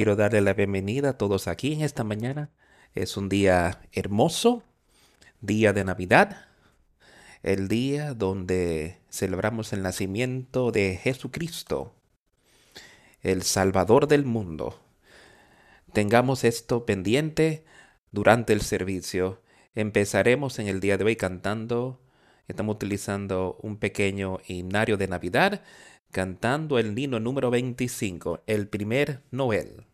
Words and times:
Quiero 0.00 0.16
darle 0.16 0.40
la 0.40 0.54
bienvenida 0.54 1.10
a 1.10 1.18
todos 1.18 1.46
aquí 1.46 1.74
en 1.74 1.82
esta 1.82 2.04
mañana. 2.04 2.48
Es 2.94 3.18
un 3.18 3.28
día 3.28 3.82
hermoso, 3.92 4.62
día 5.42 5.74
de 5.74 5.84
Navidad, 5.84 6.46
el 7.42 7.68
día 7.68 8.14
donde 8.14 8.96
celebramos 9.10 9.74
el 9.74 9.82
nacimiento 9.82 10.72
de 10.72 10.96
Jesucristo, 10.96 11.92
el 13.20 13.42
Salvador 13.42 14.08
del 14.08 14.24
mundo. 14.24 14.80
Tengamos 15.92 16.44
esto 16.44 16.86
pendiente 16.86 17.66
durante 18.10 18.54
el 18.54 18.62
servicio. 18.62 19.42
Empezaremos 19.74 20.58
en 20.60 20.68
el 20.68 20.80
día 20.80 20.96
de 20.96 21.04
hoy 21.04 21.16
cantando. 21.16 22.00
Estamos 22.48 22.76
utilizando 22.76 23.58
un 23.60 23.76
pequeño 23.76 24.38
himnario 24.48 24.96
de 24.96 25.08
Navidad, 25.08 25.62
cantando 26.10 26.78
el 26.78 26.98
himno 26.98 27.20
número 27.20 27.50
25, 27.50 28.44
el 28.46 28.66
primer 28.66 29.20
Noel. 29.30 29.89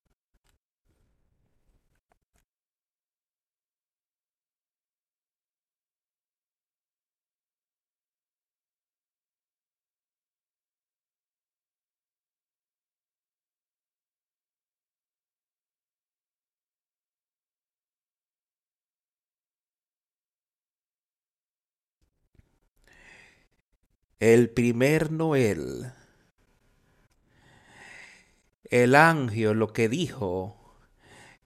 El 24.19 24.49
primer 24.49 25.13
Noel. 25.13 25.93
El 28.65 28.95
ángel 28.95 29.59
lo 29.59 29.75
que 29.75 29.91
dijo 29.91 30.57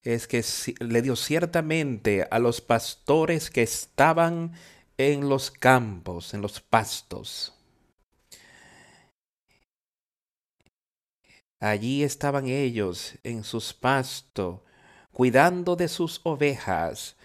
es 0.05 0.29
que 0.29 0.45
le 0.79 1.03
dio 1.03 1.17
ciertamente 1.17 2.29
a 2.31 2.39
los 2.39 2.61
pastores 2.61 3.51
que 3.51 3.65
estaban 3.65 4.53
en 4.99 5.29
los 5.29 5.51
campos, 5.51 6.33
en 6.33 6.43
los 6.43 6.61
pastos. 6.61 7.55
Allí 11.59 12.05
estaban 12.05 12.47
ellos 12.47 13.15
en 13.25 13.43
sus 13.43 13.75
pastos, 13.75 14.61
cuidando 15.11 15.75
de 15.75 15.89
sus 15.89 16.21
ovejas 16.23 17.17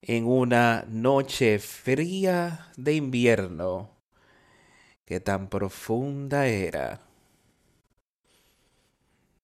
en 0.00 0.24
una 0.24 0.86
noche 0.88 1.58
fría 1.58 2.72
de 2.78 2.94
invierno 2.94 3.95
que 5.06 5.20
tan 5.20 5.48
profunda 5.48 6.46
era. 6.46 7.00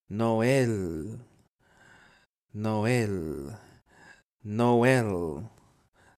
Noel, 0.08 1.20
Noel, 2.52 3.56
Noel, 4.42 5.48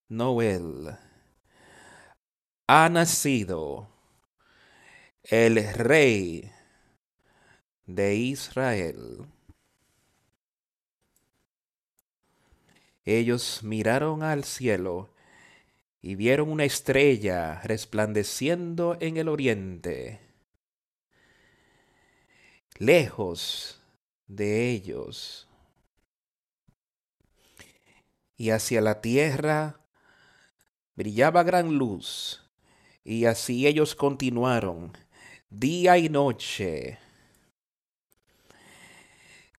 Noel. 0.08 0.96
Ha 2.66 2.88
nacido 2.88 3.86
el 5.24 5.62
rey 5.74 6.50
de 7.86 8.14
Israel. 8.16 9.26
Ellos 13.04 13.62
miraron 13.62 14.22
al 14.22 14.44
cielo 14.44 15.13
y 16.06 16.16
vieron 16.16 16.50
una 16.50 16.66
estrella 16.66 17.62
resplandeciendo 17.64 18.98
en 19.00 19.16
el 19.16 19.26
oriente. 19.26 20.20
Lejos 22.76 23.80
de 24.26 24.68
ellos. 24.68 25.48
Y 28.36 28.50
hacia 28.50 28.82
la 28.82 29.00
tierra 29.00 29.80
brillaba 30.94 31.42
gran 31.42 31.78
luz, 31.78 32.50
y 33.02 33.24
así 33.24 33.66
ellos 33.66 33.94
continuaron 33.94 34.92
día 35.48 35.96
y 35.96 36.10
noche. 36.10 36.98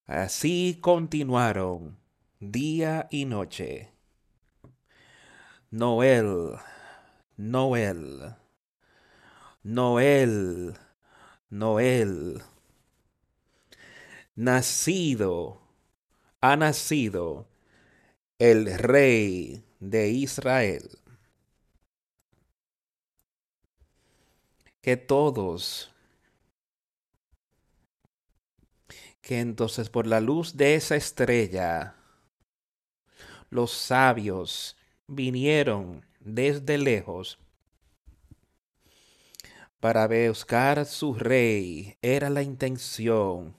Así 0.06 0.78
continuaron 0.80 1.98
día 2.40 3.08
y 3.10 3.26
noche. 3.26 3.95
Noel, 5.72 6.58
Noel, 7.38 8.36
Noel, 9.64 10.78
Noel. 11.50 12.44
Nacido, 14.36 15.62
ha 16.42 16.56
nacido 16.56 17.48
el 18.38 18.78
rey 18.78 19.66
de 19.80 20.10
Israel. 20.10 21.00
Que 24.82 24.98
todos, 24.98 25.92
que 29.22 29.40
entonces 29.40 29.90
por 29.90 30.06
la 30.06 30.22
luz 30.22 30.56
de 30.58 30.76
esa 30.76 30.96
estrella, 30.96 31.96
los 33.50 33.72
sabios 33.72 34.78
vinieron 35.08 36.06
desde 36.20 36.78
lejos 36.78 37.40
para 39.80 40.08
buscar 40.08 40.86
su 40.86 41.14
rey. 41.14 41.98
Era 42.02 42.30
la 42.30 42.42
intención. 42.42 43.56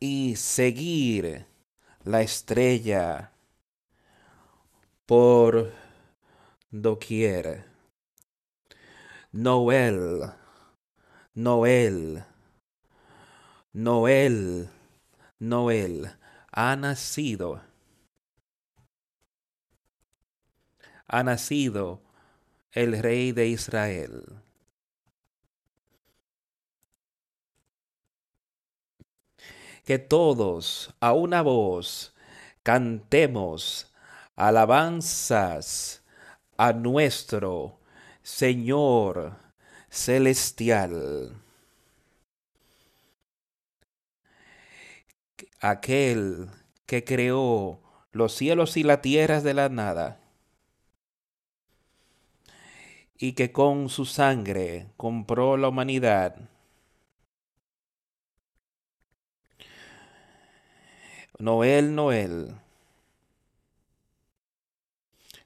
Y 0.00 0.36
seguir 0.36 1.46
la 2.04 2.22
estrella 2.22 3.32
por 5.06 5.72
doquier. 6.70 7.66
Noel, 9.32 10.32
Noel, 11.34 12.24
Noel, 13.72 14.68
Noel 15.38 16.16
ha 16.52 16.76
nacido 16.76 17.60
ha 21.06 21.22
nacido 21.22 22.00
el 22.72 23.00
Rey 23.00 23.32
de 23.32 23.48
Israel. 23.48 24.24
Que 29.84 29.98
todos 29.98 30.94
a 31.00 31.12
una 31.12 31.42
voz 31.42 32.14
cantemos 32.62 33.92
alabanzas 34.34 36.02
a 36.56 36.72
nuestro 36.72 37.78
Señor 38.22 39.36
celestial. 39.90 41.34
Aquel 45.60 46.48
que 46.86 47.04
creó 47.04 47.80
los 48.12 48.34
cielos 48.34 48.76
y 48.76 48.82
la 48.82 49.02
tierra 49.02 49.40
de 49.40 49.54
la 49.54 49.68
nada 49.68 50.23
y 53.18 53.32
que 53.34 53.52
con 53.52 53.88
su 53.88 54.04
sangre 54.04 54.88
compró 54.96 55.56
la 55.56 55.68
humanidad. 55.68 56.36
Noel, 61.38 61.94
Noel. 61.94 62.54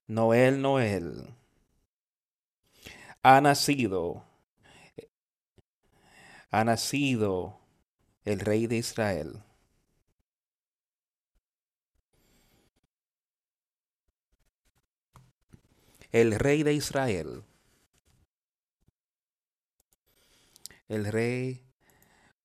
Noel, 0.06 0.60
Noel. 0.62 1.34
Ha 3.22 3.40
nacido. 3.40 4.24
Ha 6.50 6.64
nacido 6.64 7.58
el 8.24 8.40
rey 8.40 8.66
de 8.66 8.76
Israel. 8.76 9.42
El 16.12 16.38
rey 16.38 16.62
de 16.62 16.72
Israel. 16.74 17.44
El 20.88 21.04
rey 21.06 21.64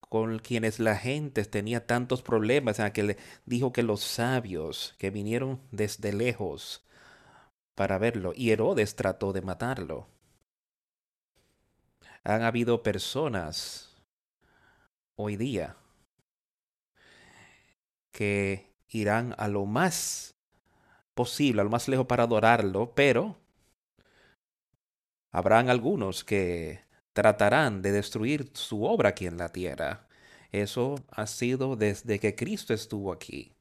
con 0.10 0.38
quienes 0.40 0.80
la 0.80 0.96
gente 0.96 1.44
tenía 1.46 1.88
tantos 1.88 2.22
problemas, 2.22 2.80
en 2.80 2.92
que 2.92 3.04
le 3.04 3.18
dijo 3.46 3.74
que 3.74 3.82
los 3.82 4.02
sabios 4.02 4.96
que 5.00 5.10
vinieron 5.10 5.60
desde 5.72 6.14
lejos 6.14 6.86
para 7.74 7.98
verlo, 7.98 8.34
y 8.36 8.52
Herodes 8.52 8.96
trató 8.96 9.34
de 9.34 9.42
matarlo. 9.42 10.08
Han 12.24 12.44
habido 12.44 12.84
personas 12.84 13.96
hoy 15.16 15.36
día 15.36 15.76
que 18.12 18.72
irán 18.90 19.34
a 19.38 19.48
lo 19.48 19.66
más 19.66 20.36
posible, 21.16 21.62
a 21.62 21.64
lo 21.64 21.70
más 21.70 21.88
lejos 21.88 22.06
para 22.06 22.24
adorarlo, 22.24 22.94
pero 22.94 23.36
habrán 25.32 25.70
algunos 25.70 26.24
que 26.24 26.82
tratarán 27.14 27.82
de 27.82 27.92
destruir 27.92 28.52
su 28.54 28.84
obra 28.84 29.10
aquí 29.10 29.28
en 29.28 29.38
la 29.38 29.50
tierra. 29.50 30.08
Eso 30.52 30.96
ha 31.10 31.26
sido 31.26 31.76
desde 31.76 32.20
que 32.20 32.36
Cristo 32.36 32.74
estuvo 32.74 33.12
aquí. 33.12 33.54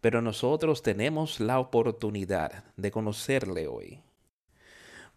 Pero 0.00 0.22
nosotros 0.22 0.82
tenemos 0.82 1.40
la 1.40 1.58
oportunidad 1.58 2.64
de 2.76 2.90
conocerle 2.90 3.66
hoy. 3.66 4.02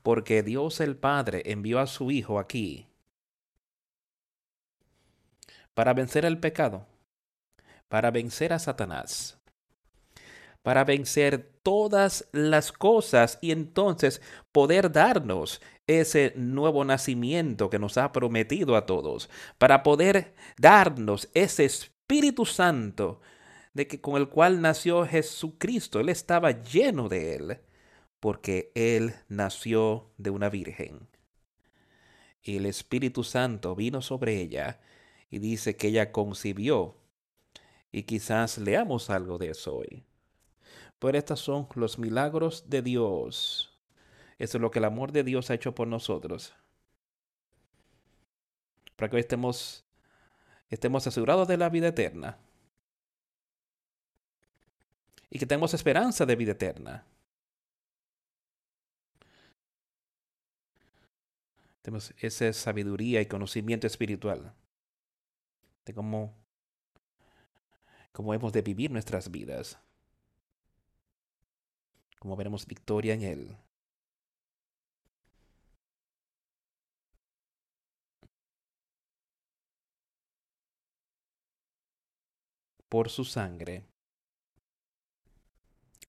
Porque 0.03 0.43
Dios 0.43 0.79
el 0.79 0.95
Padre 0.95 1.43
envió 1.45 1.79
a 1.79 1.87
su 1.87 2.11
Hijo 2.11 2.39
aquí 2.39 2.89
para 5.79 5.93
vencer 5.93 6.25
el 6.25 6.37
pecado, 6.37 6.85
para 7.87 8.11
vencer 8.11 8.51
a 8.51 8.59
Satanás, 8.59 9.38
para 10.61 10.83
vencer 10.83 11.59
todas 11.63 12.27
las 12.31 12.71
cosas 12.71 13.39
y 13.41 13.51
entonces 13.51 14.21
poder 14.51 14.91
darnos 14.91 15.61
ese 15.87 16.33
nuevo 16.35 16.85
nacimiento 16.85 17.69
que 17.69 17.79
nos 17.79 17.97
ha 17.97 18.11
prometido 18.11 18.75
a 18.75 18.85
todos, 18.85 19.29
para 19.57 19.81
poder 19.83 20.35
darnos 20.57 21.29
ese 21.33 21.65
Espíritu 21.65 22.45
Santo 22.45 23.21
de 23.73 23.87
que 23.87 24.01
con 24.01 24.17
el 24.17 24.29
cual 24.29 24.61
nació 24.61 25.05
Jesucristo. 25.05 25.99
Él 25.99 26.09
estaba 26.09 26.51
lleno 26.51 27.09
de 27.09 27.35
él, 27.35 27.59
porque 28.19 28.71
él 28.75 29.15
nació 29.27 30.11
de 30.17 30.29
una 30.29 30.49
virgen. 30.49 31.07
Y 32.41 32.57
el 32.57 32.65
Espíritu 32.65 33.23
Santo 33.23 33.75
vino 33.75 34.01
sobre 34.01 34.41
ella 34.41 34.79
y 35.29 35.39
dice 35.39 35.75
que 35.75 35.87
ella 35.87 36.11
concibió. 36.11 36.97
Y 37.91 38.03
quizás 38.03 38.57
leamos 38.57 39.09
algo 39.09 39.37
de 39.37 39.49
eso 39.51 39.77
hoy. 39.77 40.03
Pero 40.99 41.17
estos 41.17 41.39
son 41.39 41.67
los 41.75 41.97
milagros 41.97 42.69
de 42.69 42.81
Dios. 42.81 43.73
Eso 44.37 44.57
es 44.57 44.61
lo 44.61 44.69
que 44.69 44.79
el 44.79 44.85
amor 44.85 45.11
de 45.11 45.23
Dios 45.23 45.49
ha 45.49 45.53
hecho 45.53 45.73
por 45.73 45.87
nosotros. 45.87 46.53
Para 48.97 49.09
que 49.09 49.15
hoy 49.15 49.21
estemos, 49.21 49.85
estemos 50.69 51.07
asegurados 51.07 51.47
de 51.47 51.57
la 51.57 51.69
vida 51.69 51.87
eterna. 51.87 52.37
Y 55.29 55.39
que 55.39 55.45
tengamos 55.45 55.73
esperanza 55.73 56.25
de 56.25 56.35
vida 56.35 56.51
eterna. 56.51 57.05
Tenemos 61.81 62.13
esa 62.17 62.51
sabiduría 62.51 63.21
y 63.21 63.25
conocimiento 63.25 63.87
espiritual 63.87 64.53
de 65.85 65.93
cómo, 65.93 66.35
cómo 68.11 68.33
hemos 68.33 68.51
de 68.51 68.61
vivir 68.61 68.91
nuestras 68.91 69.31
vidas 69.31 69.79
como 72.19 72.35
veremos 72.35 72.67
victoria 72.67 73.13
en 73.13 73.23
Él. 73.23 73.57
Por 82.89 83.09
su 83.09 83.23
sangre. 83.23 83.85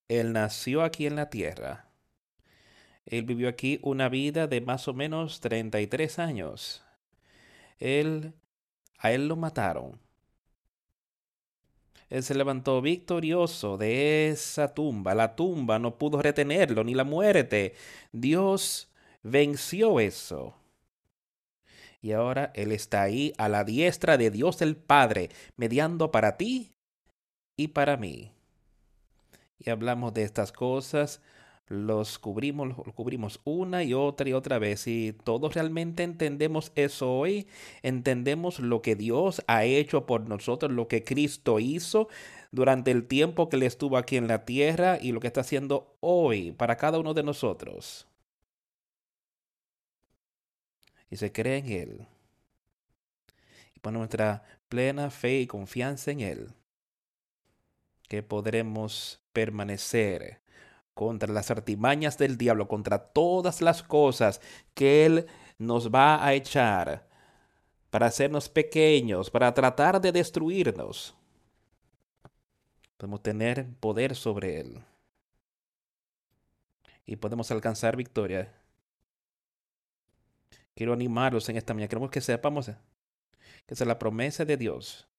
Él 0.08 0.32
nació 0.32 0.82
aquí 0.82 1.06
en 1.06 1.16
la 1.16 1.30
tierra. 1.30 1.90
Él 3.06 3.24
vivió 3.24 3.48
aquí 3.48 3.78
una 3.82 4.08
vida 4.08 4.46
de 4.46 4.60
más 4.60 4.88
o 4.88 4.94
menos 4.94 5.40
33 5.40 6.18
años. 6.18 6.84
Él, 7.78 8.34
a 8.98 9.12
él 9.12 9.28
lo 9.28 9.36
mataron 9.36 10.00
él 12.10 12.24
se 12.24 12.34
levantó 12.34 12.82
victorioso 12.82 13.78
de 13.78 14.28
esa 14.30 14.74
tumba. 14.74 15.14
La 15.14 15.36
tumba 15.36 15.78
no 15.78 15.96
pudo 15.96 16.20
retenerlo, 16.20 16.82
ni 16.82 16.94
la 16.94 17.04
muerte. 17.04 17.74
Dios 18.10 18.90
venció 19.22 20.00
eso. 20.00 20.56
Y 22.02 22.12
ahora 22.12 22.50
Él 22.54 22.72
está 22.72 23.02
ahí 23.02 23.32
a 23.38 23.48
la 23.48 23.62
diestra 23.62 24.16
de 24.16 24.30
Dios 24.30 24.60
el 24.60 24.76
Padre, 24.76 25.30
mediando 25.56 26.10
para 26.10 26.36
ti 26.36 26.72
y 27.56 27.68
para 27.68 27.96
mí. 27.96 28.32
Y 29.58 29.70
hablamos 29.70 30.12
de 30.12 30.24
estas 30.24 30.50
cosas 30.50 31.20
los 31.70 32.19
cubrimos, 32.19 32.76
los 32.84 32.94
cubrimos 32.94 33.40
una 33.44 33.84
y 33.84 33.94
otra 33.94 34.28
y 34.28 34.32
otra 34.32 34.58
vez. 34.58 34.88
Y 34.88 35.12
todos 35.12 35.55
realmente 35.55 36.02
entendemos 36.02 36.72
eso 36.75 37.12
hoy, 37.12 37.46
entendemos 37.82 38.58
lo 38.58 38.82
que 38.82 38.96
Dios 38.96 39.43
ha 39.46 39.64
hecho 39.64 40.05
por 40.05 40.28
nosotros, 40.28 40.72
lo 40.72 40.88
que 40.88 41.05
Cristo 41.05 41.61
hizo 41.61 42.08
durante 42.50 42.90
el 42.90 43.06
tiempo 43.06 43.49
que 43.49 43.55
Él 43.55 43.62
estuvo 43.62 43.96
aquí 43.96 44.17
en 44.17 44.26
la 44.26 44.44
tierra 44.44 44.99
y 45.00 45.12
lo 45.12 45.20
que 45.20 45.28
está 45.28 45.43
haciendo 45.43 45.96
hoy 46.00 46.50
para 46.50 46.76
cada 46.76 46.99
uno 46.99 47.14
de 47.14 47.22
nosotros. 47.22 48.08
Y 51.08 51.17
se 51.17 51.31
cree 51.31 51.58
en 51.58 51.69
Él. 51.70 52.06
Y 53.76 53.78
pone 53.78 53.99
nuestra 53.99 54.43
plena 54.69 55.11
fe 55.11 55.40
y 55.40 55.46
confianza 55.46 56.11
en 56.11 56.20
Él. 56.20 56.49
Que 58.08 58.25
podremos 58.25 59.20
permanecer 59.32 60.40
contra 60.94 61.32
las 61.32 61.50
artimañas 61.50 62.19
del 62.19 62.37
diablo, 62.37 62.69
contra 62.69 62.98
todas 62.98 63.62
las 63.62 63.82
cosas 63.82 64.40
que 64.75 65.06
Él 65.06 65.26
nos 65.58 65.92
va 65.92 66.25
a 66.25 66.34
echar 66.34 67.08
para 67.90 68.06
hacernos 68.06 68.48
pequeños, 68.48 69.31
para 69.31 69.52
tratar 69.52 70.00
de 70.00 70.12
destruirnos. 70.12 71.14
Podemos 72.96 73.22
tener 73.22 73.66
poder 73.81 74.14
sobre 74.14 74.60
Él. 74.60 74.84
Y 77.06 77.16
podemos 77.16 77.50
alcanzar 77.50 77.96
victoria. 77.96 78.54
Quiero 80.75 80.93
animarlos 80.93 81.48
en 81.48 81.56
esta 81.56 81.75
mañana. 81.75 81.88
Queremos 81.88 82.10
que 82.10 82.20
sepamos 82.20 82.70
que 83.66 83.75
es 83.75 83.81
la 83.81 83.98
promesa 83.98 84.44
de 84.44 84.56
Dios 84.56 85.09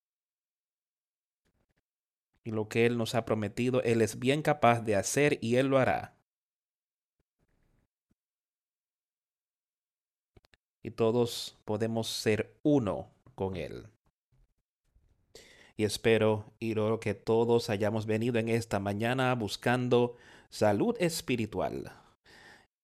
y 2.43 2.51
lo 2.51 2.67
que 2.69 2.85
Él 2.85 2.97
nos 2.97 3.15
ha 3.15 3.25
prometido, 3.25 3.81
Él 3.83 4.01
es 4.01 4.19
bien 4.19 4.41
capaz 4.41 4.81
de 4.81 4.95
hacer 4.95 5.38
y 5.41 5.57
Él 5.57 5.67
lo 5.67 5.77
hará. 5.77 6.15
Y 10.83 10.91
todos 10.91 11.59
podemos 11.65 12.07
ser 12.07 12.57
uno 12.63 13.11
con 13.35 13.55
Él. 13.55 13.88
Y 15.77 15.83
espero 15.83 16.53
y 16.59 16.77
oro 16.77 16.99
que 16.99 17.13
todos 17.13 17.69
hayamos 17.69 18.05
venido 18.05 18.39
en 18.39 18.49
esta 18.49 18.79
mañana 18.79 19.33
buscando 19.35 20.17
salud 20.49 20.95
espiritual 20.99 21.91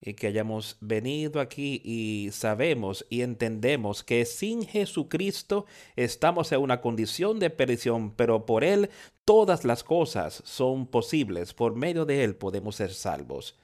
y 0.00 0.14
que 0.14 0.28
hayamos 0.28 0.76
venido 0.80 1.40
aquí 1.40 1.80
y 1.84 2.30
sabemos 2.32 3.04
y 3.10 3.22
entendemos 3.22 4.04
que 4.04 4.24
sin 4.24 4.64
Jesucristo 4.64 5.66
estamos 5.96 6.52
en 6.52 6.60
una 6.60 6.80
condición 6.80 7.38
de 7.38 7.50
perdición, 7.50 8.12
pero 8.12 8.46
por 8.46 8.64
Él 8.64 8.90
todas 9.24 9.64
las 9.64 9.82
cosas 9.82 10.42
son 10.44 10.86
posibles. 10.86 11.52
Por 11.52 11.74
medio 11.74 12.04
de 12.04 12.24
Él 12.24 12.36
podemos 12.36 12.76
ser 12.76 12.92
salvos. 12.92 13.58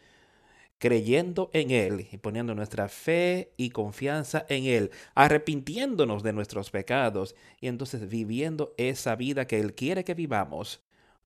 Creyendo 0.79 1.51
en 1.53 1.71
Él 1.71 2.09
y 2.11 2.19
poniendo 2.19 2.55
nuestra 2.55 2.89
fe 2.89 3.53
y 3.57 3.71
confianza 3.71 4.45
en 4.49 4.65
Él, 4.65 4.91
arrepintiéndonos 5.15 6.23
de 6.23 6.33
nuestros 6.33 6.71
pecados 6.71 7.37
y 7.61 7.69
entonces 7.69 8.09
viviendo 8.09 8.75
esa 8.77 9.15
vida 9.15 9.47
que 9.47 9.61
Él 9.61 9.75
quiere 9.75 10.05
que 10.05 10.15
vivamos, 10.15 10.83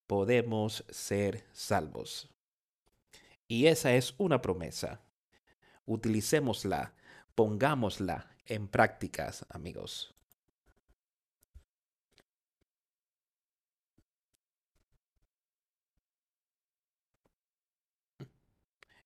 podemos 0.06 0.84
ser 0.90 1.44
salvos. 1.52 2.28
Y 3.48 3.66
esa 3.66 3.94
es 3.94 4.14
una 4.18 4.42
promesa. 4.42 5.00
Utilicémosla, 5.88 6.92
pongámosla 7.34 8.28
en 8.44 8.68
prácticas, 8.68 9.46
amigos. 9.48 10.14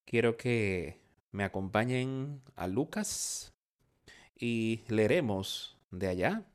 Quiero 0.05 0.37
que 0.37 1.01
me 1.31 1.45
acompañen 1.45 2.43
a 2.57 2.67
Lucas 2.67 3.55
y 4.35 4.83
leeremos 4.89 5.79
de 5.93 6.09
allá. 6.09 6.47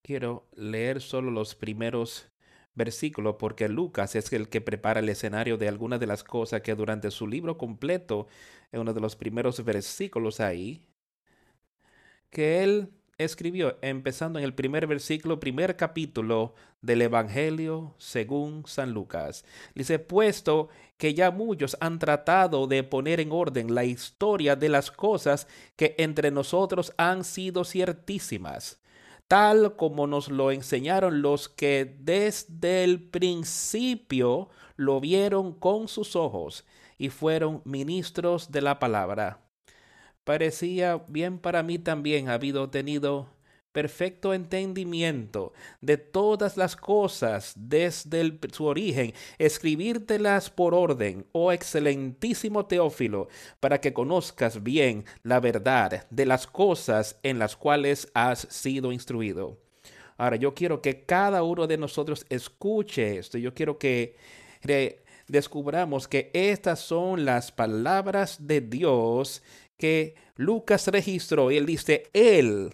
Quiero 0.00 0.48
leer 0.54 1.02
solo 1.02 1.30
los 1.30 1.54
primeros 1.54 2.31
versículo 2.74 3.38
porque 3.38 3.68
Lucas 3.68 4.14
es 4.16 4.32
el 4.32 4.48
que 4.48 4.60
prepara 4.60 5.00
el 5.00 5.08
escenario 5.08 5.56
de 5.58 5.68
algunas 5.68 6.00
de 6.00 6.06
las 6.06 6.24
cosas 6.24 6.62
que 6.62 6.74
durante 6.74 7.10
su 7.10 7.26
libro 7.26 7.58
completo, 7.58 8.26
en 8.70 8.80
uno 8.80 8.94
de 8.94 9.00
los 9.00 9.16
primeros 9.16 9.64
versículos 9.64 10.40
ahí, 10.40 10.82
que 12.30 12.62
él 12.62 12.90
escribió, 13.18 13.78
empezando 13.82 14.38
en 14.38 14.44
el 14.44 14.54
primer 14.54 14.86
versículo, 14.86 15.38
primer 15.38 15.76
capítulo 15.76 16.54
del 16.80 17.02
Evangelio 17.02 17.94
según 17.98 18.64
San 18.66 18.92
Lucas. 18.92 19.44
Dice, 19.74 19.98
puesto 19.98 20.68
que 20.96 21.14
ya 21.14 21.30
muchos 21.30 21.76
han 21.80 21.98
tratado 21.98 22.66
de 22.66 22.82
poner 22.82 23.20
en 23.20 23.32
orden 23.32 23.74
la 23.74 23.84
historia 23.84 24.56
de 24.56 24.68
las 24.68 24.90
cosas 24.90 25.46
que 25.76 25.94
entre 25.98 26.30
nosotros 26.30 26.92
han 26.96 27.24
sido 27.24 27.64
ciertísimas 27.64 28.81
tal 29.32 29.76
como 29.76 30.06
nos 30.06 30.28
lo 30.28 30.50
enseñaron 30.50 31.22
los 31.22 31.48
que 31.48 31.96
desde 32.00 32.84
el 32.84 33.02
principio 33.02 34.50
lo 34.76 35.00
vieron 35.00 35.54
con 35.54 35.88
sus 35.88 36.16
ojos 36.16 36.66
y 36.98 37.08
fueron 37.08 37.62
ministros 37.64 38.52
de 38.52 38.60
la 38.60 38.78
palabra. 38.78 39.40
Parecía 40.24 41.02
bien 41.08 41.38
para 41.38 41.62
mí 41.62 41.78
también 41.78 42.28
habido 42.28 42.68
tenido 42.68 43.30
perfecto 43.72 44.34
entendimiento 44.34 45.52
de 45.80 45.96
todas 45.96 46.56
las 46.56 46.76
cosas 46.76 47.54
desde 47.56 48.38
su 48.52 48.66
origen, 48.66 49.14
escribírtelas 49.38 50.50
por 50.50 50.74
orden, 50.74 51.26
oh 51.32 51.52
excelentísimo 51.52 52.66
Teófilo, 52.66 53.28
para 53.60 53.80
que 53.80 53.92
conozcas 53.92 54.62
bien 54.62 55.04
la 55.22 55.40
verdad 55.40 56.06
de 56.10 56.26
las 56.26 56.46
cosas 56.46 57.18
en 57.22 57.38
las 57.38 57.56
cuales 57.56 58.08
has 58.14 58.40
sido 58.50 58.92
instruido. 58.92 59.58
Ahora, 60.18 60.36
yo 60.36 60.54
quiero 60.54 60.80
que 60.82 61.04
cada 61.04 61.42
uno 61.42 61.66
de 61.66 61.78
nosotros 61.78 62.26
escuche 62.28 63.18
esto. 63.18 63.38
Yo 63.38 63.54
quiero 63.54 63.78
que 63.78 64.14
descubramos 65.26 66.06
que 66.06 66.30
estas 66.32 66.78
son 66.80 67.24
las 67.24 67.50
palabras 67.50 68.46
de 68.46 68.60
Dios 68.60 69.42
que 69.76 70.14
Lucas 70.36 70.86
registró. 70.88 71.50
Y 71.50 71.56
él 71.56 71.66
dice, 71.66 72.10
Él 72.12 72.72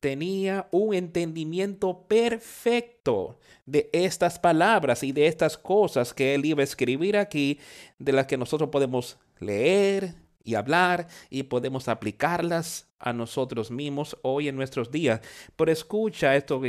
tenía 0.00 0.66
un 0.70 0.94
entendimiento 0.94 2.06
perfecto 2.08 3.38
de 3.66 3.88
estas 3.92 4.38
palabras 4.38 5.02
y 5.02 5.12
de 5.12 5.26
estas 5.26 5.56
cosas 5.56 6.12
que 6.12 6.34
él 6.34 6.44
iba 6.44 6.62
a 6.62 6.64
escribir 6.64 7.16
aquí, 7.16 7.60
de 7.98 8.12
las 8.12 8.26
que 8.26 8.36
nosotros 8.36 8.70
podemos 8.70 9.18
leer 9.38 10.14
y 10.42 10.54
hablar 10.54 11.06
y 11.28 11.44
podemos 11.44 11.88
aplicarlas 11.88 12.88
a 12.98 13.12
nosotros 13.12 13.70
mismos 13.70 14.16
hoy 14.22 14.48
en 14.48 14.56
nuestros 14.56 14.90
días. 14.90 15.20
Pero 15.56 15.70
escucha 15.70 16.34
esto 16.34 16.60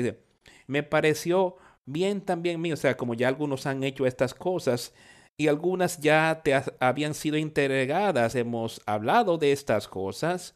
me 0.67 0.83
pareció 0.83 1.55
bien 1.85 2.21
también 2.21 2.61
mío, 2.61 2.75
o 2.75 2.77
sea, 2.77 2.95
como 2.95 3.13
ya 3.13 3.27
algunos 3.27 3.65
han 3.65 3.83
hecho 3.83 4.05
estas 4.05 4.33
cosas, 4.33 4.93
y 5.37 5.47
algunas 5.47 5.99
ya 5.99 6.41
te 6.43 6.53
habían 6.79 7.13
sido 7.15 7.35
entregadas. 7.35 8.35
Hemos 8.35 8.79
hablado 8.85 9.37
de 9.37 9.51
estas 9.51 9.87
cosas 9.87 10.53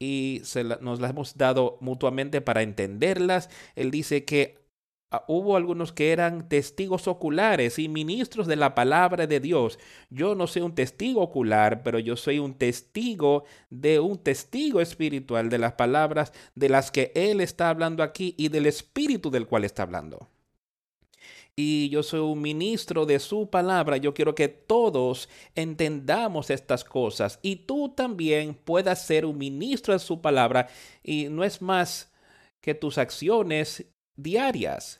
y 0.00 0.40
se 0.44 0.64
nos 0.64 0.98
las 0.98 1.10
hemos 1.10 1.36
dado 1.36 1.78
mutuamente 1.80 2.40
para 2.40 2.62
entenderlas. 2.62 3.50
Él 3.76 3.90
dice 3.90 4.24
que 4.24 4.58
ah, 5.10 5.24
hubo 5.28 5.56
algunos 5.56 5.92
que 5.92 6.10
eran 6.10 6.48
testigos 6.48 7.06
oculares 7.06 7.78
y 7.78 7.88
ministros 7.88 8.46
de 8.46 8.56
la 8.56 8.74
palabra 8.74 9.26
de 9.26 9.38
Dios. 9.38 9.78
Yo 10.08 10.34
no 10.34 10.46
soy 10.46 10.62
un 10.62 10.74
testigo 10.74 11.20
ocular, 11.20 11.82
pero 11.82 11.98
yo 11.98 12.16
soy 12.16 12.38
un 12.38 12.54
testigo 12.54 13.44
de 13.68 14.00
un 14.00 14.18
testigo 14.18 14.80
espiritual 14.80 15.50
de 15.50 15.58
las 15.58 15.74
palabras 15.74 16.32
de 16.54 16.70
las 16.70 16.90
que 16.90 17.12
Él 17.14 17.40
está 17.40 17.68
hablando 17.68 18.02
aquí 18.02 18.34
y 18.38 18.48
del 18.48 18.66
espíritu 18.66 19.30
del 19.30 19.46
cual 19.46 19.64
está 19.64 19.82
hablando 19.82 20.28
y 21.56 21.88
yo 21.90 22.02
soy 22.02 22.20
un 22.20 22.40
ministro 22.40 23.06
de 23.06 23.18
su 23.18 23.50
palabra. 23.50 23.96
Yo 23.96 24.14
quiero 24.14 24.34
que 24.34 24.48
todos 24.48 25.28
entendamos 25.54 26.50
estas 26.50 26.84
cosas 26.84 27.38
y 27.42 27.56
tú 27.56 27.90
también 27.90 28.54
puedas 28.54 29.04
ser 29.04 29.26
un 29.26 29.38
ministro 29.38 29.92
de 29.92 30.00
su 30.00 30.20
palabra 30.20 30.68
y 31.02 31.28
no 31.28 31.44
es 31.44 31.60
más 31.60 32.12
que 32.60 32.74
tus 32.74 32.98
acciones 32.98 33.86
diarias 34.16 34.99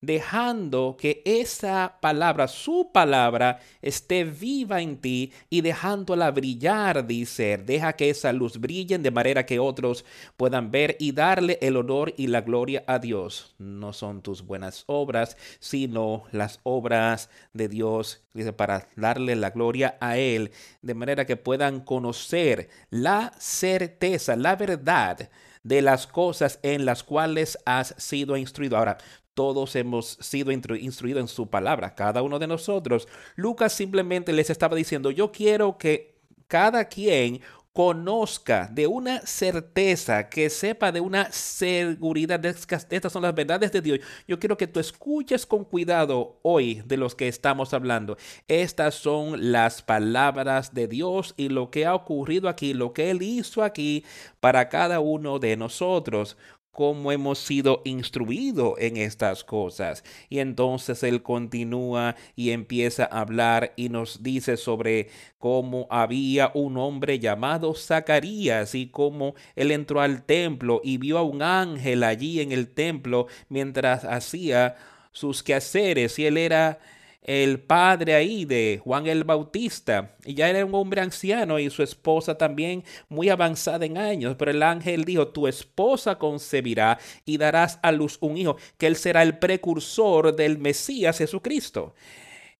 dejando 0.00 0.96
que 0.98 1.22
esa 1.24 1.98
palabra, 2.00 2.48
su 2.48 2.90
palabra, 2.92 3.60
esté 3.82 4.24
viva 4.24 4.80
en 4.80 4.96
ti 4.96 5.32
y 5.50 5.60
dejándola 5.60 6.30
brillar, 6.30 7.06
dice, 7.06 7.58
deja 7.58 7.92
que 7.94 8.10
esa 8.10 8.32
luz 8.32 8.58
brille 8.58 8.98
de 8.98 9.10
manera 9.10 9.44
que 9.44 9.58
otros 9.58 10.04
puedan 10.36 10.70
ver 10.70 10.96
y 10.98 11.12
darle 11.12 11.58
el 11.60 11.76
honor 11.76 12.14
y 12.16 12.28
la 12.28 12.40
gloria 12.40 12.82
a 12.86 12.98
Dios. 12.98 13.54
No 13.58 13.92
son 13.92 14.22
tus 14.22 14.42
buenas 14.42 14.84
obras, 14.86 15.36
sino 15.58 16.24
las 16.32 16.60
obras 16.62 17.28
de 17.52 17.68
Dios, 17.68 18.22
dice, 18.32 18.52
para 18.52 18.88
darle 18.96 19.36
la 19.36 19.50
gloria 19.50 19.96
a 20.00 20.16
Él, 20.16 20.50
de 20.82 20.94
manera 20.94 21.26
que 21.26 21.36
puedan 21.36 21.80
conocer 21.80 22.68
la 22.90 23.32
certeza, 23.38 24.36
la 24.36 24.56
verdad 24.56 25.30
de 25.62 25.82
las 25.82 26.06
cosas 26.06 26.58
en 26.62 26.84
las 26.84 27.02
cuales 27.02 27.58
has 27.64 27.94
sido 27.98 28.36
instruido. 28.36 28.76
Ahora, 28.76 28.98
todos 29.34 29.76
hemos 29.76 30.18
sido 30.20 30.50
instruidos 30.52 31.20
en 31.20 31.28
su 31.28 31.48
palabra, 31.48 31.94
cada 31.94 32.22
uno 32.22 32.38
de 32.38 32.46
nosotros. 32.46 33.08
Lucas 33.36 33.72
simplemente 33.72 34.32
les 34.32 34.50
estaba 34.50 34.76
diciendo, 34.76 35.10
yo 35.10 35.32
quiero 35.32 35.78
que 35.78 36.20
cada 36.48 36.86
quien 36.86 37.40
conozca 37.72 38.68
de 38.72 38.86
una 38.86 39.20
certeza, 39.24 40.28
que 40.28 40.50
sepa 40.50 40.90
de 40.90 41.00
una 41.00 41.30
seguridad 41.30 42.40
de 42.40 42.50
estas 42.50 43.12
son 43.12 43.22
las 43.22 43.34
verdades 43.34 43.70
de 43.70 43.80
Dios. 43.80 44.00
Yo 44.26 44.38
quiero 44.40 44.56
que 44.56 44.66
tú 44.66 44.80
escuches 44.80 45.46
con 45.46 45.64
cuidado 45.64 46.40
hoy 46.42 46.82
de 46.84 46.96
los 46.96 47.14
que 47.14 47.28
estamos 47.28 47.72
hablando. 47.72 48.16
Estas 48.48 48.96
son 48.96 49.52
las 49.52 49.82
palabras 49.82 50.74
de 50.74 50.88
Dios 50.88 51.34
y 51.36 51.48
lo 51.48 51.70
que 51.70 51.86
ha 51.86 51.94
ocurrido 51.94 52.48
aquí, 52.48 52.74
lo 52.74 52.92
que 52.92 53.10
Él 53.10 53.22
hizo 53.22 53.62
aquí 53.62 54.04
para 54.40 54.68
cada 54.68 54.98
uno 55.00 55.38
de 55.38 55.56
nosotros 55.56 56.36
cómo 56.72 57.12
hemos 57.12 57.38
sido 57.38 57.82
instruidos 57.84 58.74
en 58.78 58.96
estas 58.96 59.44
cosas. 59.44 60.04
Y 60.28 60.38
entonces 60.38 61.02
él 61.02 61.22
continúa 61.22 62.16
y 62.36 62.50
empieza 62.50 63.04
a 63.04 63.20
hablar 63.20 63.72
y 63.76 63.88
nos 63.88 64.22
dice 64.22 64.56
sobre 64.56 65.08
cómo 65.38 65.86
había 65.90 66.50
un 66.54 66.76
hombre 66.76 67.18
llamado 67.18 67.74
Zacarías 67.74 68.74
y 68.74 68.86
cómo 68.86 69.34
él 69.56 69.70
entró 69.70 70.00
al 70.00 70.24
templo 70.24 70.80
y 70.84 70.98
vio 70.98 71.18
a 71.18 71.22
un 71.22 71.42
ángel 71.42 72.02
allí 72.04 72.40
en 72.40 72.52
el 72.52 72.68
templo 72.68 73.26
mientras 73.48 74.04
hacía 74.04 74.76
sus 75.12 75.42
quehaceres 75.42 76.18
y 76.18 76.26
él 76.26 76.36
era 76.36 76.78
el 77.22 77.60
padre 77.60 78.14
ahí 78.14 78.44
de 78.44 78.80
Juan 78.82 79.06
el 79.06 79.24
Bautista, 79.24 80.16
y 80.24 80.34
ya 80.34 80.48
era 80.48 80.64
un 80.64 80.74
hombre 80.74 81.00
anciano 81.00 81.58
y 81.58 81.68
su 81.70 81.82
esposa 81.82 82.38
también 82.38 82.84
muy 83.08 83.28
avanzada 83.28 83.84
en 83.84 83.98
años, 83.98 84.36
pero 84.38 84.50
el 84.50 84.62
ángel 84.62 85.04
dijo, 85.04 85.28
tu 85.28 85.46
esposa 85.46 86.16
concebirá 86.16 86.98
y 87.24 87.36
darás 87.36 87.78
a 87.82 87.92
luz 87.92 88.18
un 88.20 88.36
hijo, 88.36 88.56
que 88.78 88.86
él 88.86 88.96
será 88.96 89.22
el 89.22 89.38
precursor 89.38 90.34
del 90.34 90.58
Mesías 90.58 91.18
Jesucristo. 91.18 91.94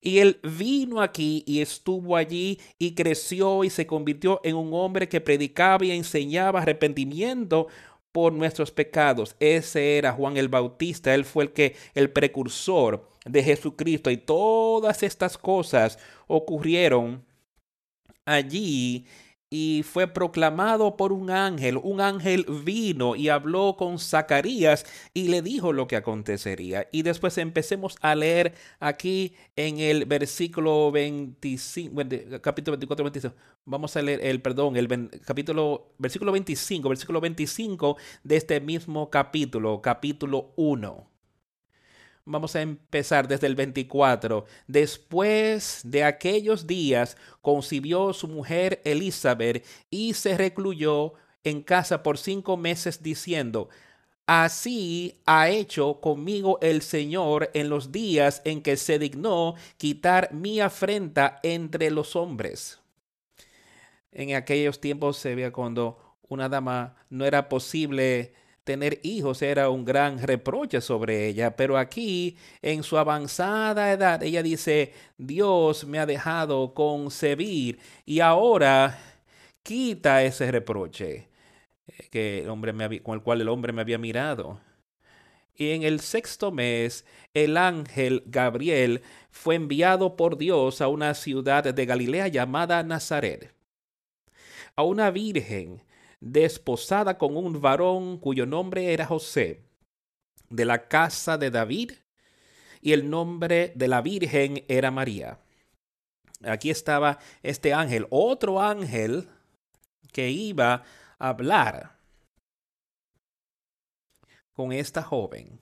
Y 0.03 0.19
él 0.19 0.41
vino 0.43 1.03
aquí 1.03 1.45
y 1.47 1.61
estuvo 1.61 2.17
allí 2.17 2.59
y 2.79 2.95
creció 2.95 3.65
y 3.65 3.71
se 3.71 3.87
convirtió 3.87 4.41
en 4.45 4.57
un 4.57 4.73
hombre 4.73 5.09
que 5.11 5.21
predicaba 5.21 5.85
y 5.85 5.91
enseñaba 5.91 6.63
arrepentimiento 6.63 7.67
por 8.13 8.33
nuestros 8.33 8.71
pecados. 8.71 9.37
Ese 9.41 9.99
era 9.99 10.13
Juan 10.13 10.37
el 10.37 10.49
Bautista, 10.49 11.15
él 11.15 11.25
fue 11.25 11.45
el 11.45 11.53
que 11.53 11.77
el 11.95 12.11
precursor 12.11 13.09
de 13.25 13.43
Jesucristo 13.43 14.11
y 14.11 14.17
todas 14.17 15.03
estas 15.03 15.37
cosas 15.37 15.99
ocurrieron 16.27 17.25
allí 18.25 19.07
y 19.51 19.83
fue 19.83 20.07
proclamado 20.07 20.97
por 20.97 21.13
un 21.13 21.31
ángel. 21.31 21.77
Un 21.77 22.01
ángel 22.01 22.47
vino 22.65 23.17
y 23.17 23.29
habló 23.29 23.77
con 23.77 23.99
Zacarías 23.99 24.87
y 25.13 25.29
le 25.29 25.43
dijo 25.43 25.73
lo 25.73 25.89
que 25.89 25.97
acontecería. 25.97 26.89
Y 26.93 27.03
después 27.03 27.37
empecemos 27.37 27.97
a 28.01 28.15
leer 28.15 28.55
aquí 28.79 29.35
en 29.57 29.81
el 29.81 30.07
versículo 30.07 30.93
25, 30.93 32.03
capítulo 32.41 32.77
24, 32.77 33.05
25. 33.05 33.35
Vamos 33.65 33.97
a 33.97 34.03
leer 34.03 34.25
el, 34.25 34.41
perdón, 34.41 34.77
el 34.77 34.89
capítulo, 35.27 35.95
versículo 35.99 36.31
25, 36.31 36.89
versículo 36.89 37.21
25 37.21 37.97
de 38.23 38.37
este 38.37 38.61
mismo 38.61 39.11
capítulo, 39.11 39.83
capítulo 39.83 40.53
1. 40.57 41.10
Vamos 42.25 42.55
a 42.55 42.63
empezar 42.63 43.27
desde 43.27 43.47
el 43.47 43.55
24. 43.55 44.45
Después 44.67 45.81
de 45.85 46.05
aquellos 46.05 46.67
días 46.67 47.17
concibió 47.41 48.13
su 48.13 48.29
mujer 48.29 48.81
Elizabeth 48.85 49.65
y 49.91 50.15
se 50.15 50.37
recluyó 50.37 51.15
en 51.45 51.63
casa 51.63 52.03
por 52.03 52.19
cinco 52.19 52.57
meses 52.57 53.03
diciendo, 53.03 53.69
Así 54.33 55.21
ha 55.27 55.49
hecho 55.49 56.01
conmigo 56.01 56.61
el 56.63 56.83
Señor 56.83 57.51
en 57.53 57.69
los 57.69 57.91
días 57.91 58.43
en 58.45 58.63
que 58.63 58.77
se 58.77 59.01
dignó 59.01 59.57
quitar 59.77 60.33
mi 60.33 60.61
afrenta 60.61 61.41
entre 61.43 61.91
los 61.91 62.15
hombres. 62.15 62.79
En 64.13 64.37
aquellos 64.37 64.81
tiempos 64.81 65.17
se 65.17 65.35
veía 65.35 65.53
cuando 65.53 65.99
una 66.29 66.49
dama 66.49 66.95
no 67.09 67.25
era 67.25 67.49
posible 67.49 68.33
tener 68.65 69.01
hijos 69.03 69.43
era 69.43 69.71
un 69.71 69.85
gran 69.85 70.19
reproche 70.19 70.81
sobre 70.81 71.27
ella, 71.29 71.57
pero 71.57 71.79
aquí 71.79 72.37
en 72.63 72.83
su 72.83 72.99
avanzada 72.99 73.93
edad 73.93 74.23
ella 74.23 74.43
dice, 74.43 74.93
Dios 75.19 75.85
me 75.87 75.99
ha 75.99 76.07
dejado 76.07 76.75
concebir 76.75 77.79
y 78.05 78.21
ahora 78.21 78.99
quita 79.63 80.23
ese 80.23 80.51
reproche 80.51 81.29
eh, 81.87 82.09
que 82.11 82.43
el 82.43 82.49
hombre 82.49 82.73
me 82.73 83.03
con 83.03 83.15
el 83.15 83.23
cual 83.23 83.41
el 83.41 83.49
hombre 83.49 83.73
me 83.73 83.83
había 83.83 83.99
mirado. 83.99 84.61
Y 85.55 85.73
en 85.73 85.83
el 85.83 86.01
sexto 86.01 86.53
mes, 86.53 87.05
el 87.35 87.59
ángel 87.59 88.23
Gabriel 88.27 89.03
fue 89.31 89.57
enviado 89.57 90.17
por 90.17 90.39
Dios 90.39 90.81
a 90.81 90.89
una 90.89 91.13
ciudad 91.15 91.65
de 91.65 91.87
Galilea 91.87 92.29
llamada 92.29 92.83
Nazaret, 92.83 93.53
a 94.75 94.83
una 94.83 95.11
virgen 95.11 95.83
desposada 96.21 97.19
con 97.19 97.37
un 97.37 97.61
varón 97.61 98.19
cuyo 98.19 98.47
nombre 98.47 98.93
era 98.93 99.07
José, 99.07 99.63
de 100.49 100.65
la 100.65 100.89
casa 100.89 101.39
de 101.39 101.51
David, 101.51 101.93
y 102.83 102.93
el 102.93 103.11
nombre 103.11 103.73
de 103.75 103.89
la 103.89 104.01
Virgen 104.01 104.65
era 104.69 104.91
María. 104.91 105.39
Aquí 106.45 106.71
estaba 106.71 107.19
este 107.43 107.75
ángel, 107.75 108.07
otro 108.11 108.61
ángel 108.61 109.29
que 110.13 110.31
iba 110.31 110.85
a 111.19 111.29
hablar 111.29 111.99
con 114.53 114.73
esta 114.73 115.03
joven. 115.03 115.61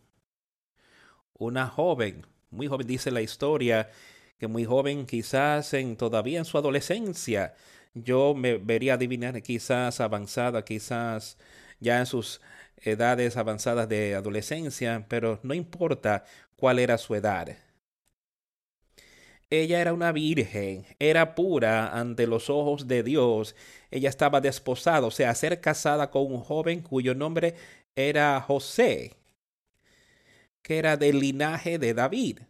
Una 1.35 1.67
joven, 1.67 2.27
muy 2.51 2.69
joven, 2.69 2.87
dice 2.87 3.11
la 3.11 3.21
historia, 3.21 3.91
que 4.39 4.47
muy 4.47 4.65
joven, 4.65 5.07
quizás 5.07 5.75
en, 5.75 5.97
todavía 5.97 6.39
en 6.39 6.45
su 6.45 6.59
adolescencia, 6.59 7.55
yo 8.05 8.35
me 8.35 8.59
vería 8.59 8.95
adivinar 8.95 9.43
quizás 9.43 10.01
avanzada, 10.01 10.65
quizás 10.65 11.39
ya 11.81 11.99
en 12.01 12.07
sus 12.07 12.41
edades 12.83 13.37
avanzadas 13.37 13.89
de 13.89 14.15
adolescencia, 14.15 15.07
pero 15.09 15.41
no 15.43 15.55
importa 15.55 16.25
cuál 16.57 16.79
era 16.79 16.99
su 16.99 17.15
edad. 17.15 17.57
Ella 19.51 19.81
era 19.81 19.95
una 19.95 20.13
virgen, 20.13 20.85
era 20.99 21.35
pura 21.35 21.99
ante 21.99 22.27
los 22.27 22.51
ojos 22.51 22.87
de 22.87 23.03
Dios. 23.03 23.55
Ella 23.91 24.11
estaba 24.11 24.41
desposada, 24.41 25.07
o 25.07 25.11
sea, 25.11 25.35
ser 25.35 25.61
casada 25.61 26.11
con 26.11 26.31
un 26.33 26.41
joven 26.41 26.83
cuyo 26.83 27.15
nombre 27.15 27.55
era 27.97 28.41
José, 28.43 29.15
que 30.63 30.79
era 30.79 30.97
del 30.97 31.21
linaje 31.21 31.79
de 31.79 31.95
David. 31.95 32.41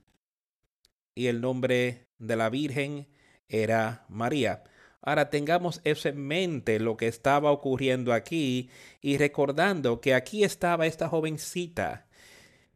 Y 1.15 1.27
el 1.27 1.41
nombre 1.41 2.07
de 2.19 2.37
la 2.37 2.51
virgen 2.51 3.09
era 3.49 4.05
María. 4.09 4.65
Ahora 5.09 5.31
tengamos 5.31 5.81
eso 5.85 6.11
en 6.11 6.27
mente, 6.27 6.79
lo 6.79 6.99
que 6.99 7.09
estaba 7.09 7.51
ocurriendo 7.51 8.13
aquí, 8.13 8.69
y 9.01 9.17
recordando 9.17 10.03
que 10.03 10.13
aquí 10.15 10.45
estaba 10.45 10.87
esta 10.87 11.09
jovencita 11.09 12.07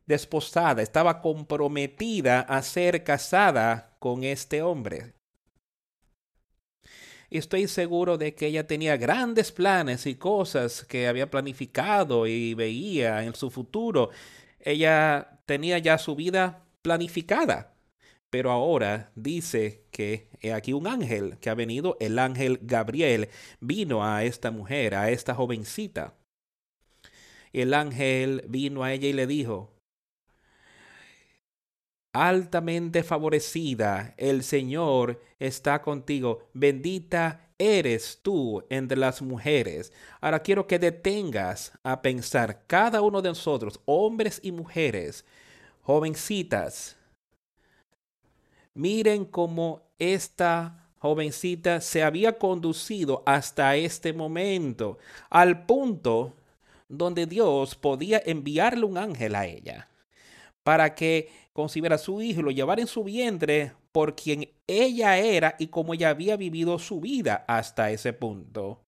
desposada, 0.06 0.80
estaba 0.80 1.20
comprometida 1.20 2.40
a 2.40 2.62
ser 2.62 3.04
casada 3.04 3.96
con 3.98 4.24
este 4.24 4.62
hombre. 4.62 5.12
Y 7.28 7.36
estoy 7.36 7.68
seguro 7.68 8.16
de 8.16 8.34
que 8.34 8.46
ella 8.46 8.66
tenía 8.66 8.96
grandes 8.96 9.52
planes 9.52 10.06
y 10.06 10.14
cosas 10.14 10.86
que 10.86 11.08
había 11.08 11.30
planificado 11.30 12.26
y 12.26 12.54
veía 12.54 13.24
en 13.24 13.34
su 13.34 13.50
futuro. 13.50 14.08
Ella 14.58 15.38
tenía 15.44 15.76
ya 15.78 15.98
su 15.98 16.16
vida 16.16 16.64
planificada. 16.80 17.71
Pero 18.32 18.50
ahora 18.50 19.12
dice 19.14 19.84
que 19.90 20.30
aquí 20.54 20.72
un 20.72 20.86
ángel 20.86 21.36
que 21.38 21.50
ha 21.50 21.54
venido, 21.54 21.98
el 22.00 22.18
ángel 22.18 22.60
Gabriel, 22.62 23.28
vino 23.60 24.02
a 24.02 24.24
esta 24.24 24.50
mujer, 24.50 24.94
a 24.94 25.10
esta 25.10 25.34
jovencita. 25.34 26.14
El 27.52 27.74
ángel 27.74 28.42
vino 28.48 28.84
a 28.84 28.94
ella 28.94 29.06
y 29.06 29.12
le 29.12 29.26
dijo, 29.26 29.74
altamente 32.14 33.02
favorecida, 33.02 34.14
el 34.16 34.42
Señor 34.44 35.20
está 35.38 35.82
contigo, 35.82 36.48
bendita 36.54 37.50
eres 37.58 38.20
tú 38.22 38.64
entre 38.70 38.96
las 38.96 39.20
mujeres. 39.20 39.92
Ahora 40.22 40.40
quiero 40.40 40.66
que 40.66 40.78
detengas 40.78 41.78
a 41.82 42.00
pensar 42.00 42.64
cada 42.66 43.02
uno 43.02 43.20
de 43.20 43.28
nosotros, 43.28 43.78
hombres 43.84 44.40
y 44.42 44.52
mujeres, 44.52 45.26
jovencitas. 45.82 46.96
Miren 48.74 49.24
cómo 49.24 49.82
esta 49.98 50.90
jovencita 50.98 51.80
se 51.80 52.02
había 52.02 52.38
conducido 52.38 53.22
hasta 53.26 53.76
este 53.76 54.12
momento, 54.12 54.98
al 55.30 55.66
punto 55.66 56.36
donde 56.88 57.26
Dios 57.26 57.74
podía 57.74 58.22
enviarle 58.24 58.84
un 58.84 58.98
ángel 58.98 59.34
a 59.34 59.46
ella 59.46 59.88
para 60.62 60.94
que 60.94 61.28
concibiera 61.52 61.96
a 61.96 61.98
su 61.98 62.22
hijo 62.22 62.40
y 62.40 62.44
lo 62.44 62.50
llevara 62.50 62.80
en 62.80 62.86
su 62.86 63.04
vientre 63.04 63.72
por 63.90 64.14
quien 64.14 64.48
ella 64.66 65.18
era 65.18 65.56
y 65.58 65.68
cómo 65.68 65.94
ella 65.94 66.10
había 66.10 66.36
vivido 66.36 66.78
su 66.78 67.00
vida 67.00 67.44
hasta 67.48 67.90
ese 67.90 68.12
punto. 68.12 68.84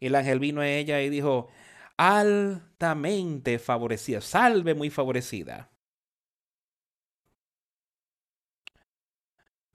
Y 0.00 0.06
el 0.06 0.14
ángel 0.14 0.38
vino 0.38 0.60
a 0.60 0.68
ella 0.68 1.02
y 1.02 1.08
dijo, 1.08 1.48
altamente 1.96 3.58
favorecida, 3.58 4.20
salve 4.20 4.74
muy 4.74 4.90
favorecida. 4.90 5.70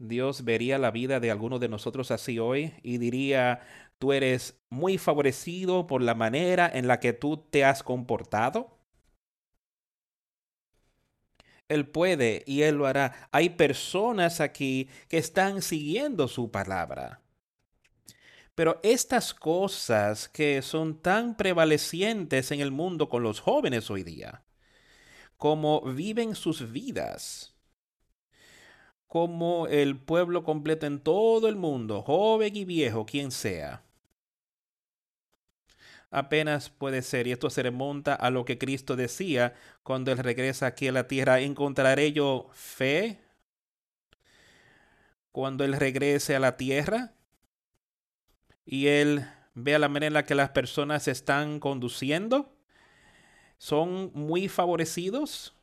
Dios 0.03 0.43
vería 0.43 0.77
la 0.77 0.91
vida 0.91 1.21
de 1.21 1.31
alguno 1.31 1.59
de 1.59 1.69
nosotros 1.69 2.11
así 2.11 2.37
hoy 2.37 2.73
y 2.83 2.97
diría, 2.97 3.61
tú 3.99 4.11
eres 4.11 4.61
muy 4.69 4.97
favorecido 4.97 5.87
por 5.87 6.01
la 6.01 6.13
manera 6.13 6.69
en 6.71 6.87
la 6.87 6.99
que 6.99 7.13
tú 7.13 7.37
te 7.37 7.63
has 7.63 7.83
comportado. 7.83 8.77
Él 11.69 11.87
puede 11.87 12.43
y 12.45 12.63
Él 12.63 12.75
lo 12.75 12.85
hará. 12.85 13.29
Hay 13.31 13.51
personas 13.51 14.41
aquí 14.41 14.89
que 15.07 15.17
están 15.17 15.61
siguiendo 15.61 16.27
su 16.27 16.51
palabra. 16.51 17.21
Pero 18.55 18.81
estas 18.83 19.33
cosas 19.33 20.27
que 20.27 20.61
son 20.61 21.01
tan 21.01 21.37
prevalecientes 21.37 22.51
en 22.51 22.59
el 22.59 22.71
mundo 22.71 23.07
con 23.07 23.23
los 23.23 23.39
jóvenes 23.39 23.89
hoy 23.89 24.03
día, 24.03 24.43
como 25.37 25.81
viven 25.81 26.35
sus 26.35 26.71
vidas, 26.71 27.52
como 29.13 29.67
el 29.67 29.95
pueblo 29.99 30.43
completo 30.43 30.87
en 30.87 30.99
todo 30.99 31.47
el 31.47 31.55
mundo, 31.55 32.01
joven 32.01 32.55
y 32.55 32.65
viejo, 32.65 33.05
quien 33.05 33.29
sea, 33.29 33.83
apenas 36.09 36.71
puede 36.71 37.03
ser. 37.03 37.27
Y 37.27 37.31
esto 37.31 37.51
se 37.51 37.61
remonta 37.61 38.15
a 38.15 38.31
lo 38.31 38.43
que 38.43 38.57
Cristo 38.57 38.95
decía 38.95 39.53
cuando 39.83 40.11
Él 40.11 40.17
regresa 40.17 40.65
aquí 40.65 40.87
a 40.87 40.91
la 40.91 41.07
tierra. 41.07 41.41
¿Encontraré 41.41 42.11
yo 42.11 42.49
fe 42.53 43.19
cuando 45.31 45.63
Él 45.63 45.73
regrese 45.73 46.35
a 46.35 46.39
la 46.39 46.57
tierra? 46.57 47.13
Y 48.65 48.87
Él 48.87 49.27
vea 49.53 49.77
la 49.77 49.89
manera 49.89 50.07
en 50.07 50.13
la 50.13 50.25
que 50.25 50.33
las 50.33 50.49
personas 50.49 51.03
se 51.03 51.11
están 51.11 51.59
conduciendo. 51.59 52.51
Son 53.59 54.11
muy 54.15 54.47
favorecidos. 54.49 55.53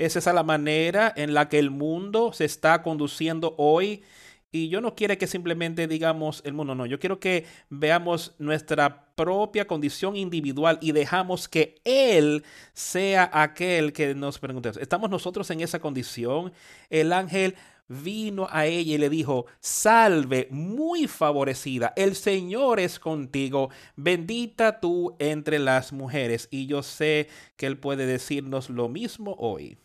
¿Es 0.00 0.16
esa 0.16 0.32
la 0.32 0.42
manera 0.42 1.12
en 1.14 1.34
la 1.34 1.50
que 1.50 1.58
el 1.58 1.70
mundo 1.70 2.32
se 2.32 2.46
está 2.46 2.82
conduciendo 2.82 3.54
hoy 3.58 4.02
y 4.50 4.70
yo 4.70 4.80
no 4.80 4.94
quiero 4.94 5.18
que 5.18 5.26
simplemente 5.26 5.86
digamos 5.86 6.40
el 6.46 6.54
mundo, 6.54 6.74
no, 6.74 6.86
yo 6.86 6.98
quiero 6.98 7.20
que 7.20 7.44
veamos 7.68 8.34
nuestra 8.38 9.12
propia 9.14 9.66
condición 9.66 10.16
individual 10.16 10.78
y 10.80 10.92
dejamos 10.92 11.48
que 11.48 11.82
Él 11.84 12.44
sea 12.72 13.30
aquel 13.30 13.92
que 13.92 14.14
nos 14.14 14.38
pregunte. 14.38 14.70
¿Estamos 14.80 15.10
nosotros 15.10 15.50
en 15.50 15.60
esa 15.60 15.80
condición? 15.80 16.50
El 16.88 17.12
ángel 17.12 17.54
vino 17.86 18.48
a 18.50 18.64
ella 18.64 18.94
y 18.94 18.98
le 18.98 19.10
dijo, 19.10 19.44
salve, 19.60 20.48
muy 20.50 21.08
favorecida, 21.08 21.92
el 21.94 22.16
Señor 22.16 22.80
es 22.80 22.98
contigo, 22.98 23.68
bendita 23.96 24.80
tú 24.80 25.14
entre 25.18 25.58
las 25.58 25.92
mujeres. 25.92 26.48
Y 26.50 26.66
yo 26.66 26.82
sé 26.82 27.28
que 27.58 27.66
Él 27.66 27.76
puede 27.76 28.06
decirnos 28.06 28.70
lo 28.70 28.88
mismo 28.88 29.36
hoy. 29.38 29.76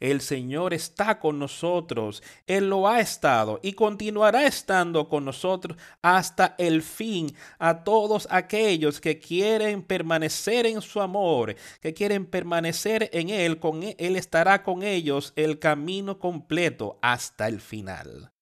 El 0.00 0.20
Señor 0.20 0.74
está 0.74 1.18
con 1.18 1.38
nosotros. 1.38 2.22
Él 2.46 2.68
lo 2.68 2.88
ha 2.88 3.00
estado 3.00 3.60
y 3.62 3.72
continuará 3.72 4.46
estando 4.46 5.08
con 5.08 5.24
nosotros 5.24 5.76
hasta 6.02 6.54
el 6.58 6.82
fin. 6.82 7.34
A 7.58 7.84
todos 7.84 8.28
aquellos 8.30 9.00
que 9.00 9.18
quieren 9.18 9.82
permanecer 9.82 10.66
en 10.66 10.80
su 10.80 11.00
amor, 11.00 11.56
que 11.80 11.94
quieren 11.94 12.26
permanecer 12.26 13.10
en 13.12 13.30
Él, 13.30 13.58
con 13.58 13.82
Él, 13.82 13.96
él 13.98 14.16
estará 14.16 14.62
con 14.62 14.82
ellos 14.82 15.32
el 15.36 15.58
camino 15.58 16.18
completo 16.18 16.98
hasta 17.02 17.48
el 17.48 17.60
final. 17.60 18.32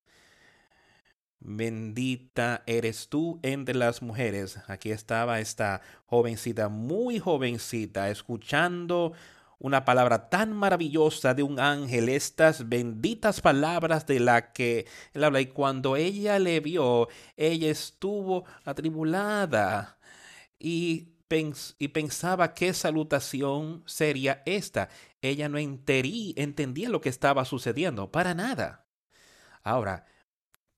Bendita 1.39 2.63
eres 2.65 3.07
tú 3.07 3.39
entre 3.43 3.75
las 3.75 4.01
mujeres. 4.01 4.57
Aquí 4.67 4.91
estaba 4.91 5.39
esta 5.39 5.81
jovencita, 6.07 6.69
muy 6.69 7.19
jovencita, 7.19 8.09
escuchando 8.09 9.13
una 9.59 9.85
palabra 9.85 10.29
tan 10.29 10.53
maravillosa 10.53 11.33
de 11.33 11.43
un 11.43 11.59
ángel, 11.59 12.09
estas 12.09 12.67
benditas 12.69 13.41
palabras 13.41 14.05
de 14.05 14.19
la 14.19 14.51
que 14.53 14.85
él 15.13 15.23
habla. 15.23 15.41
Y 15.41 15.47
cuando 15.47 15.95
ella 15.95 16.39
le 16.39 16.59
vio, 16.59 17.07
ella 17.37 17.69
estuvo 17.69 18.45
atribulada 18.63 19.97
y, 20.59 21.09
y 21.79 21.87
pensaba 21.89 22.53
qué 22.53 22.73
salutación 22.73 23.83
sería 23.85 24.43
esta. 24.45 24.89
Ella 25.21 25.49
no 25.49 25.57
entendía 25.57 26.89
lo 26.89 27.01
que 27.01 27.09
estaba 27.09 27.45
sucediendo, 27.45 28.11
para 28.11 28.33
nada. 28.33 28.85
Ahora, 29.63 30.05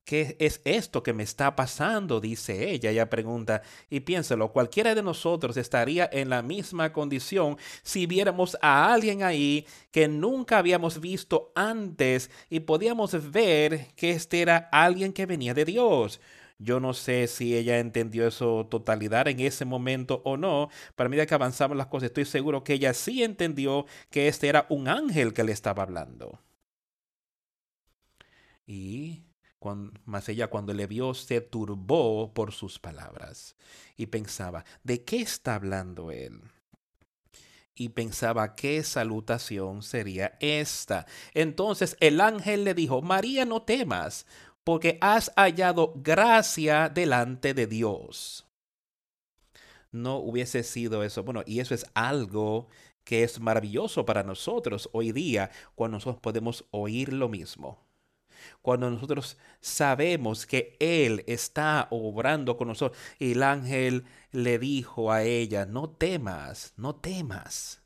¿Qué 0.08 0.38
es 0.40 0.62
esto 0.64 1.04
que 1.04 1.12
me 1.12 1.24
está 1.24 1.54
pasando? 1.58 2.22
dice 2.22 2.72
ella. 2.72 2.92
Ella 2.92 3.10
pregunta, 3.10 3.62
y 3.90 4.00
piénselo, 4.00 4.54
cualquiera 4.54 4.96
de 4.96 5.04
nosotros 5.04 5.58
estaría 5.58 6.10
en 6.14 6.30
la 6.30 6.42
misma 6.42 6.94
condición 6.94 7.58
si 7.84 8.06
viéramos 8.08 8.58
a 8.62 8.94
alguien 8.94 9.22
ahí 9.22 9.68
que 9.92 10.08
nunca 10.08 10.60
habíamos 10.60 11.02
visto 11.02 11.52
antes 11.56 12.32
y 12.50 12.62
podíamos 12.62 13.32
ver 13.32 13.88
que 13.98 14.12
este 14.12 14.42
era 14.42 14.70
alguien 14.72 15.12
que 15.12 15.26
venía 15.26 15.54
de 15.54 15.66
Dios. 15.66 16.22
Yo 16.58 16.80
no 16.80 16.94
sé 16.94 17.28
si 17.28 17.58
ella 17.58 17.80
entendió 17.80 18.28
eso 18.28 18.66
totalidad 18.72 19.28
en 19.28 19.42
ese 19.42 19.66
momento 19.66 20.22
o 20.24 20.38
no. 20.38 20.70
Para 20.96 21.10
medida 21.10 21.26
que 21.26 21.36
avanzamos 21.36 21.76
las 21.76 21.88
cosas, 21.88 22.08
estoy 22.08 22.24
seguro 22.24 22.64
que 22.64 22.76
ella 22.76 22.94
sí 22.94 23.24
entendió 23.24 23.86
que 24.10 24.30
este 24.30 24.48
era 24.48 24.68
un 24.70 24.88
ángel 24.88 25.34
que 25.34 25.44
le 25.44 25.52
estaba 25.52 25.84
hablando. 25.84 26.40
Y 28.66 29.27
mas 30.06 30.30
ella 30.30 30.48
cuando 30.48 30.74
le 30.74 30.88
vio 30.88 31.14
se 31.14 31.42
turbó 31.42 32.34
por 32.34 32.54
sus 32.54 32.80
palabras 32.80 33.56
y 33.96 34.08
pensaba, 34.08 34.64
¿de 34.84 35.04
qué 35.04 35.22
está 35.22 35.56
hablando 35.56 36.12
él? 36.12 36.42
y 37.80 37.90
pensaba 37.90 38.56
qué 38.56 38.82
salutación 38.84 39.84
sería 39.84 40.36
esta. 40.40 41.06
Entonces 41.36 41.96
el 42.00 42.22
ángel 42.22 42.64
le 42.64 42.74
dijo, 42.74 43.04
María, 43.04 43.46
no 43.46 43.62
temas, 43.62 44.26
porque 44.64 44.98
has 45.00 45.32
hallado 45.36 45.94
gracia 45.96 46.90
delante 46.90 47.54
de 47.54 47.68
Dios. 47.68 48.48
No 49.92 50.18
hubiese 50.18 50.64
sido 50.64 51.04
eso. 51.04 51.24
Bueno, 51.24 51.44
y 51.46 51.60
eso 51.60 51.76
es 51.76 51.86
algo 51.94 52.68
que 53.04 53.24
es 53.24 53.40
maravilloso 53.40 54.06
para 54.06 54.24
nosotros 54.24 54.90
hoy 54.92 55.12
día, 55.12 55.52
cuando 55.76 55.98
nosotros 55.98 56.20
podemos 56.20 56.66
oír 56.72 57.14
lo 57.14 57.30
mismo 57.30 57.87
cuando 58.62 58.90
nosotros 58.90 59.38
sabemos 59.62 60.46
que 60.46 60.76
Él 60.80 61.24
está 61.28 61.88
obrando 61.92 62.58
con 62.58 62.68
nosotros. 62.70 63.00
Y 63.20 63.34
el 63.34 63.44
ángel 63.44 64.06
le 64.32 64.60
dijo 64.60 65.12
a 65.12 65.24
ella, 65.24 65.66
no 65.66 65.90
temas, 65.90 66.74
no 66.78 66.96
temas. 66.96 67.82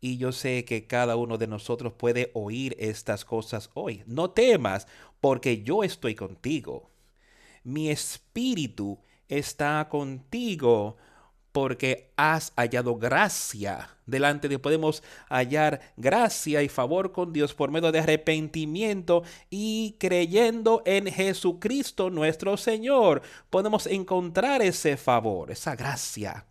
Y 0.00 0.18
yo 0.18 0.32
sé 0.32 0.64
que 0.64 0.86
cada 0.86 1.16
uno 1.16 1.38
de 1.38 1.46
nosotros 1.46 1.92
puede 1.94 2.30
oír 2.34 2.76
estas 2.78 3.24
cosas 3.24 3.70
hoy. 3.74 4.02
No 4.06 4.30
temas, 4.30 4.86
porque 5.20 5.62
yo 5.62 5.82
estoy 5.82 6.14
contigo. 6.14 6.90
Mi 7.64 7.90
espíritu 7.90 8.98
está 9.28 9.88
contigo 9.88 10.96
porque 11.56 12.12
has 12.16 12.52
hallado 12.54 12.96
gracia 12.96 13.88
delante 14.04 14.46
de. 14.46 14.58
Podemos 14.58 15.02
hallar 15.30 15.80
gracia 15.96 16.62
y 16.62 16.68
favor 16.68 17.12
con 17.12 17.32
Dios 17.32 17.54
por 17.54 17.70
medio 17.70 17.90
de 17.92 18.00
arrepentimiento 18.00 19.22
y 19.48 19.96
creyendo 19.98 20.82
en 20.84 21.06
Jesucristo 21.06 22.10
nuestro 22.10 22.58
Señor. 22.58 23.22
Podemos 23.48 23.86
encontrar 23.86 24.60
ese 24.60 24.98
favor, 24.98 25.50
esa 25.50 25.74
gracia. 25.74 26.44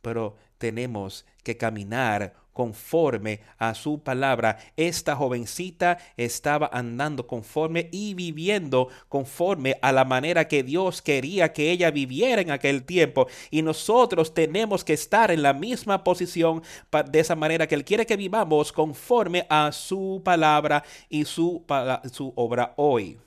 Pero 0.00 0.36
tenemos 0.56 1.26
que 1.42 1.58
caminar 1.58 2.32
conforme 2.58 3.38
a 3.56 3.72
su 3.72 4.00
palabra. 4.02 4.58
Esta 4.76 5.14
jovencita 5.14 5.96
estaba 6.16 6.68
andando 6.72 7.24
conforme 7.24 7.88
y 7.92 8.14
viviendo 8.14 8.88
conforme 9.08 9.76
a 9.80 9.92
la 9.92 10.04
manera 10.04 10.48
que 10.48 10.64
Dios 10.64 11.00
quería 11.00 11.52
que 11.52 11.70
ella 11.70 11.92
viviera 11.92 12.42
en 12.42 12.50
aquel 12.50 12.82
tiempo. 12.82 13.28
Y 13.52 13.62
nosotros 13.62 14.34
tenemos 14.34 14.82
que 14.82 14.94
estar 14.94 15.30
en 15.30 15.42
la 15.42 15.52
misma 15.52 16.02
posición 16.02 16.64
de 17.12 17.20
esa 17.20 17.36
manera 17.36 17.68
que 17.68 17.76
Él 17.76 17.84
quiere 17.84 18.06
que 18.06 18.16
vivamos 18.16 18.72
conforme 18.72 19.46
a 19.48 19.70
su 19.70 20.20
palabra 20.24 20.82
y 21.08 21.26
su, 21.26 21.64
su 22.12 22.32
obra 22.34 22.74
hoy. 22.76 23.18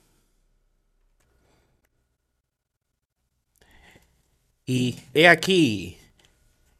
Y 4.66 4.96
he 5.14 5.26
aquí, 5.26 5.96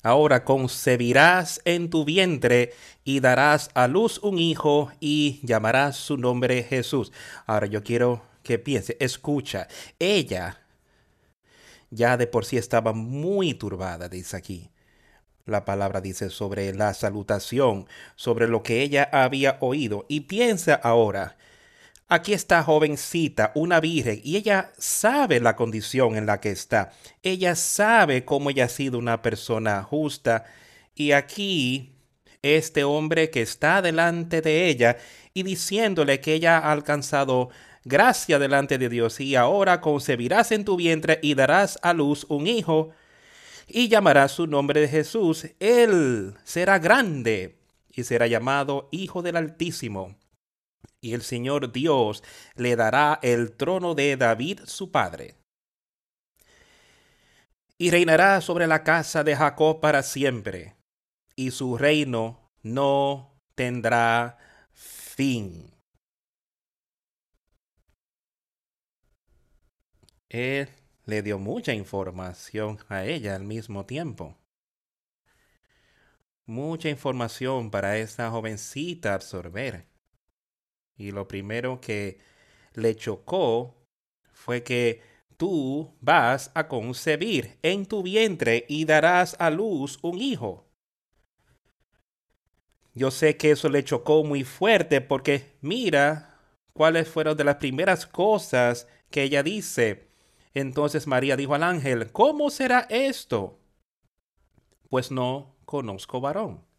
Ahora 0.02 0.44
concebirás 0.44 1.60
en 1.64 1.88
tu 1.88 2.04
vientre 2.04 2.72
y 3.04 3.20
darás 3.20 3.70
a 3.74 3.86
luz 3.86 4.18
un 4.18 4.38
hijo 4.38 4.90
y 4.98 5.40
llamarás 5.44 5.96
su 5.96 6.16
nombre 6.16 6.64
Jesús. 6.64 7.12
Ahora 7.46 7.66
yo 7.66 7.84
quiero 7.84 8.22
que 8.42 8.58
piense, 8.58 8.96
escucha, 8.98 9.68
ella 9.98 10.58
ya 11.90 12.16
de 12.16 12.26
por 12.26 12.44
sí 12.44 12.56
estaba 12.56 12.92
muy 12.92 13.54
turbada, 13.54 14.08
dice 14.08 14.36
aquí. 14.36 14.70
La 15.44 15.64
palabra 15.64 16.00
dice 16.00 16.30
sobre 16.30 16.72
la 16.72 16.94
salutación, 16.94 17.86
sobre 18.16 18.48
lo 18.48 18.62
que 18.62 18.82
ella 18.82 19.08
había 19.12 19.58
oído. 19.60 20.06
Y 20.08 20.20
piensa 20.20 20.74
ahora, 20.74 21.36
Aquí 22.14 22.34
está 22.34 22.62
jovencita, 22.62 23.52
una 23.54 23.80
virgen, 23.80 24.20
y 24.22 24.36
ella 24.36 24.70
sabe 24.76 25.40
la 25.40 25.56
condición 25.56 26.14
en 26.14 26.26
la 26.26 26.40
que 26.40 26.50
está. 26.50 26.92
Ella 27.22 27.56
sabe 27.56 28.26
cómo 28.26 28.50
ella 28.50 28.66
ha 28.66 28.68
sido 28.68 28.98
una 28.98 29.22
persona 29.22 29.82
justa. 29.82 30.44
Y 30.94 31.12
aquí, 31.12 31.94
este 32.42 32.84
hombre 32.84 33.30
que 33.30 33.40
está 33.40 33.80
delante 33.80 34.42
de 34.42 34.68
ella 34.68 34.98
y 35.32 35.42
diciéndole 35.42 36.20
que 36.20 36.34
ella 36.34 36.58
ha 36.58 36.72
alcanzado 36.72 37.48
gracia 37.82 38.38
delante 38.38 38.76
de 38.76 38.90
Dios 38.90 39.18
y 39.18 39.34
ahora 39.34 39.80
concebirás 39.80 40.52
en 40.52 40.66
tu 40.66 40.76
vientre 40.76 41.18
y 41.22 41.32
darás 41.32 41.78
a 41.80 41.94
luz 41.94 42.26
un 42.28 42.46
hijo 42.46 42.90
y 43.66 43.88
llamarás 43.88 44.32
su 44.32 44.46
nombre 44.46 44.82
de 44.82 44.88
Jesús. 44.88 45.46
Él 45.60 46.34
será 46.44 46.78
grande 46.78 47.56
y 47.90 48.04
será 48.04 48.26
llamado 48.26 48.90
Hijo 48.92 49.22
del 49.22 49.36
Altísimo 49.36 50.14
y 51.00 51.14
el 51.14 51.22
Señor 51.22 51.72
Dios 51.72 52.22
le 52.54 52.76
dará 52.76 53.18
el 53.22 53.56
trono 53.56 53.94
de 53.94 54.16
David 54.16 54.60
su 54.64 54.90
padre. 54.90 55.34
Y 57.78 57.90
reinará 57.90 58.40
sobre 58.40 58.66
la 58.66 58.84
casa 58.84 59.24
de 59.24 59.34
Jacob 59.34 59.80
para 59.80 60.02
siempre, 60.02 60.76
y 61.34 61.50
su 61.50 61.76
reino 61.76 62.48
no 62.62 63.34
tendrá 63.54 64.38
fin. 64.72 65.72
Él 70.28 70.68
le 71.04 71.22
dio 71.22 71.38
mucha 71.38 71.74
información 71.74 72.78
a 72.88 73.04
ella 73.04 73.34
al 73.34 73.44
mismo 73.44 73.84
tiempo. 73.84 74.38
Mucha 76.46 76.88
información 76.88 77.70
para 77.70 77.98
esta 77.98 78.30
jovencita 78.30 79.14
absorber. 79.14 79.91
Y 80.96 81.10
lo 81.10 81.26
primero 81.26 81.80
que 81.80 82.18
le 82.74 82.94
chocó 82.94 83.74
fue 84.32 84.62
que 84.62 85.02
tú 85.36 85.94
vas 86.00 86.50
a 86.54 86.68
concebir 86.68 87.58
en 87.62 87.86
tu 87.86 88.02
vientre 88.02 88.64
y 88.68 88.84
darás 88.84 89.36
a 89.38 89.50
luz 89.50 89.98
un 90.02 90.18
hijo. 90.18 90.66
Yo 92.94 93.10
sé 93.10 93.36
que 93.36 93.52
eso 93.52 93.68
le 93.68 93.84
chocó 93.84 94.22
muy 94.22 94.44
fuerte 94.44 95.00
porque 95.00 95.56
mira 95.60 96.38
cuáles 96.72 97.08
fueron 97.08 97.36
de 97.36 97.44
las 97.44 97.56
primeras 97.56 98.06
cosas 98.06 98.86
que 99.10 99.22
ella 99.22 99.42
dice. 99.42 100.08
Entonces 100.54 101.06
María 101.06 101.36
dijo 101.36 101.54
al 101.54 101.62
ángel, 101.62 102.12
¿cómo 102.12 102.50
será 102.50 102.86
esto? 102.90 103.58
Pues 104.90 105.10
no 105.10 105.56
conozco 105.64 106.20
varón 106.20 106.71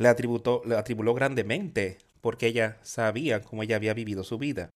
le, 0.00 0.62
le 0.64 0.76
atribuló 0.76 1.14
grandemente 1.14 1.98
porque 2.22 2.46
ella 2.46 2.78
sabía 2.82 3.42
cómo 3.42 3.62
ella 3.62 3.76
había 3.76 3.92
vivido 3.92 4.24
su 4.24 4.38
vida. 4.38 4.70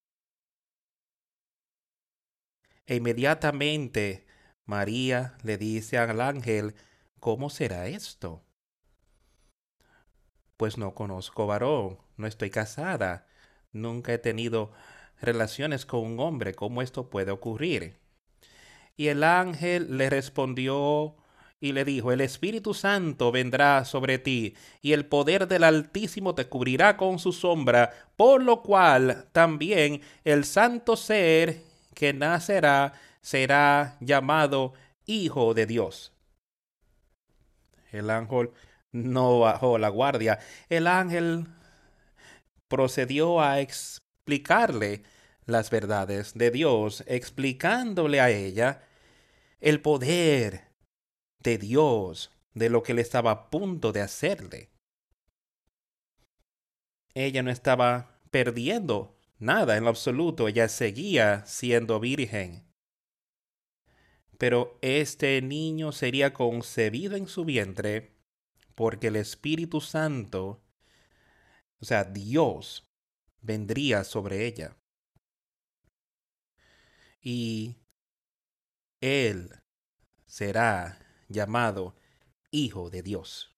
E 2.86 2.96
inmediatamente 2.96 4.26
María 4.66 5.38
le 5.42 5.56
dice 5.56 5.96
al 5.96 6.20
ángel, 6.20 6.74
¿cómo 7.20 7.48
será 7.48 7.86
esto? 7.86 8.44
Pues 10.58 10.76
no 10.76 10.94
conozco 10.94 11.46
varón, 11.46 11.98
no 12.18 12.26
estoy 12.26 12.50
casada, 12.50 13.26
nunca 13.72 14.12
he 14.12 14.18
tenido 14.18 14.72
relaciones 15.20 15.86
con 15.86 16.00
un 16.00 16.20
hombre, 16.20 16.54
¿cómo 16.54 16.82
esto 16.82 17.08
puede 17.08 17.30
ocurrir? 17.30 17.98
Y 18.96 19.08
el 19.08 19.24
ángel 19.24 19.96
le 19.96 20.10
respondió 20.10 21.16
y 21.64 21.72
le 21.72 21.86
dijo, 21.86 22.12
el 22.12 22.20
Espíritu 22.20 22.74
Santo 22.74 23.32
vendrá 23.32 23.86
sobre 23.86 24.18
ti, 24.18 24.54
y 24.82 24.92
el 24.92 25.06
poder 25.06 25.48
del 25.48 25.64
Altísimo 25.64 26.34
te 26.34 26.46
cubrirá 26.46 26.98
con 26.98 27.18
su 27.18 27.32
sombra, 27.32 27.90
por 28.16 28.42
lo 28.42 28.60
cual 28.60 29.28
también 29.32 30.02
el 30.24 30.44
santo 30.44 30.94
ser 30.94 31.62
que 31.94 32.12
nacerá 32.12 32.92
será 33.22 33.96
llamado 34.00 34.74
Hijo 35.06 35.54
de 35.54 35.64
Dios. 35.64 36.12
El 37.92 38.10
ángel 38.10 38.50
no 38.92 39.40
bajó 39.40 39.78
la 39.78 39.88
guardia. 39.88 40.40
El 40.68 40.86
ángel 40.86 41.46
procedió 42.68 43.40
a 43.40 43.60
explicarle 43.60 45.02
las 45.46 45.70
verdades 45.70 46.34
de 46.34 46.50
Dios, 46.50 47.04
explicándole 47.06 48.20
a 48.20 48.28
ella 48.28 48.82
el 49.60 49.80
poder 49.80 50.73
de 51.44 51.58
Dios, 51.58 52.32
de 52.54 52.70
lo 52.70 52.82
que 52.82 52.92
él 52.92 52.98
estaba 52.98 53.30
a 53.30 53.50
punto 53.50 53.92
de 53.92 54.00
hacerle. 54.00 54.70
Ella 57.14 57.42
no 57.42 57.50
estaba 57.50 58.18
perdiendo 58.30 59.16
nada 59.38 59.76
en 59.76 59.84
lo 59.84 59.90
absoluto, 59.90 60.48
ella 60.48 60.68
seguía 60.68 61.46
siendo 61.46 62.00
virgen. 62.00 62.66
Pero 64.38 64.78
este 64.82 65.40
niño 65.42 65.92
sería 65.92 66.32
concebido 66.32 67.14
en 67.14 67.28
su 67.28 67.44
vientre 67.44 68.16
porque 68.74 69.06
el 69.08 69.16
Espíritu 69.16 69.80
Santo, 69.80 70.60
o 71.78 71.84
sea, 71.84 72.04
Dios, 72.04 72.88
vendría 73.42 74.02
sobre 74.02 74.46
ella. 74.46 74.76
Y 77.20 77.76
Él 79.00 79.50
será 80.26 81.03
llamado 81.28 81.94
Hijo 82.50 82.90
de 82.90 83.02
Dios. 83.02 83.54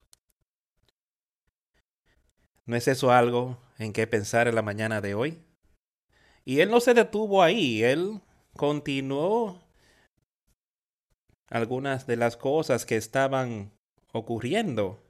¿No 2.64 2.76
es 2.76 2.88
eso 2.88 3.12
algo 3.12 3.59
en 3.79 3.92
qué 3.92 4.07
pensar 4.07 4.48
en 4.48 4.55
la 4.55 4.62
mañana 4.62 5.00
de 5.00 5.14
hoy? 5.14 5.38
Y 6.44 6.61
él 6.61 6.70
no 6.70 6.81
se 6.81 6.94
detuvo 6.94 7.42
ahí, 7.42 7.83
él 7.83 8.20
continuó 8.57 9.62
algunas 11.48 12.07
de 12.07 12.16
las 12.16 12.37
cosas 12.37 12.87
que 12.87 12.96
estaban 12.96 13.72
ocurriendo, 14.12 15.02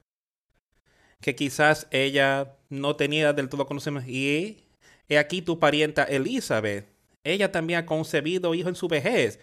que 1.21 1.35
quizás 1.35 1.87
ella 1.91 2.57
no 2.69 2.95
tenía 2.95 3.33
del 3.33 3.49
todo 3.49 3.65
conocimiento. 3.65 4.09
Y 4.09 4.63
he 5.09 5.17
aquí 5.17 5.41
tu 5.41 5.59
parienta 5.59 6.03
Elizabeth, 6.03 6.87
ella 7.23 7.51
también 7.51 7.79
ha 7.79 7.85
concebido 7.85 8.55
hijo 8.55 8.69
en 8.69 8.75
su 8.75 8.87
vejez. 8.87 9.39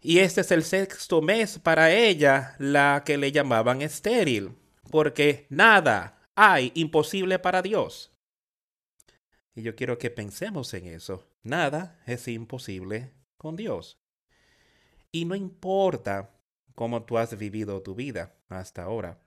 Y 0.00 0.18
este 0.18 0.42
es 0.42 0.50
el 0.50 0.62
sexto 0.62 1.22
mes 1.22 1.58
para 1.58 1.92
ella, 1.92 2.54
la 2.58 3.02
que 3.04 3.18
le 3.18 3.32
llamaban 3.32 3.82
estéril, 3.82 4.56
porque 4.90 5.46
nada 5.48 6.20
hay 6.34 6.70
imposible 6.74 7.38
para 7.38 7.62
Dios. 7.62 8.12
Y 9.54 9.62
yo 9.62 9.74
quiero 9.74 9.98
que 9.98 10.10
pensemos 10.10 10.72
en 10.74 10.86
eso. 10.86 11.26
Nada 11.42 12.00
es 12.06 12.28
imposible 12.28 13.12
con 13.36 13.56
Dios. 13.56 13.98
Y 15.10 15.24
no 15.24 15.34
importa 15.34 16.38
cómo 16.74 17.04
tú 17.04 17.16
has 17.16 17.36
vivido 17.38 17.82
tu 17.82 17.94
vida 17.94 18.36
hasta 18.48 18.82
ahora. 18.82 19.18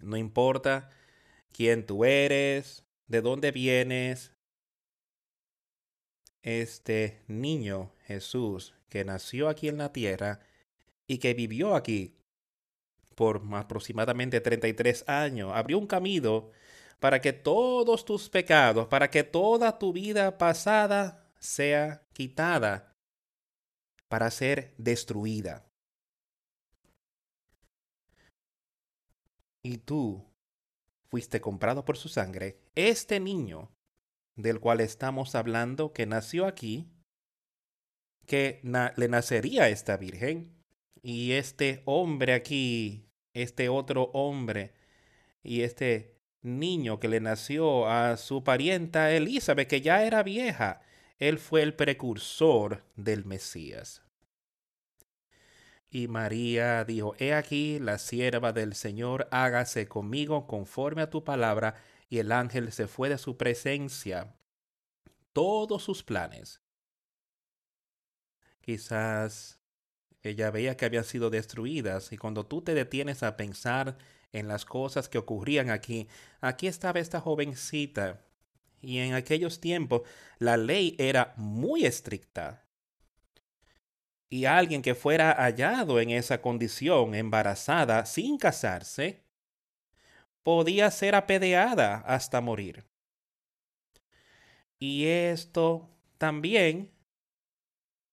No 0.00 0.16
importa 0.16 0.90
quién 1.52 1.86
tú 1.86 2.04
eres, 2.04 2.84
de 3.06 3.20
dónde 3.20 3.52
vienes. 3.52 4.32
Este 6.42 7.22
niño 7.28 7.92
Jesús 8.04 8.75
que 8.88 9.04
nació 9.04 9.48
aquí 9.48 9.68
en 9.68 9.78
la 9.78 9.92
tierra 9.92 10.40
y 11.06 11.18
que 11.18 11.34
vivió 11.34 11.74
aquí 11.74 12.16
por 13.14 13.42
aproximadamente 13.52 14.40
33 14.40 15.08
años, 15.08 15.52
abrió 15.54 15.78
un 15.78 15.86
camino 15.86 16.50
para 17.00 17.20
que 17.20 17.32
todos 17.32 18.04
tus 18.04 18.28
pecados, 18.28 18.88
para 18.88 19.10
que 19.10 19.24
toda 19.24 19.78
tu 19.78 19.92
vida 19.92 20.38
pasada 20.38 21.30
sea 21.38 22.06
quitada, 22.12 22.94
para 24.08 24.30
ser 24.30 24.74
destruida. 24.76 25.66
Y 29.62 29.78
tú 29.78 30.24
fuiste 31.08 31.40
comprado 31.40 31.84
por 31.84 31.96
su 31.96 32.08
sangre. 32.08 32.60
Este 32.74 33.18
niño 33.18 33.72
del 34.36 34.60
cual 34.60 34.80
estamos 34.80 35.34
hablando, 35.34 35.92
que 35.92 36.06
nació 36.06 36.46
aquí, 36.46 36.92
que 38.26 38.60
le 38.96 39.08
nacería 39.08 39.64
a 39.64 39.68
esta 39.68 39.96
virgen, 39.96 40.52
y 41.02 41.32
este 41.32 41.82
hombre 41.84 42.34
aquí, 42.34 43.08
este 43.32 43.68
otro 43.68 44.10
hombre, 44.12 44.74
y 45.42 45.62
este 45.62 46.16
niño 46.42 47.00
que 47.00 47.08
le 47.08 47.20
nació 47.20 47.88
a 47.88 48.16
su 48.16 48.42
parienta 48.42 49.12
Elizabeth, 49.12 49.68
que 49.68 49.80
ya 49.80 50.04
era 50.04 50.22
vieja, 50.22 50.82
él 51.18 51.38
fue 51.38 51.62
el 51.62 51.74
precursor 51.74 52.84
del 52.96 53.24
Mesías. 53.24 54.02
Y 55.90 56.08
María 56.08 56.84
dijo, 56.84 57.14
He 57.18 57.32
aquí 57.32 57.78
la 57.78 57.98
sierva 57.98 58.52
del 58.52 58.74
Señor, 58.74 59.28
hágase 59.30 59.88
conmigo 59.88 60.46
conforme 60.46 61.02
a 61.02 61.10
tu 61.10 61.24
palabra. 61.24 61.76
Y 62.08 62.18
el 62.18 62.32
ángel 62.32 62.70
se 62.72 62.86
fue 62.86 63.08
de 63.08 63.18
su 63.18 63.36
presencia. 63.36 64.36
Todos 65.32 65.82
sus 65.82 66.02
planes. 66.02 66.60
Quizás 68.66 69.60
ella 70.24 70.50
veía 70.50 70.76
que 70.76 70.84
habían 70.84 71.04
sido 71.04 71.30
destruidas 71.30 72.10
y 72.10 72.16
cuando 72.16 72.44
tú 72.44 72.62
te 72.62 72.74
detienes 72.74 73.22
a 73.22 73.36
pensar 73.36 73.96
en 74.32 74.48
las 74.48 74.64
cosas 74.64 75.08
que 75.08 75.18
ocurrían 75.18 75.70
aquí. 75.70 76.08
Aquí 76.40 76.66
estaba 76.66 76.98
esta 76.98 77.20
jovencita 77.20 78.26
y 78.80 78.98
en 78.98 79.14
aquellos 79.14 79.60
tiempos 79.60 80.02
la 80.40 80.56
ley 80.56 80.96
era 80.98 81.32
muy 81.36 81.86
estricta. 81.86 82.66
Y 84.28 84.46
alguien 84.46 84.82
que 84.82 84.96
fuera 84.96 85.32
hallado 85.32 86.00
en 86.00 86.10
esa 86.10 86.42
condición, 86.42 87.14
embarazada, 87.14 88.04
sin 88.04 88.36
casarse, 88.36 89.22
podía 90.42 90.90
ser 90.90 91.14
apedeada 91.14 91.98
hasta 91.98 92.40
morir. 92.40 92.84
Y 94.80 95.06
esto 95.06 95.88
también 96.18 96.95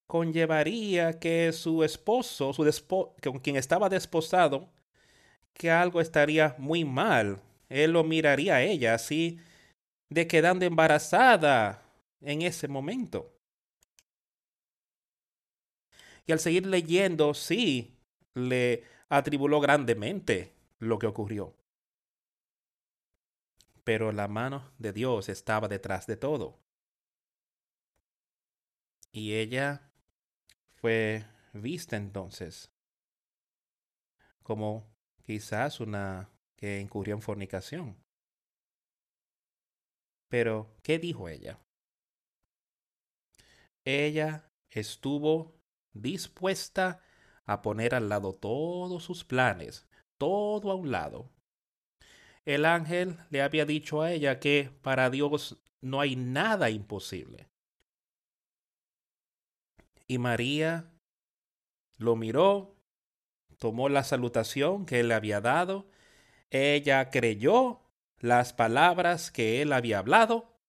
conllevaría 0.08 1.20
que 1.20 1.52
su 1.54 1.84
esposo, 1.84 2.54
su 2.54 2.64
con 3.22 3.40
quien 3.40 3.56
estaba 3.56 3.90
desposado, 3.90 4.70
que 5.54 5.72
algo 5.72 6.02
estaría 6.02 6.56
muy 6.58 6.86
mal. 6.86 7.42
Él 7.70 7.92
lo 7.92 8.04
miraría 8.04 8.56
a 8.56 8.62
ella 8.62 8.94
así 8.94 9.40
de 10.10 10.28
quedando 10.28 10.66
embarazada 10.66 11.84
en 12.22 12.42
ese 12.42 12.68
momento. 12.68 13.34
Y 16.26 16.32
al 16.32 16.40
seguir 16.40 16.66
leyendo, 16.66 17.34
sí, 17.34 17.98
le 18.34 18.84
atribuló 19.10 19.60
grandemente 19.60 20.54
lo 20.80 21.00
que 21.00 21.08
ocurrió. 21.08 21.56
Pero 23.84 24.12
la 24.12 24.28
mano 24.28 24.72
de 24.78 24.94
Dios 24.94 25.28
estaba 25.28 25.68
detrás 25.68 26.08
de 26.08 26.16
todo. 26.16 26.60
Y 29.12 29.34
ella 29.34 29.93
fue 30.84 31.24
vista 31.54 31.96
entonces 31.96 32.70
como 34.44 34.94
quizás 35.26 35.80
una 35.80 36.30
que 36.58 36.82
incurrió 36.82 37.16
en 37.16 37.22
fornicación. 37.22 38.04
Pero, 40.28 40.76
¿qué 40.84 41.00
dijo 41.00 41.30
ella? 41.30 41.58
Ella 43.86 44.52
estuvo 44.72 45.56
dispuesta 45.94 47.02
a 47.46 47.62
poner 47.62 47.96
al 47.96 48.10
lado 48.10 48.36
todos 48.36 49.06
sus 49.06 49.24
planes, 49.24 49.88
todo 50.18 50.70
a 50.70 50.76
un 50.76 50.92
lado. 50.92 51.32
El 52.44 52.66
ángel 52.66 53.20
le 53.30 53.42
había 53.42 53.66
dicho 53.66 54.02
a 54.02 54.12
ella 54.12 54.42
que 54.42 54.70
para 54.82 55.10
Dios 55.10 55.64
no 55.80 56.02
hay 56.02 56.18
nada 56.18 56.70
imposible. 56.70 57.53
Y 60.08 60.18
María 60.18 60.92
lo 61.98 62.16
miró 62.16 62.74
tomó 63.64 63.88
la 63.88 64.04
salutación 64.04 64.86
que 64.86 65.00
él 65.00 65.14
había 65.14 65.40
dado, 65.40 65.88
ella 66.52 67.10
creyó 67.12 67.80
las 68.20 68.52
palabras 68.52 69.32
que 69.32 69.62
él 69.62 69.72
había 69.72 70.00
hablado, 70.00 70.60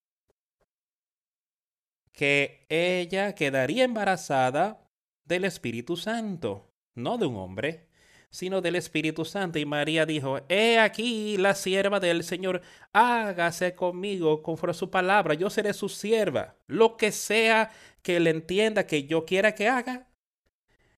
que 2.13 2.67
ella 2.69 3.35
quedaría 3.35 3.83
embarazada 3.83 4.89
del 5.25 5.45
Espíritu 5.45 5.97
Santo, 5.97 6.73
no 6.95 7.19
de 7.19 7.27
un 7.27 7.35
hombre, 7.35 7.89
sino 8.35 8.61
del 8.61 8.75
Espíritu 8.75 9.25
Santo. 9.25 9.61
Y 9.61 9.65
María 9.65 10.07
dijo, 10.07 10.41
He 10.49 10.81
aquí 10.81 11.37
la 11.37 11.55
sierva 11.55 12.01
del 12.01 12.25
Señor, 12.25 12.63
hágase 12.93 13.77
conmigo 13.77 14.43
conforme 14.43 14.73
a 14.73 14.75
su 14.75 14.91
palabra, 14.91 15.35
yo 15.35 15.51
seré 15.51 15.73
su 15.73 15.89
sierva, 15.89 16.57
lo 16.67 16.97
que 16.97 17.13
sea 17.13 17.71
que 18.03 18.17
él 18.17 18.27
entienda 18.27 18.89
que 18.89 19.05
yo 19.05 19.25
quiera 19.25 19.55
que 19.55 19.69
haga, 19.69 20.09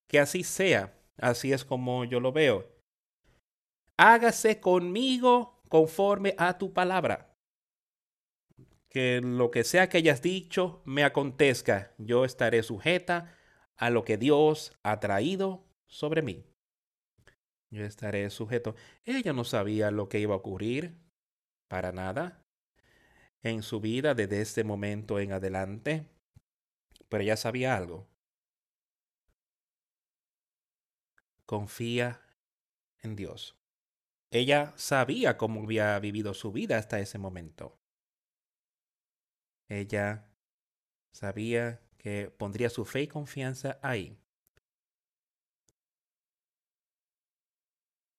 que 0.06 0.18
así 0.18 0.44
sea. 0.44 0.94
Así 1.18 1.52
es 1.52 1.62
como 1.66 2.06
yo 2.06 2.20
lo 2.20 2.32
veo. 2.32 2.66
Hágase 3.98 4.58
conmigo 4.58 5.60
conforme 5.68 6.34
a 6.38 6.56
tu 6.56 6.72
palabra. 6.72 7.36
Que 8.88 9.20
lo 9.22 9.50
que 9.50 9.62
sea 9.62 9.90
que 9.90 9.98
hayas 9.98 10.22
dicho 10.22 10.80
me 10.86 11.04
acontezca. 11.04 11.92
Yo 11.98 12.24
estaré 12.24 12.62
sujeta 12.62 13.34
a 13.76 13.90
lo 13.90 14.04
que 14.04 14.16
Dios 14.16 14.72
ha 14.82 15.00
traído 15.00 15.66
sobre 15.86 16.22
mí. 16.22 16.55
Yo 17.76 17.84
estaré 17.84 18.30
sujeto. 18.30 18.74
Ella 19.04 19.34
no 19.34 19.44
sabía 19.44 19.90
lo 19.90 20.08
que 20.08 20.18
iba 20.18 20.32
a 20.32 20.38
ocurrir 20.38 20.96
para 21.68 21.92
nada 21.92 22.42
en 23.42 23.62
su 23.62 23.80
vida 23.80 24.14
desde 24.14 24.40
este 24.40 24.64
momento 24.64 25.20
en 25.20 25.32
adelante, 25.32 26.06
pero 27.10 27.22
ella 27.22 27.36
sabía 27.36 27.76
algo. 27.76 28.08
confía 31.44 32.20
en 33.02 33.14
Dios. 33.14 33.56
Ella 34.30 34.72
sabía 34.76 35.36
cómo 35.36 35.62
había 35.62 35.98
vivido 36.00 36.34
su 36.34 36.50
vida 36.50 36.76
hasta 36.76 36.98
ese 36.98 37.18
momento. 37.18 37.78
Ella 39.68 40.28
sabía 41.12 41.80
que 41.98 42.30
pondría 42.30 42.68
su 42.68 42.84
fe 42.84 43.02
y 43.02 43.06
confianza 43.06 43.78
ahí. 43.82 44.18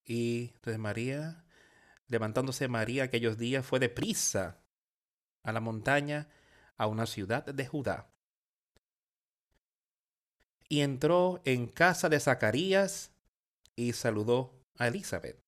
Y 0.08 0.52
entonces 0.54 0.78
María, 0.78 1.44
levantándose 2.08 2.66
María 2.66 3.04
aquellos 3.04 3.36
días, 3.36 3.64
fue 3.64 3.78
deprisa 3.78 4.58
a 5.42 5.52
la 5.52 5.60
montaña, 5.60 6.30
a 6.78 6.86
una 6.86 7.04
ciudad 7.04 7.44
de 7.44 7.66
Judá. 7.66 8.10
Y 10.66 10.80
entró 10.80 11.42
en 11.44 11.66
casa 11.66 12.08
de 12.08 12.18
Zacarías 12.20 13.12
y 13.76 13.92
saludó 13.92 14.58
a 14.78 14.88
Elizabeth. 14.88 15.42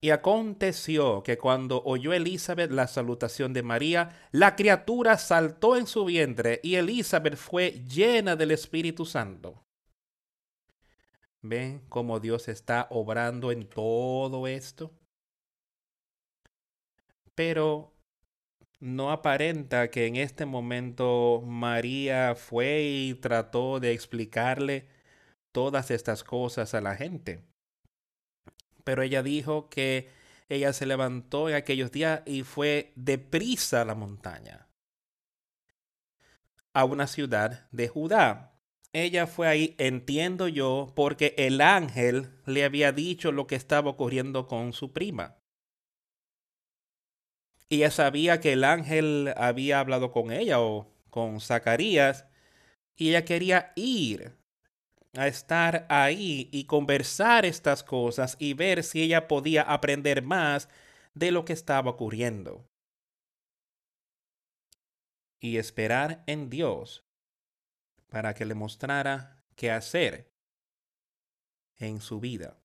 Y 0.00 0.10
aconteció 0.10 1.22
que 1.22 1.36
cuando 1.36 1.82
oyó 1.84 2.14
Elizabeth 2.14 2.70
la 2.70 2.86
salutación 2.86 3.52
de 3.52 3.62
María, 3.62 4.28
la 4.32 4.56
criatura 4.56 5.18
saltó 5.18 5.76
en 5.76 5.86
su 5.86 6.06
vientre 6.06 6.60
y 6.62 6.76
Elizabeth 6.76 7.36
fue 7.36 7.82
llena 7.86 8.34
del 8.34 8.50
Espíritu 8.50 9.04
Santo. 9.04 9.63
¿Ven 11.46 11.80
cómo 11.90 12.20
Dios 12.20 12.48
está 12.48 12.86
obrando 12.88 13.52
en 13.52 13.68
todo 13.68 14.46
esto? 14.46 14.90
Pero 17.34 17.92
no 18.80 19.10
aparenta 19.12 19.90
que 19.90 20.06
en 20.06 20.16
este 20.16 20.46
momento 20.46 21.42
María 21.44 22.34
fue 22.34 22.84
y 22.84 23.14
trató 23.16 23.78
de 23.78 23.92
explicarle 23.92 24.88
todas 25.52 25.90
estas 25.90 26.24
cosas 26.24 26.72
a 26.72 26.80
la 26.80 26.96
gente. 26.96 27.44
Pero 28.82 29.02
ella 29.02 29.22
dijo 29.22 29.68
que 29.68 30.08
ella 30.48 30.72
se 30.72 30.86
levantó 30.86 31.50
en 31.50 31.56
aquellos 31.56 31.92
días 31.92 32.22
y 32.24 32.42
fue 32.42 32.94
deprisa 32.96 33.82
a 33.82 33.84
la 33.84 33.94
montaña, 33.94 34.66
a 36.72 36.86
una 36.86 37.06
ciudad 37.06 37.68
de 37.70 37.88
Judá. 37.88 38.53
Ella 38.94 39.26
fue 39.26 39.48
ahí, 39.48 39.74
entiendo 39.78 40.46
yo, 40.46 40.92
porque 40.94 41.34
el 41.36 41.60
ángel 41.60 42.30
le 42.46 42.62
había 42.62 42.92
dicho 42.92 43.32
lo 43.32 43.48
que 43.48 43.56
estaba 43.56 43.90
ocurriendo 43.90 44.46
con 44.46 44.72
su 44.72 44.92
prima. 44.92 45.36
Y 47.68 47.78
ella 47.78 47.90
sabía 47.90 48.38
que 48.38 48.52
el 48.52 48.62
ángel 48.62 49.34
había 49.36 49.80
hablado 49.80 50.12
con 50.12 50.30
ella 50.30 50.60
o 50.60 50.94
con 51.10 51.40
Zacarías 51.40 52.28
y 52.96 53.08
ella 53.08 53.24
quería 53.24 53.72
ir 53.74 54.36
a 55.16 55.26
estar 55.26 55.86
ahí 55.88 56.48
y 56.52 56.66
conversar 56.66 57.46
estas 57.46 57.82
cosas 57.82 58.36
y 58.38 58.54
ver 58.54 58.84
si 58.84 59.02
ella 59.02 59.26
podía 59.26 59.62
aprender 59.62 60.22
más 60.22 60.68
de 61.14 61.32
lo 61.32 61.44
que 61.44 61.52
estaba 61.52 61.90
ocurriendo. 61.90 62.64
Y 65.40 65.56
esperar 65.56 66.22
en 66.28 66.48
Dios 66.48 67.03
para 68.14 68.32
que 68.32 68.44
le 68.44 68.54
mostrara 68.54 69.42
qué 69.56 69.72
hacer 69.72 70.30
en 71.78 72.00
su 72.00 72.20
vida. 72.20 72.56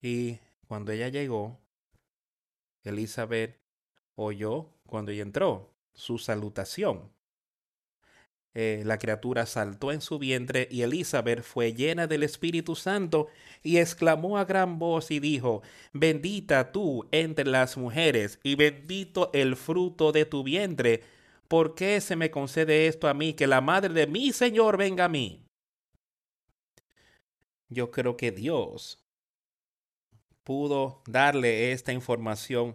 Y 0.00 0.38
cuando 0.68 0.92
ella 0.92 1.08
llegó, 1.08 1.58
Elizabeth 2.84 3.60
oyó 4.14 4.70
cuando 4.86 5.10
ella 5.10 5.22
entró 5.22 5.74
su 5.92 6.16
salutación. 6.16 7.12
Eh, 8.54 8.84
la 8.86 8.98
criatura 8.98 9.44
saltó 9.44 9.90
en 9.90 10.00
su 10.00 10.20
vientre 10.20 10.68
y 10.70 10.82
Elizabeth 10.82 11.42
fue 11.42 11.74
llena 11.74 12.06
del 12.06 12.22
Espíritu 12.22 12.76
Santo 12.76 13.26
y 13.64 13.78
exclamó 13.78 14.38
a 14.38 14.44
gran 14.44 14.78
voz 14.78 15.10
y 15.10 15.18
dijo, 15.18 15.62
bendita 15.92 16.70
tú 16.70 17.08
entre 17.10 17.46
las 17.46 17.76
mujeres 17.76 18.38
y 18.44 18.54
bendito 18.54 19.32
el 19.34 19.56
fruto 19.56 20.12
de 20.12 20.24
tu 20.24 20.44
vientre. 20.44 21.02
¿Por 21.52 21.74
qué 21.74 22.00
se 22.00 22.16
me 22.16 22.30
concede 22.30 22.86
esto 22.86 23.08
a 23.08 23.12
mí, 23.12 23.34
que 23.34 23.46
la 23.46 23.60
madre 23.60 23.92
de 23.92 24.06
mi 24.06 24.32
Señor 24.32 24.78
venga 24.78 25.04
a 25.04 25.10
mí? 25.10 25.44
Yo 27.68 27.90
creo 27.90 28.16
que 28.16 28.32
Dios 28.32 29.04
pudo 30.44 31.02
darle 31.06 31.72
esta 31.72 31.92
información 31.92 32.74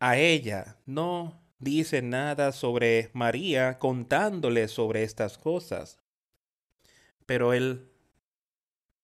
a 0.00 0.16
ella, 0.16 0.78
no 0.86 1.46
dice 1.58 2.00
nada 2.00 2.50
sobre 2.50 3.10
María 3.12 3.78
contándole 3.78 4.66
sobre 4.66 5.02
estas 5.02 5.36
cosas. 5.36 5.98
Pero 7.26 7.52
él 7.52 7.92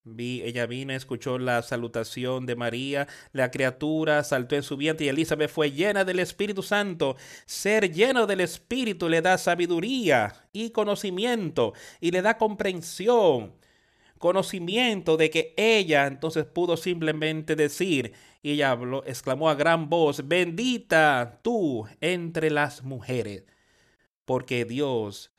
vi, 0.05 0.43
ella 0.43 0.67
vino, 0.67 0.93
escuchó 0.93 1.39
la 1.39 1.63
salutación 1.63 2.47
de 2.47 2.57
María, 2.57 3.09
la 3.33 3.51
criatura 3.51 4.23
saltó 4.23 4.55
en 4.55 4.63
su 4.63 4.77
vientre 4.77 5.07
y 5.07 5.09
Elizabeth 5.09 5.51
fue 5.51 5.73
llena 5.73 6.05
del 6.05 6.21
Espíritu 6.21 6.63
Santo. 6.63 7.17
Ser 7.47 7.93
lleno 7.93 8.27
del 8.27 8.41
Espíritu 8.41 9.09
le 9.09 9.23
da 9.23 9.39
sabiduría 9.39 10.47
y 10.53 10.71
conocimiento 10.71 11.73
y 12.01 12.11
le 12.11 12.23
da 12.23 12.37
comprensión 12.39 13.55
conocimiento 14.19 15.19
de 15.19 15.29
que 15.29 15.53
ella 15.59 16.07
entonces 16.07 16.47
pudo 16.47 16.79
simplemente 16.79 17.57
decir, 17.57 18.15
y 18.41 18.53
ella 18.53 18.71
habló, 18.71 19.05
exclamó 19.05 19.51
a 19.51 19.55
gran 19.55 19.91
voz, 19.91 20.27
bendita 20.27 21.41
tú 21.43 21.87
entre 22.01 22.51
las 22.51 22.83
mujeres, 22.85 23.45
porque 24.25 24.65
Dios 24.65 25.34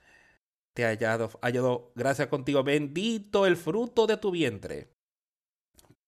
te 0.76 0.84
ha 0.84 0.90
hallado, 0.90 1.32
hallado 1.42 1.94
gracias 1.96 2.28
contigo, 2.28 2.62
bendito 2.62 3.46
el 3.46 3.56
fruto 3.56 4.06
de 4.08 4.18
tu 4.18 4.30
vientre, 4.30 4.90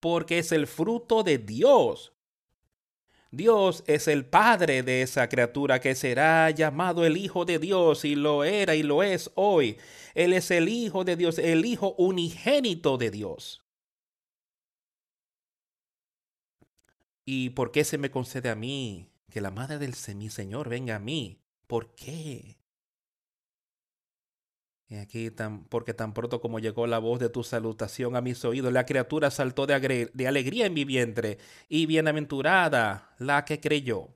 porque 0.02 0.40
es 0.40 0.52
el 0.52 0.68
fruto 0.68 1.24
de 1.24 1.38
Dios. 1.38 2.14
Dios 3.32 3.84
es 3.88 4.10
el 4.10 4.26
Padre 4.26 4.84
de 4.84 5.04
esa 5.04 5.30
criatura 5.30 5.80
que 5.80 5.96
será 5.96 6.50
llamado 6.52 7.06
el 7.06 7.16
Hijo 7.16 7.46
de 7.46 7.60
Dios 7.60 8.04
y 8.04 8.16
lo 8.16 8.44
era 8.44 8.76
y 8.76 8.84
lo 8.84 9.04
es 9.04 9.32
hoy. 9.36 9.78
Él 10.16 10.34
es 10.34 10.52
el 10.52 10.68
Hijo 10.68 11.06
de 11.06 11.16
Dios, 11.16 11.40
el 11.40 11.66
Hijo 11.66 11.96
unigénito 11.98 12.98
de 12.98 13.10
Dios. 13.10 13.64
¿Y 17.24 17.52
por 17.52 17.72
qué 17.72 17.86
se 17.86 17.98
me 17.98 18.12
concede 18.12 18.50
a 18.50 18.56
mí 18.56 19.10
que 19.30 19.40
la 19.40 19.52
madre 19.52 19.78
del 19.78 19.96
mi 20.16 20.30
Señor 20.30 20.68
venga 20.68 20.98
a 20.98 21.00
mí? 21.00 21.40
¿Por 21.68 21.96
qué? 21.96 22.58
Y 24.90 24.96
aquí, 24.96 25.32
tan, 25.32 25.66
porque 25.66 25.94
tan 25.94 26.14
pronto 26.14 26.40
como 26.40 26.60
llegó 26.60 26.88
la 26.88 27.00
voz 27.00 27.20
de 27.20 27.30
tu 27.30 27.44
salutación 27.44 28.16
a 28.16 28.22
mis 28.22 28.46
oídos, 28.46 28.72
la 28.72 28.86
criatura 28.86 29.30
saltó 29.32 29.68
de, 29.68 30.10
de 30.14 30.28
alegría 30.28 30.66
en 30.66 30.74
mi 30.74 30.86
vientre, 30.86 31.40
y 31.68 31.86
bienaventurada 31.86 33.14
la 33.20 33.44
que 33.44 33.60
creyó. 33.60 34.08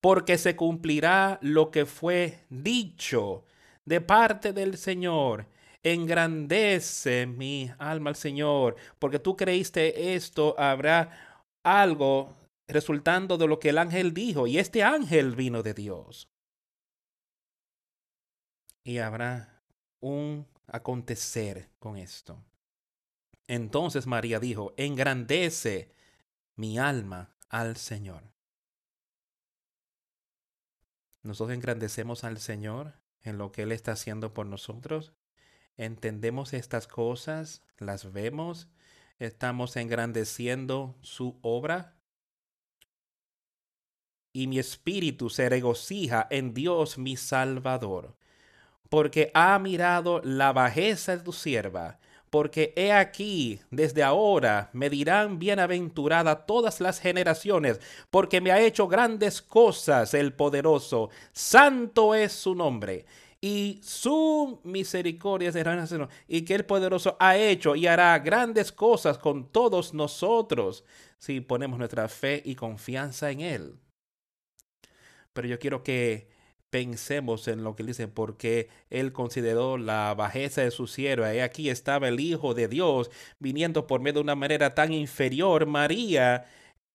Porque 0.00 0.38
se 0.38 0.56
cumplirá 0.56 1.38
lo 1.42 1.70
que 1.70 1.84
fue 1.84 2.38
dicho 2.48 3.44
de 3.84 4.00
parte 4.00 4.54
del 4.54 4.78
Señor. 4.78 5.46
Engrandece 5.82 7.26
mi 7.26 7.70
alma 7.78 8.10
al 8.10 8.16
Señor, 8.16 8.76
porque 8.98 9.18
tú 9.18 9.36
creíste 9.36 10.14
esto, 10.14 10.54
habrá 10.58 11.44
algo 11.62 12.34
resultando 12.66 13.36
de 13.36 13.46
lo 13.46 13.58
que 13.58 13.70
el 13.70 13.78
ángel 13.78 14.14
dijo, 14.14 14.46
y 14.46 14.58
este 14.58 14.82
ángel 14.82 15.34
vino 15.36 15.62
de 15.62 15.74
Dios 15.74 16.30
y 18.84 18.98
habrá 18.98 19.49
un 20.00 20.46
acontecer 20.66 21.70
con 21.78 21.96
esto. 21.96 22.42
Entonces 23.46 24.06
María 24.06 24.40
dijo, 24.40 24.72
engrandece 24.76 25.92
mi 26.56 26.78
alma 26.78 27.34
al 27.48 27.76
Señor. 27.76 28.22
Nosotros 31.22 31.54
engrandecemos 31.54 32.24
al 32.24 32.38
Señor 32.38 32.94
en 33.22 33.38
lo 33.38 33.52
que 33.52 33.62
Él 33.62 33.72
está 33.72 33.92
haciendo 33.92 34.32
por 34.32 34.46
nosotros. 34.46 35.12
Entendemos 35.76 36.52
estas 36.52 36.86
cosas, 36.86 37.62
las 37.78 38.12
vemos, 38.12 38.68
estamos 39.18 39.76
engrandeciendo 39.76 40.96
su 41.02 41.38
obra. 41.42 41.96
Y 44.32 44.46
mi 44.46 44.58
espíritu 44.58 45.28
se 45.28 45.48
regocija 45.48 46.26
en 46.30 46.54
Dios 46.54 46.98
mi 46.98 47.16
Salvador 47.16 48.19
porque 48.90 49.30
ha 49.32 49.58
mirado 49.58 50.20
la 50.22 50.52
bajeza 50.52 51.16
de 51.16 51.22
tu 51.22 51.32
sierva. 51.32 51.98
Porque 52.28 52.72
he 52.76 52.92
aquí, 52.92 53.60
desde 53.70 54.04
ahora 54.04 54.70
me 54.72 54.88
dirán 54.88 55.38
bienaventurada 55.40 56.46
todas 56.46 56.80
las 56.80 57.00
generaciones, 57.00 57.80
porque 58.10 58.40
me 58.40 58.52
ha 58.52 58.60
hecho 58.60 58.86
grandes 58.86 59.42
cosas 59.42 60.14
el 60.14 60.32
poderoso. 60.34 61.10
Santo 61.32 62.14
es 62.14 62.32
su 62.32 62.54
nombre 62.54 63.06
y 63.40 63.80
su 63.82 64.60
misericordia 64.62 65.50
de 65.50 66.08
y 66.28 66.42
que 66.42 66.54
el 66.54 66.66
poderoso 66.66 67.16
ha 67.18 67.36
hecho 67.36 67.74
y 67.74 67.86
hará 67.86 68.18
grandes 68.18 68.70
cosas 68.70 69.18
con 69.18 69.50
todos 69.50 69.94
nosotros 69.94 70.84
si 71.18 71.40
ponemos 71.40 71.78
nuestra 71.78 72.08
fe 72.08 72.42
y 72.44 72.54
confianza 72.54 73.30
en 73.30 73.40
él. 73.40 73.74
Pero 75.32 75.48
yo 75.48 75.58
quiero 75.58 75.82
que 75.82 76.29
pensemos 76.70 77.48
en 77.48 77.64
lo 77.64 77.76
que 77.76 77.82
dice, 77.82 78.08
porque 78.08 78.68
él 78.90 79.12
consideró 79.12 79.76
la 79.76 80.14
bajeza 80.14 80.62
de 80.62 80.70
su 80.70 80.86
sierva. 80.86 81.34
Y 81.34 81.40
aquí 81.40 81.68
estaba 81.68 82.08
el 82.08 82.20
Hijo 82.20 82.54
de 82.54 82.68
Dios 82.68 83.10
viniendo 83.38 83.86
por 83.86 84.00
medio 84.00 84.14
de 84.14 84.20
una 84.20 84.34
manera 84.36 84.74
tan 84.74 84.92
inferior. 84.92 85.66
María 85.66 86.46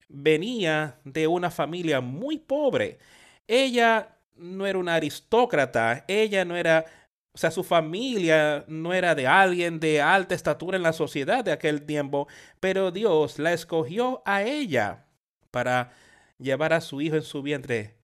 venía 0.09 0.99
de 1.03 1.27
una 1.27 1.51
familia 1.51 2.01
muy 2.01 2.37
pobre. 2.37 2.99
Ella 3.47 4.17
no 4.35 4.65
era 4.65 4.79
una 4.79 4.95
aristócrata, 4.95 6.05
ella 6.07 6.45
no 6.45 6.55
era, 6.55 6.85
o 7.33 7.37
sea, 7.37 7.51
su 7.51 7.63
familia 7.63 8.65
no 8.67 8.93
era 8.93 9.15
de 9.15 9.27
alguien 9.27 9.79
de 9.79 10.01
alta 10.01 10.35
estatura 10.35 10.77
en 10.77 10.83
la 10.83 10.93
sociedad 10.93 11.43
de 11.43 11.51
aquel 11.51 11.85
tiempo, 11.85 12.27
pero 12.59 12.91
Dios 12.91 13.39
la 13.39 13.53
escogió 13.53 14.21
a 14.25 14.43
ella 14.43 15.05
para 15.51 15.91
llevar 16.37 16.73
a 16.73 16.81
su 16.81 17.01
hijo 17.01 17.15
en 17.15 17.23
su 17.23 17.41
vientre 17.41 17.95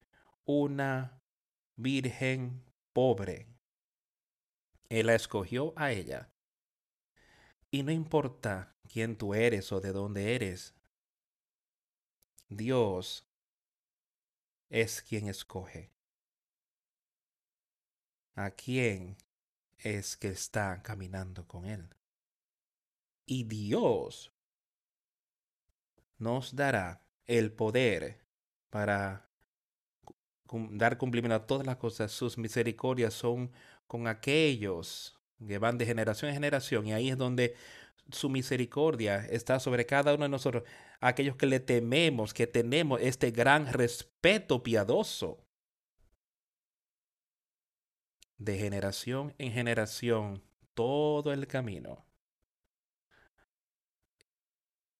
una 0.45 1.20
virgen 1.75 2.63
pobre. 2.93 3.47
Él 4.89 5.07
la 5.07 5.15
escogió 5.15 5.73
a 5.75 5.91
ella. 5.91 6.31
Y 7.69 7.83
no 7.83 7.91
importa 7.91 8.75
quién 8.91 9.17
tú 9.17 9.33
eres 9.33 9.71
o 9.71 9.79
de 9.79 9.93
dónde 9.93 10.35
eres, 10.35 10.75
Dios 12.49 13.25
es 14.69 15.01
quien 15.01 15.29
escoge. 15.29 15.91
¿A 18.35 18.51
quién 18.51 19.17
es 19.77 20.17
que 20.17 20.29
está 20.29 20.81
caminando 20.83 21.47
con 21.47 21.65
Él? 21.65 21.89
Y 23.25 23.43
Dios 23.43 24.33
nos 26.17 26.55
dará 26.55 27.05
el 27.25 27.53
poder 27.53 28.25
para 28.69 29.30
dar 30.51 30.97
cumplimiento 30.97 31.35
a 31.35 31.47
todas 31.47 31.65
las 31.65 31.77
cosas. 31.77 32.11
Sus 32.11 32.37
misericordias 32.37 33.13
son 33.13 33.51
con 33.87 34.07
aquellos 34.07 35.19
que 35.45 35.57
van 35.57 35.77
de 35.77 35.85
generación 35.85 36.29
en 36.29 36.35
generación. 36.35 36.87
Y 36.87 36.93
ahí 36.93 37.09
es 37.09 37.17
donde 37.17 37.55
su 38.11 38.29
misericordia 38.29 39.25
está 39.25 39.59
sobre 39.59 39.85
cada 39.85 40.13
uno 40.13 40.23
de 40.23 40.29
nosotros. 40.29 40.63
Aquellos 40.99 41.35
que 41.35 41.45
le 41.45 41.59
tememos, 41.59 42.33
que 42.33 42.47
tenemos 42.47 43.01
este 43.01 43.31
gran 43.31 43.71
respeto 43.71 44.63
piadoso. 44.63 45.45
De 48.37 48.57
generación 48.57 49.33
en 49.37 49.51
generación, 49.51 50.43
todo 50.73 51.31
el 51.31 51.47
camino. 51.47 52.05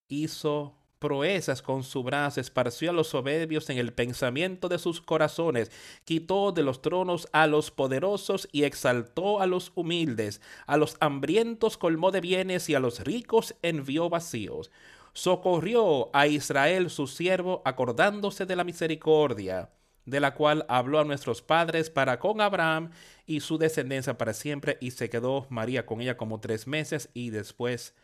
Hizo 0.08 0.81
proezas 1.02 1.64
con 1.64 1.84
su 1.84 2.04
brazo, 2.04 2.40
esparció 2.40 2.92
a 2.92 2.94
los 2.94 3.08
soberbios 3.08 3.72
en 3.72 3.80
el 3.80 3.92
pensamiento 3.92 4.70
de 4.70 4.78
sus 4.78 5.02
corazones, 5.02 5.72
quitó 6.06 6.52
de 6.52 6.62
los 6.62 6.84
tronos 6.84 7.28
a 7.34 7.48
los 7.48 7.72
poderosos 7.72 8.48
y 8.52 8.64
exaltó 8.64 9.42
a 9.42 9.48
los 9.48 9.72
humildes, 9.74 10.42
a 10.68 10.78
los 10.78 10.98
hambrientos 11.00 11.78
colmó 11.78 12.12
de 12.12 12.22
bienes 12.22 12.70
y 12.70 12.76
a 12.76 12.80
los 12.80 13.00
ricos 13.00 13.56
envió 13.64 14.10
vacíos. 14.10 14.70
Socorrió 15.14 16.16
a 16.16 16.28
Israel 16.28 16.92
su 16.92 17.08
siervo, 17.08 17.64
acordándose 17.66 18.46
de 18.46 18.56
la 18.56 18.64
misericordia, 18.64 19.72
de 20.06 20.20
la 20.20 20.36
cual 20.36 20.68
habló 20.70 21.00
a 21.00 21.04
nuestros 21.04 21.42
padres 21.42 21.90
para 21.90 22.20
con 22.20 22.42
Abraham 22.42 22.92
y 23.26 23.40
su 23.40 23.58
descendencia 23.58 24.20
para 24.20 24.34
siempre, 24.34 24.78
y 24.80 24.92
se 24.92 25.10
quedó 25.10 25.48
María 25.50 25.88
con 25.88 26.00
ella 26.00 26.16
como 26.16 26.40
tres 26.40 26.68
meses 26.68 27.10
y 27.16 27.32
después 27.32 27.96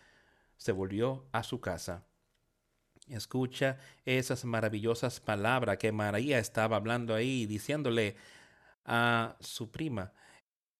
se 0.57 0.71
volvió 0.71 1.27
a 1.31 1.43
su 1.43 1.61
casa. 1.61 2.06
Escucha 3.09 3.77
esas 4.05 4.43
maravillosas 4.43 5.19
palabras 5.19 5.77
que 5.77 5.91
María 5.91 6.39
estaba 6.39 6.75
hablando 6.75 7.15
ahí, 7.15 7.45
diciéndole 7.45 8.17
a 8.85 9.37
su 9.39 9.71
prima. 9.71 10.11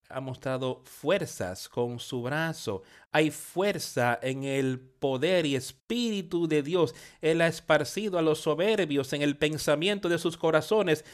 Ha 0.09 0.19
mostrado 0.19 0.81
fuerzas 0.85 1.67
con 1.69 1.99
su 1.99 2.21
brazo. 2.21 2.83
Hay 3.11 3.31
fuerza 3.31 4.19
en 4.21 4.43
el 4.43 4.79
poder 4.79 5.45
y 5.45 5.55
espíritu 5.55 6.47
de 6.47 6.63
Dios. 6.63 6.95
Él 7.21 7.41
ha 7.41 7.47
esparcido 7.47 8.17
a 8.17 8.21
los 8.21 8.39
soberbios 8.39 9.13
en 9.13 9.21
el 9.21 9.37
pensamiento 9.37 10.09
de 10.09 10.17
sus 10.17 10.37
corazones 10.37 11.05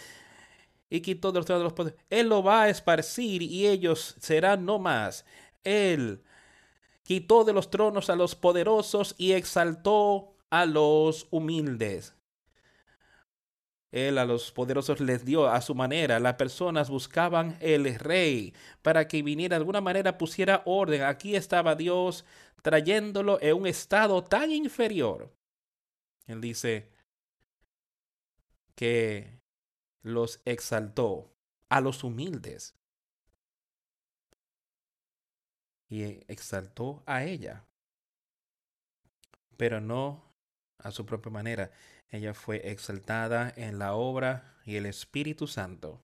y 0.90 1.02
quitó 1.02 1.32
de 1.32 1.40
los 1.40 1.74
poderes. 1.74 2.00
Él 2.10 2.30
lo 2.30 2.44
va 2.44 2.64
a 2.64 2.70
esparcir 2.70 3.42
y 3.42 3.68
ellos 3.68 4.16
serán 4.20 4.66
no 4.66 4.78
más. 4.78 5.26
Él 5.64 6.24
quitó 7.04 7.44
de 7.44 7.54
los 7.54 7.70
tronos 7.70 8.10
a 8.10 8.16
los 8.16 8.36
poderosos 8.36 9.16
y 9.18 9.32
exaltó 9.34 10.33
a 10.54 10.68
los 10.68 11.28
humildes. 11.32 12.14
Él 13.92 14.20
a 14.20 14.26
los 14.26 14.52
poderosos 14.52 15.00
les 15.00 15.26
dio 15.26 15.48
a 15.48 15.60
su 15.62 15.74
manera. 15.74 16.20
Las 16.20 16.36
personas 16.36 16.92
buscaban 16.92 17.58
el 17.60 17.96
rey 17.96 18.54
para 18.84 19.08
que 19.08 19.24
viniera 19.24 19.56
de 19.56 19.62
alguna 19.62 19.82
manera 19.82 20.20
pusiera 20.20 20.62
orden. 20.66 21.02
Aquí 21.02 21.36
estaba 21.36 21.74
Dios 21.74 22.24
trayéndolo 22.62 23.42
en 23.42 23.58
un 23.58 23.66
estado 23.66 24.24
tan 24.24 24.52
inferior. 24.52 25.34
Él 26.28 26.40
dice 26.40 26.88
que 28.76 29.40
los 30.04 30.40
exaltó 30.46 31.34
a 31.68 31.82
los 31.82 32.04
humildes 32.04 32.76
y 35.90 36.04
exaltó 36.28 37.02
a 37.08 37.24
ella. 37.24 37.66
Pero 39.58 39.82
no 39.82 40.33
a 40.84 40.92
su 40.92 41.06
propia 41.06 41.32
manera. 41.32 41.72
Ella 42.10 42.34
fue 42.34 42.70
exaltada 42.70 43.52
en 43.56 43.80
la 43.80 43.96
obra 43.96 44.56
y 44.66 44.76
el 44.76 44.86
Espíritu 44.86 45.48
Santo. 45.48 46.02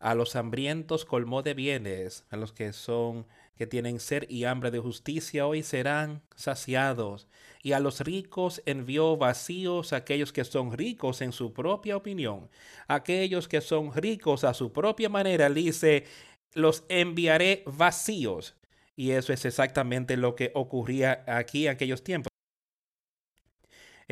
A 0.00 0.16
los 0.16 0.34
hambrientos 0.34 1.04
colmó 1.04 1.42
de 1.42 1.54
bienes, 1.54 2.24
a 2.30 2.36
los 2.36 2.52
que 2.52 2.72
son 2.72 3.26
que 3.56 3.68
tienen 3.68 4.00
ser 4.00 4.26
y 4.28 4.44
hambre 4.44 4.72
de 4.72 4.80
justicia 4.80 5.46
hoy 5.46 5.62
serán 5.62 6.22
saciados, 6.34 7.28
y 7.62 7.72
a 7.72 7.78
los 7.78 8.00
ricos 8.00 8.60
envió 8.66 9.16
vacíos 9.16 9.92
aquellos 9.92 10.32
que 10.32 10.44
son 10.44 10.72
ricos 10.72 11.20
en 11.20 11.30
su 11.30 11.52
propia 11.52 11.96
opinión, 11.96 12.50
aquellos 12.88 13.46
que 13.46 13.60
son 13.60 13.94
ricos 13.94 14.42
a 14.42 14.54
su 14.54 14.72
propia 14.72 15.08
manera, 15.08 15.48
dice, 15.48 16.06
los 16.54 16.82
enviaré 16.88 17.62
vacíos. 17.66 18.56
Y 18.96 19.12
eso 19.12 19.32
es 19.32 19.44
exactamente 19.44 20.16
lo 20.16 20.34
que 20.34 20.50
ocurría 20.54 21.24
aquí 21.28 21.66
en 21.66 21.72
aquellos 21.74 22.02
tiempos. 22.02 22.31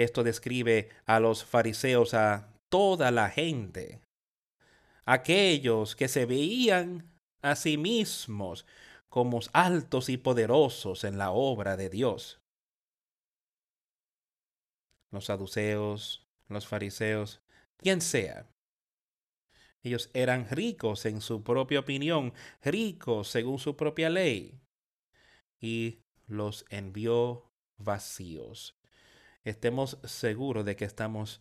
Esto 0.01 0.25
describe 0.25 0.89
a 1.05 1.21
los 1.21 1.45
fariseos, 1.45 2.15
a 2.15 2.49
toda 2.71 3.11
la 3.11 3.29
gente, 3.29 4.01
aquellos 5.05 5.95
que 5.95 6.09
se 6.09 6.25
veían 6.25 7.13
a 7.43 7.55
sí 7.55 7.77
mismos 7.77 8.65
como 9.11 9.41
altos 9.53 10.09
y 10.09 10.17
poderosos 10.17 11.05
en 11.05 11.19
la 11.19 11.33
obra 11.33 11.77
de 11.77 11.91
Dios. 11.91 12.41
Los 15.11 15.27
saduceos, 15.27 16.27
los 16.49 16.67
fariseos, 16.67 17.43
quien 17.77 18.01
sea. 18.01 18.49
Ellos 19.83 20.09
eran 20.15 20.49
ricos 20.49 21.05
en 21.05 21.21
su 21.21 21.43
propia 21.43 21.81
opinión, 21.81 22.33
ricos 22.63 23.29
según 23.29 23.59
su 23.59 23.77
propia 23.77 24.09
ley, 24.09 24.59
y 25.61 25.99
los 26.27 26.65
envió 26.71 27.53
vacíos 27.77 28.80
estemos 29.45 29.99
seguros 30.05 30.65
de 30.65 30.77
que 30.77 30.85
estamos 30.85 31.41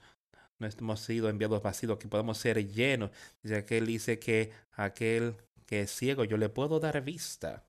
no 0.59 0.67
hemos 0.67 0.99
sido 0.99 1.29
enviados 1.29 1.63
vacíos, 1.63 1.97
que 1.97 2.09
podemos 2.09 2.37
ser 2.37 2.67
llenos, 2.67 3.11
ya 3.43 3.65
que 3.65 3.77
él 3.77 3.87
dice 3.87 4.19
que 4.19 4.51
aquel 4.73 5.35
que 5.65 5.81
es 5.81 5.91
ciego, 5.91 6.25
yo 6.25 6.37
le 6.37 6.49
puedo 6.49 6.79
dar 6.79 7.01
vista. 7.01 7.65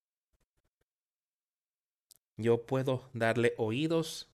Yo 2.36 2.66
puedo 2.66 3.08
darle 3.12 3.54
oídos 3.58 4.28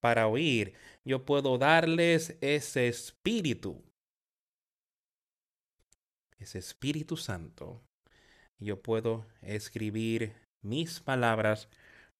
para 0.00 0.26
oír. 0.26 0.74
Yo 1.04 1.24
puedo 1.24 1.58
darles 1.58 2.36
ese 2.40 2.88
espíritu. 2.88 3.82
Ese 6.38 6.58
Espíritu 6.58 7.18
Santo. 7.18 7.82
Yo 8.58 8.80
puedo 8.80 9.26
escribir 9.42 10.34
mis 10.62 11.00
palabras 11.00 11.68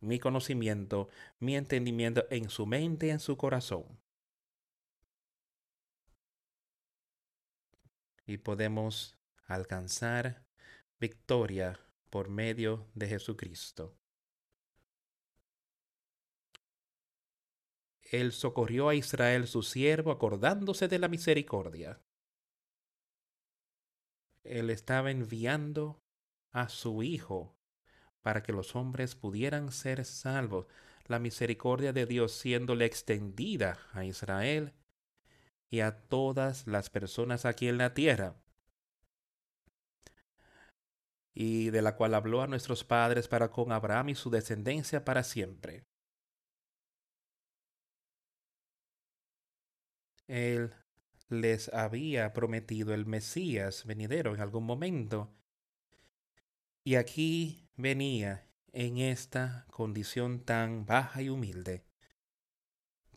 mi 0.01 0.19
conocimiento, 0.19 1.09
mi 1.39 1.57
entendimiento 1.57 2.27
en 2.31 2.51
su 2.51 2.67
mente 2.67 3.09
y 3.09 3.11
en 3.11 3.21
su 3.21 3.37
corazón. 3.37 4.01
Y 8.27 8.39
podemos 8.39 9.19
alcanzar 9.47 10.45
victoria 10.99 11.81
por 12.11 12.29
medio 12.29 12.89
de 12.95 13.09
Jesucristo. 13.09 13.97
Él 18.03 18.33
socorrió 18.33 18.89
a 18.89 18.95
Israel 18.95 19.47
su 19.47 19.63
siervo 19.63 20.11
acordándose 20.11 20.89
de 20.89 20.99
la 20.99 21.09
misericordia. 21.09 22.03
Él 24.43 24.71
estaba 24.71 25.11
enviando 25.11 26.03
a 26.51 26.69
su 26.69 27.03
Hijo 27.05 27.60
para 28.23 28.43
que 28.43 28.53
los 28.53 28.77
hombres 28.77 29.15
pudieran 29.15 29.73
ser 29.73 30.05
salvos, 30.05 30.67
la 31.07 31.19
misericordia 31.19 31.93
de 31.93 32.07
Dios 32.07 32.33
siéndole 32.33 32.85
extendida 32.85 33.79
a 33.93 34.05
Israel 34.05 34.73
y 35.71 35.81
a 35.81 36.01
todas 36.09 36.67
las 36.67 36.91
personas 36.91 37.45
aquí 37.45 37.69
en 37.69 37.79
la 37.79 37.95
tierra, 37.95 38.37
y 41.35 41.71
de 41.71 41.83
la 41.83 41.97
cual 41.97 42.15
habló 42.15 42.43
a 42.43 42.47
nuestros 42.47 42.85
padres 42.85 43.29
para 43.29 43.51
con 43.51 43.73
Abraham 43.73 44.11
y 44.11 44.15
su 44.15 44.31
descendencia 44.31 45.05
para 45.05 45.23
siempre. 45.23 45.85
Él 50.27 50.73
les 51.29 51.69
había 51.75 52.33
prometido 52.33 52.95
el 52.95 53.07
Mesías 53.07 53.85
venidero 53.85 54.35
en 54.35 54.41
algún 54.41 54.65
momento, 54.65 55.33
y 56.85 56.95
aquí 56.95 57.69
venía 57.77 58.47
en 58.73 58.99
esta 58.99 59.67
condición 59.71 60.45
tan 60.45 60.87
baja 60.87 61.23
y 61.23 61.29
humilde. 61.29 61.85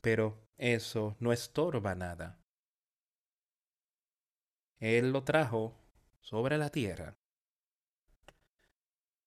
Pero 0.01 0.47
eso 0.57 1.15
no 1.19 1.31
estorba 1.31 1.95
nada. 1.95 2.39
Él 4.79 5.11
lo 5.11 5.23
trajo 5.23 5.77
sobre 6.19 6.57
la 6.57 6.69
tierra 6.69 7.17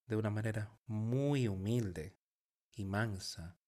de 0.07 0.17
una 0.17 0.31
manera 0.31 0.79
muy 0.87 1.49
humilde 1.49 2.17
y 2.73 2.85
mansa. 2.85 3.59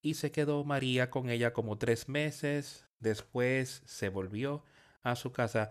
Y 0.00 0.14
se 0.14 0.30
quedó 0.30 0.64
María 0.64 1.10
con 1.10 1.30
ella 1.30 1.52
como 1.52 1.78
tres 1.78 2.08
meses. 2.08 2.86
Después 3.00 3.82
se 3.86 4.10
volvió 4.10 4.64
a 5.02 5.16
su 5.16 5.32
casa. 5.32 5.70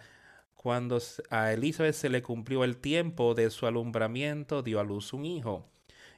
Cuando 0.64 0.98
a 1.30 1.52
Elizabeth 1.52 1.94
se 1.94 2.08
le 2.08 2.24
cumplió 2.24 2.64
el 2.64 2.78
tiempo 2.78 3.34
de 3.34 3.50
su 3.50 3.68
alumbramiento, 3.68 4.64
dio 4.64 4.80
a 4.80 4.84
luz 4.86 5.12
un 5.12 5.26
hijo. 5.26 5.70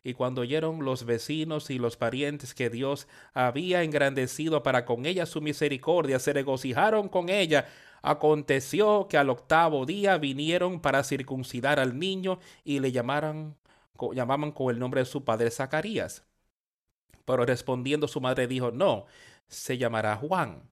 Y 0.04 0.14
cuando 0.14 0.41
oyeron 0.41 0.86
los 0.86 1.06
vecinos 1.06 1.72
y 1.72 1.80
los 1.80 1.98
parientes 1.98 2.54
que 2.54 2.70
Dios 2.70 3.08
había 3.34 3.82
engrandecido 3.82 4.62
para 4.62 4.86
con 4.86 5.08
ella 5.08 5.26
su 5.26 5.41
misericordia, 5.41 6.20
se 6.20 6.32
regocijaron 6.32 7.10
con 7.10 7.30
ella. 7.30 7.66
Aconteció 8.04 9.08
que 9.08 9.18
al 9.18 9.32
octavo 9.32 9.88
día 9.88 10.20
vinieron 10.20 10.80
para 10.80 11.04
circuncidar 11.04 11.80
al 11.80 11.98
niño 11.98 12.38
y 12.64 12.82
le 12.82 12.91
llamaron, 12.91 13.58
llamaban 14.14 14.52
con 14.52 14.70
el 14.70 14.78
nombre 14.78 15.02
de 15.02 15.06
su 15.06 15.24
padre 15.24 15.50
Zacarías. 15.50 16.24
Pero 17.26 17.48
respondiendo 17.48 18.08
su 18.08 18.22
madre 18.22 18.46
dijo, 18.46 18.70
no, 18.70 19.08
se 19.48 19.80
llamará 19.80 20.16
Juan. 20.18 20.70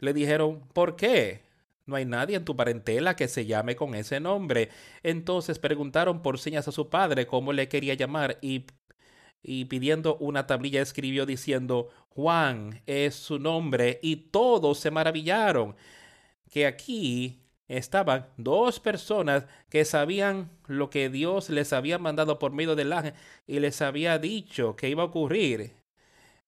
Le 0.00 0.12
dijeron, 0.12 0.66
¿por 0.72 0.96
qué? 0.96 1.45
No 1.86 1.94
hay 1.96 2.04
nadie 2.04 2.36
en 2.36 2.44
tu 2.44 2.56
parentela 2.56 3.14
que 3.14 3.28
se 3.28 3.46
llame 3.46 3.76
con 3.76 3.94
ese 3.94 4.18
nombre. 4.18 4.70
Entonces 5.04 5.58
preguntaron 5.58 6.20
por 6.20 6.38
señas 6.38 6.66
a 6.68 6.72
su 6.72 6.90
padre 6.90 7.26
cómo 7.26 7.52
le 7.52 7.68
quería 7.68 7.94
llamar 7.94 8.38
y, 8.42 8.66
y 9.42 9.66
pidiendo 9.66 10.16
una 10.16 10.46
tablilla 10.46 10.82
escribió 10.82 11.26
diciendo, 11.26 11.90
Juan 12.08 12.82
es 12.86 13.14
su 13.14 13.38
nombre 13.38 14.00
y 14.02 14.16
todos 14.16 14.78
se 14.80 14.90
maravillaron 14.90 15.76
que 16.50 16.66
aquí 16.66 17.42
estaban 17.68 18.28
dos 18.36 18.80
personas 18.80 19.44
que 19.68 19.84
sabían 19.84 20.50
lo 20.66 20.90
que 20.90 21.08
Dios 21.10 21.50
les 21.50 21.72
había 21.72 21.98
mandado 21.98 22.38
por 22.38 22.52
medio 22.52 22.74
del 22.76 22.92
ángel 22.92 23.14
y 23.46 23.60
les 23.60 23.82
había 23.82 24.18
dicho 24.18 24.76
que 24.76 24.88
iba 24.88 25.02
a 25.02 25.06
ocurrir, 25.06 25.74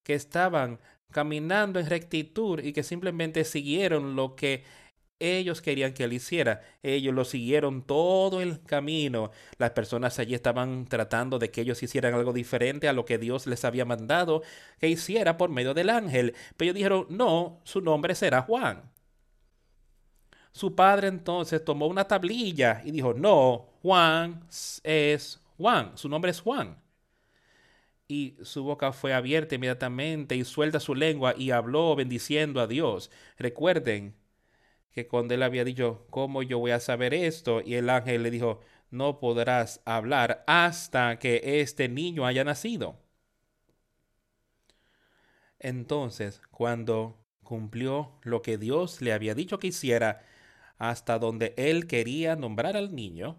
que 0.03 0.14
estaban 0.14 0.80
caminando 1.11 1.80
en 1.80 1.86
rectitud 1.86 2.61
y 2.61 2.72
que 2.72 2.82
simplemente 2.82 3.45
siguieron 3.45 4.16
lo 4.16 4.36
que 4.36 4.64
ellos 5.21 5.62
querían 5.62 5.93
que 5.93 6.05
él 6.05 6.12
hiciera. 6.12 6.62
Ellos 6.83 7.14
lo 7.14 7.25
siguieron 7.25 7.83
todo 7.83 8.41
el 8.41 8.62
camino. 8.62 9.31
Las 9.59 9.71
personas 9.71 10.19
allí 10.19 10.35
estaban 10.35 10.87
tratando 10.87 11.39
de 11.39 11.51
que 11.51 11.62
ellos 11.62 11.83
hicieran 11.83 12.14
algo 12.14 12.33
diferente 12.33 12.89
a 12.89 12.93
lo 12.93 13.05
que 13.05 13.19
Dios 13.19 13.47
les 13.47 13.64
había 13.64 13.85
mandado 13.85 14.43
que 14.79 14.89
hiciera 14.89 15.37
por 15.37 15.51
medio 15.51 15.75
del 15.75 15.91
ángel. 15.91 16.35
Pero 16.57 16.66
ellos 16.71 16.77
dijeron, 16.77 17.07
no, 17.11 17.61
su 17.64 17.81
nombre 17.81 18.14
será 18.14 18.43
Juan. 18.43 18.91
Su 20.53 20.75
padre 20.75 21.09
entonces 21.09 21.64
tomó 21.64 21.87
una 21.87 22.05
tablilla 22.07 22.83
y 22.85 22.91
dijo, 22.91 23.14
no, 23.14 23.69
Juan 23.83 24.45
es 24.83 25.41
Juan, 25.57 25.97
su 25.97 26.09
nombre 26.09 26.31
es 26.31 26.41
Juan. 26.41 26.83
Y 28.09 28.37
su 28.43 28.64
boca 28.64 28.93
fue 28.93 29.12
abierta 29.12 29.55
inmediatamente 29.55 30.35
y 30.35 30.45
suelta 30.45 30.81
su 30.81 30.95
lengua 30.95 31.35
y 31.37 31.51
habló 31.51 31.95
bendiciendo 31.95 32.61
a 32.61 32.66
Dios. 32.66 33.11
Recuerden, 33.37 34.14
que 34.99 35.07
cuando 35.07 35.32
él 35.32 35.44
había 35.44 35.62
dicho, 35.62 36.09
¿cómo 36.11 36.42
yo 36.42 36.59
voy 36.59 36.72
a 36.72 36.80
saber 36.80 37.14
esto? 37.14 37.61
Y 37.64 37.74
el 37.74 37.88
ángel 37.88 38.24
le 38.24 38.32
dijo, 38.32 38.59
no 38.90 39.20
podrás 39.20 39.80
hablar 39.84 40.42
hasta 40.49 41.20
que 41.20 41.61
este 41.61 41.88
niño 41.88 42.26
haya 42.26 42.42
nacido. 42.42 42.99
Entonces, 45.61 46.42
cuando 46.51 47.24
cumplió 47.44 48.18
lo 48.24 48.42
que 48.42 48.59
Dios 48.59 49.01
le 49.01 49.12
había 49.12 49.36
dicho 49.36 49.61
que 49.61 49.68
hiciera, 49.68 50.26
hasta 50.78 51.20
donde 51.20 51.55
él 51.57 51.86
quería 51.86 52.34
nombrar 52.34 52.76
al 52.76 52.92
niño, 52.92 53.36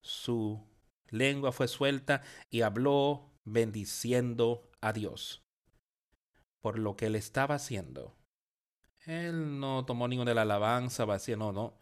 su 0.00 0.66
lengua 1.10 1.52
fue 1.52 1.68
suelta 1.68 2.22
y 2.50 2.62
habló 2.62 3.30
bendiciendo 3.44 4.68
a 4.80 4.92
Dios 4.92 5.44
por 6.60 6.76
lo 6.76 6.96
que 6.96 7.06
él 7.06 7.14
estaba 7.14 7.54
haciendo. 7.54 8.17
Él 9.08 9.58
no 9.58 9.84
tomó 9.86 10.06
ninguna 10.06 10.30
de 10.32 10.34
la 10.34 10.42
alabanza 10.42 11.04
vacía, 11.06 11.36
no, 11.36 11.50
no. 11.50 11.74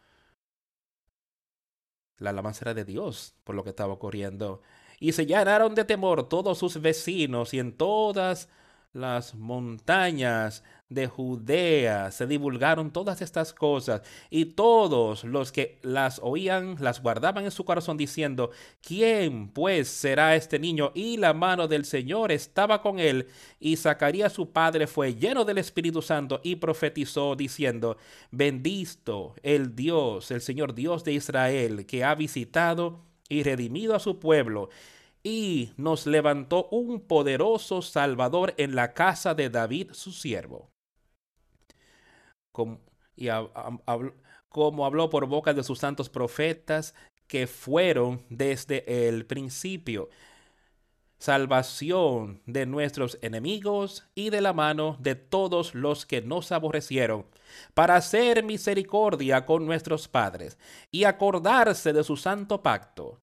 La 2.19 2.29
alabanza 2.31 2.63
era 2.63 2.73
de 2.73 2.85
Dios 2.85 3.35
por 3.43 3.55
lo 3.55 3.63
que 3.63 3.71
estaba 3.71 3.93
ocurriendo. 3.93 4.61
Y 4.99 5.11
se 5.11 5.25
llenaron 5.25 5.75
de 5.75 5.83
temor 5.85 6.29
todos 6.29 6.57
sus 6.57 6.81
vecinos 6.81 7.53
y 7.53 7.59
en 7.59 7.77
todas 7.77 8.49
las 8.93 9.35
montañas 9.35 10.63
de 10.89 11.07
Judea 11.07 12.11
se 12.11 12.27
divulgaron 12.27 12.91
todas 12.91 13.21
estas 13.21 13.53
cosas 13.53 14.01
y 14.29 14.45
todos 14.45 15.23
los 15.23 15.51
que 15.51 15.79
las 15.81 16.19
oían 16.23 16.77
las 16.79 17.01
guardaban 17.01 17.45
en 17.45 17.51
su 17.51 17.65
corazón 17.65 17.97
diciendo, 17.97 18.51
¿quién 18.81 19.49
pues 19.49 19.89
será 19.89 20.35
este 20.35 20.59
niño? 20.59 20.91
Y 20.95 21.17
la 21.17 21.33
mano 21.33 21.67
del 21.67 21.85
Señor 21.85 22.31
estaba 22.31 22.81
con 22.81 22.99
él 22.99 23.27
y 23.59 23.75
Zacarías 23.75 24.33
su 24.33 24.51
padre 24.51 24.87
fue 24.87 25.15
lleno 25.15 25.43
del 25.43 25.57
Espíritu 25.57 26.01
Santo 26.01 26.39
y 26.43 26.55
profetizó 26.55 27.35
diciendo, 27.35 27.97
bendito 28.31 29.35
el 29.43 29.75
Dios, 29.75 30.31
el 30.31 30.41
Señor 30.41 30.73
Dios 30.73 31.03
de 31.03 31.13
Israel, 31.13 31.85
que 31.85 32.03
ha 32.03 32.15
visitado 32.15 33.05
y 33.29 33.43
redimido 33.43 33.93
a 33.93 33.99
su 33.99 34.19
pueblo 34.19 34.69
y 35.23 35.73
nos 35.75 36.07
levantó 36.07 36.69
un 36.71 37.01
poderoso 37.01 37.81
Salvador 37.81 38.53
en 38.57 38.75
la 38.75 38.93
casa 38.93 39.35
de 39.35 39.49
David 39.49 39.89
su 39.91 40.13
siervo. 40.13 40.69
Como, 42.57 42.79
y 43.15 43.27
como 44.49 44.83
habló 44.83 45.11
por 45.11 45.27
boca 45.27 45.53
de 45.53 45.63
sus 45.63 45.77
santos 45.77 46.09
profetas 46.09 46.95
que 47.27 47.45
fueron 47.45 48.25
desde 48.29 49.07
el 49.07 49.27
principio, 49.27 50.09
salvación 51.19 52.41
de 52.47 52.65
nuestros 52.65 53.19
enemigos 53.21 54.07
y 54.15 54.31
de 54.31 54.41
la 54.41 54.53
mano 54.53 54.97
de 54.99 55.13
todos 55.13 55.75
los 55.75 56.07
que 56.07 56.23
nos 56.23 56.51
aborrecieron, 56.51 57.27
para 57.75 57.95
hacer 57.95 58.43
misericordia 58.43 59.45
con 59.45 59.67
nuestros 59.67 60.07
padres 60.07 60.57
y 60.89 61.03
acordarse 61.03 61.93
de 61.93 62.03
su 62.03 62.17
santo 62.17 62.63
pacto 62.63 63.19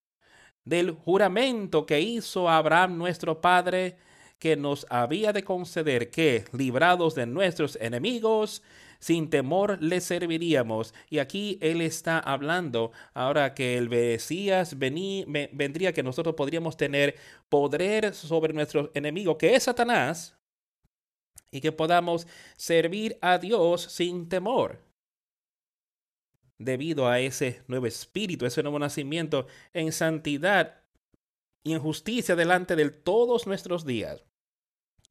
del 0.63 0.91
juramento 0.91 1.85
que 1.85 1.99
hizo 1.99 2.47
Abraham 2.47 2.97
nuestro 2.97 3.41
Padre, 3.41 3.97
que 4.39 4.55
nos 4.55 4.87
había 4.89 5.33
de 5.33 5.43
conceder 5.43 6.09
que, 6.09 6.45
librados 6.53 7.15
de 7.15 7.25
nuestros 7.25 7.75
enemigos, 7.81 8.63
sin 9.05 9.29
temor 9.29 9.77
le 9.83 10.01
serviríamos. 10.01 10.95
Y 11.11 11.19
aquí 11.19 11.59
él 11.61 11.81
está 11.81 12.17
hablando 12.17 12.91
ahora 13.13 13.53
que 13.53 13.77
el 13.77 13.87
Mesías 13.87 14.79
vendría, 14.79 15.93
que 15.93 16.01
nosotros 16.01 16.33
podríamos 16.33 16.75
tener 16.75 17.15
poder 17.47 18.15
sobre 18.15 18.51
nuestro 18.51 18.89
enemigo, 18.95 19.37
que 19.37 19.53
es 19.53 19.65
Satanás, 19.65 20.35
y 21.51 21.61
que 21.61 21.71
podamos 21.71 22.25
servir 22.57 23.19
a 23.21 23.37
Dios 23.37 23.83
sin 23.83 24.27
temor 24.27 24.81
debido 26.57 27.07
a 27.07 27.19
ese 27.19 27.61
nuevo 27.67 27.85
espíritu, 27.85 28.47
ese 28.47 28.63
nuevo 28.63 28.79
nacimiento 28.79 29.45
en 29.73 29.91
santidad 29.91 30.81
y 31.63 31.73
en 31.73 31.79
justicia 31.79 32.35
delante 32.35 32.75
de 32.75 32.89
todos 32.89 33.45
nuestros 33.45 33.85
días. 33.85 34.23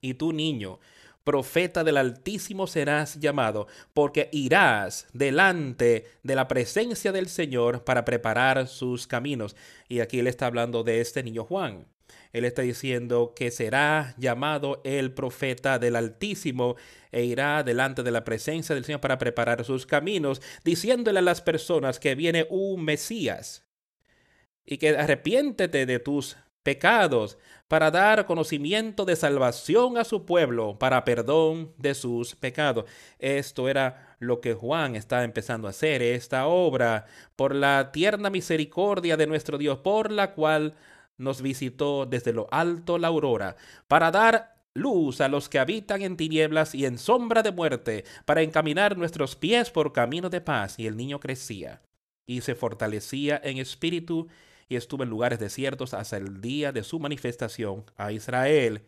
Y 0.00 0.14
tú, 0.14 0.32
niño, 0.32 0.80
profeta 1.24 1.82
del 1.82 1.96
Altísimo 1.96 2.66
serás 2.66 3.18
llamado, 3.18 3.66
porque 3.92 4.28
irás 4.32 5.06
delante 5.12 6.06
de 6.22 6.34
la 6.34 6.46
presencia 6.46 7.12
del 7.12 7.28
Señor 7.28 7.84
para 7.84 8.04
preparar 8.04 8.68
sus 8.68 9.06
caminos. 9.06 9.56
Y 9.88 10.00
aquí 10.00 10.20
él 10.20 10.26
está 10.26 10.46
hablando 10.46 10.84
de 10.84 11.00
este 11.00 11.22
niño 11.22 11.44
Juan. 11.44 11.86
Él 12.32 12.44
está 12.44 12.62
diciendo 12.62 13.32
que 13.34 13.50
será 13.50 14.14
llamado 14.18 14.82
el 14.84 15.12
profeta 15.12 15.78
del 15.78 15.96
Altísimo 15.96 16.76
e 17.12 17.24
irá 17.24 17.62
delante 17.62 18.02
de 18.02 18.10
la 18.10 18.24
presencia 18.24 18.74
del 18.74 18.84
Señor 18.84 19.00
para 19.00 19.18
preparar 19.18 19.64
sus 19.64 19.86
caminos, 19.86 20.42
diciéndole 20.64 21.20
a 21.20 21.22
las 21.22 21.40
personas 21.40 22.00
que 22.00 22.14
viene 22.14 22.46
un 22.50 22.84
Mesías 22.84 23.64
y 24.66 24.78
que 24.78 24.90
arrepiéntete 24.90 25.86
de 25.86 25.98
tus 25.98 26.36
pecados 26.64 27.38
para 27.68 27.92
dar 27.92 28.26
conocimiento 28.26 29.04
de 29.04 29.14
salvación 29.14 29.96
a 29.96 30.04
su 30.04 30.26
pueblo, 30.26 30.78
para 30.78 31.04
perdón 31.04 31.72
de 31.78 31.94
sus 31.94 32.34
pecados. 32.34 32.86
Esto 33.18 33.68
era 33.68 34.16
lo 34.18 34.40
que 34.40 34.54
Juan 34.54 34.96
está 34.96 35.22
empezando 35.22 35.68
a 35.68 35.70
hacer, 35.70 36.02
esta 36.02 36.46
obra, 36.46 37.06
por 37.36 37.54
la 37.54 37.92
tierna 37.92 38.30
misericordia 38.30 39.16
de 39.16 39.26
nuestro 39.26 39.58
Dios, 39.58 39.78
por 39.78 40.10
la 40.10 40.32
cual 40.34 40.74
nos 41.16 41.42
visitó 41.42 42.06
desde 42.06 42.32
lo 42.32 42.48
alto 42.50 42.98
la 42.98 43.08
aurora, 43.08 43.56
para 43.86 44.10
dar 44.10 44.56
luz 44.74 45.20
a 45.20 45.28
los 45.28 45.48
que 45.48 45.60
habitan 45.60 46.02
en 46.02 46.16
tinieblas 46.16 46.74
y 46.74 46.84
en 46.84 46.98
sombra 46.98 47.42
de 47.42 47.52
muerte, 47.52 48.04
para 48.24 48.42
encaminar 48.42 48.96
nuestros 48.98 49.36
pies 49.36 49.70
por 49.70 49.92
camino 49.92 50.28
de 50.30 50.40
paz. 50.40 50.78
Y 50.78 50.86
el 50.86 50.96
niño 50.96 51.20
crecía 51.20 51.80
y 52.26 52.40
se 52.40 52.54
fortalecía 52.54 53.40
en 53.42 53.58
espíritu 53.58 54.28
y 54.68 54.76
estuvo 54.76 55.02
en 55.02 55.10
lugares 55.10 55.38
desiertos 55.38 55.94
hasta 55.94 56.16
el 56.16 56.40
día 56.40 56.72
de 56.72 56.84
su 56.84 56.98
manifestación 57.00 57.84
a 57.96 58.12
Israel. 58.12 58.82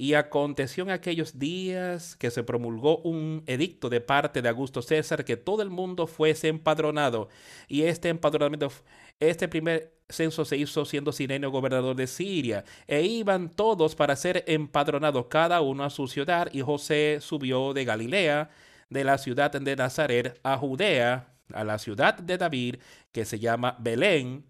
Y 0.00 0.14
aconteció 0.14 0.84
en 0.84 0.90
aquellos 0.90 1.40
días 1.40 2.14
que 2.14 2.30
se 2.30 2.44
promulgó 2.44 2.98
un 2.98 3.42
edicto 3.46 3.88
de 3.88 4.00
parte 4.00 4.40
de 4.42 4.48
Augusto 4.48 4.80
César 4.80 5.24
que 5.24 5.36
todo 5.36 5.60
el 5.60 5.70
mundo 5.70 6.06
fuese 6.06 6.46
empadronado. 6.46 7.28
Y 7.66 7.82
este 7.82 8.08
empadronamiento, 8.08 8.70
este 9.18 9.48
primer 9.48 9.92
censo 10.08 10.44
se 10.44 10.56
hizo 10.56 10.84
siendo 10.84 11.10
Sirenio 11.10 11.50
gobernador 11.50 11.96
de 11.96 12.06
Siria. 12.06 12.64
E 12.86 13.02
iban 13.02 13.50
todos 13.50 13.96
para 13.96 14.14
ser 14.14 14.44
empadronados, 14.46 15.26
cada 15.26 15.60
uno 15.62 15.82
a 15.82 15.90
su 15.90 16.06
ciudad. 16.06 16.48
Y 16.52 16.60
José 16.60 17.18
subió 17.20 17.74
de 17.74 17.84
Galilea, 17.84 18.50
de 18.90 19.02
la 19.02 19.18
ciudad 19.18 19.50
de 19.50 19.74
Nazaret, 19.74 20.38
a 20.44 20.56
Judea, 20.58 21.34
a 21.52 21.64
la 21.64 21.76
ciudad 21.78 22.14
de 22.18 22.38
David, 22.38 22.76
que 23.10 23.24
se 23.24 23.40
llama 23.40 23.76
Belén 23.80 24.44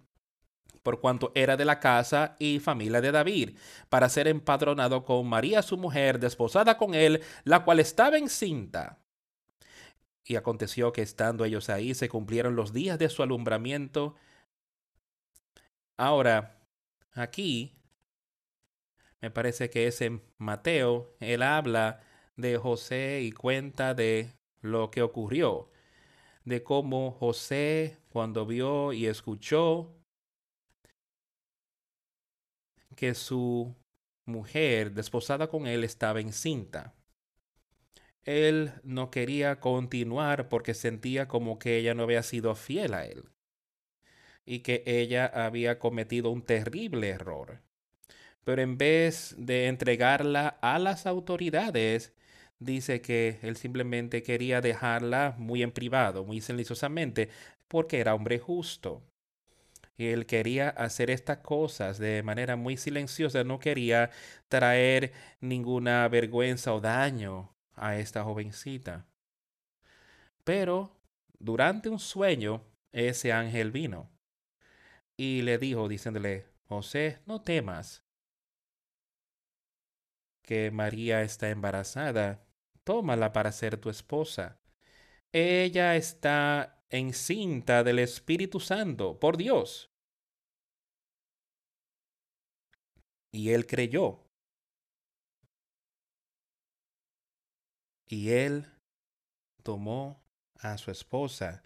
por 0.89 1.01
cuanto 1.01 1.33
era 1.35 1.59
de 1.59 1.67
la 1.67 1.81
casa 1.81 2.35
y 2.39 2.61
familia 2.61 3.03
de 3.03 3.13
David, 3.13 3.59
para 3.91 4.09
ser 4.09 4.27
empadronado 4.27 5.05
con 5.05 5.29
María 5.29 5.61
su 5.61 5.77
mujer, 5.77 6.19
desposada 6.19 6.79
con 6.79 6.95
él, 6.95 7.23
la 7.45 7.63
cual 7.63 7.79
estaba 7.79 8.17
encinta. 8.17 8.99
Y 10.25 10.37
aconteció 10.37 10.91
que 10.95 11.03
estando 11.03 11.45
ellos 11.45 11.69
ahí 11.69 11.95
se 11.95 12.09
cumplieron 12.09 12.57
los 12.57 12.73
días 12.73 12.99
de 12.99 13.11
su 13.11 13.23
alumbramiento. 13.23 14.15
Ahora, 15.99 16.59
aquí, 17.13 17.75
me 19.21 19.31
parece 19.31 19.69
que 19.69 19.89
es 19.89 20.01
en 20.01 20.23
Mateo, 20.39 21.15
él 21.21 21.43
habla 21.43 22.01
de 22.37 22.57
José 22.57 23.21
y 23.21 23.33
cuenta 23.33 23.93
de 23.93 24.33
lo 24.63 24.91
que 24.91 25.03
ocurrió, 25.03 25.71
de 26.47 26.63
cómo 26.63 27.11
José, 27.11 27.99
cuando 28.09 28.47
vio 28.47 28.95
y 28.95 29.05
escuchó 29.05 29.98
que 32.99 33.15
su 33.15 33.77
mujer, 34.25 34.93
desposada 34.93 35.47
con 35.47 35.69
él, 35.69 35.85
estaba 35.85 36.21
encinta. 36.21 36.97
Él 38.25 38.73
no 38.83 39.13
quería 39.13 39.61
continuar 39.61 40.49
porque 40.49 40.75
sentía 40.75 41.29
como 41.29 41.61
que 41.61 41.77
ella 41.79 41.95
no 41.95 42.03
había 42.03 42.25
sido 42.25 42.57
fiel 42.57 42.95
a 42.95 43.07
él 43.07 43.31
y 44.45 44.61
que 44.61 44.83
ella 44.85 45.27
había 45.27 45.79
cometido 45.79 46.31
un 46.31 46.43
terrible 46.43 47.11
error. 47.11 47.63
Pero 48.43 48.63
en 48.63 48.79
vez 48.79 49.37
de 49.39 49.69
entregarla 49.69 50.59
a 50.61 50.81
las 50.81 51.07
autoridades, 51.07 52.15
dice 52.59 53.01
que 53.01 53.39
él 53.43 53.57
simplemente 53.57 54.25
quería 54.25 54.61
dejarla 54.61 55.37
muy 55.39 55.63
en 55.63 55.71
privado, 55.71 56.25
muy 56.25 56.41
silenciosamente, 56.41 57.29
porque 57.69 58.01
era 58.01 58.17
hombre 58.17 58.41
justo. 58.41 59.05
Él 59.99 60.27
quería 60.27 60.69
hacer 60.71 61.11
estas 61.11 61.39
cosas 61.39 61.99
de 61.99 62.23
manera 62.23 62.57
muy 62.57 62.77
silenciosa, 62.77 63.45
no 63.45 63.59
quería 63.59 64.11
traer 64.49 65.13
ninguna 65.41 66.07
vergüenza 66.09 66.73
o 66.73 66.81
daño 66.81 67.55
a 67.75 67.97
esta 67.97 68.23
jovencita. 68.25 69.07
Pero 70.45 70.97
durante 71.39 71.89
un 71.89 71.99
sueño, 71.99 72.63
ese 72.93 73.33
ángel 73.33 73.71
vino 73.71 74.11
y 75.17 75.43
le 75.43 75.59
dijo, 75.59 75.89
diciéndole, 75.89 76.47
José, 76.69 77.19
no 77.27 77.43
temas 77.43 78.05
que 80.43 80.71
María 80.71 81.23
está 81.23 81.51
embarazada, 81.51 82.47
tómala 82.85 83.33
para 83.33 83.53
ser 83.53 83.77
tu 83.77 83.91
esposa. 83.91 84.61
Ella 85.33 85.97
está 85.97 86.83
encinta 86.89 87.85
del 87.85 87.99
Espíritu 87.99 88.61
Santo 88.61 89.19
por 89.21 89.37
Dios. 89.37 89.88
Y 93.31 93.51
él 93.51 93.67
creyó. 93.67 94.25
Y 98.07 98.31
él 98.31 98.67
tomó 99.63 100.23
a 100.55 100.79
su 100.79 100.91
esposa 100.91 101.63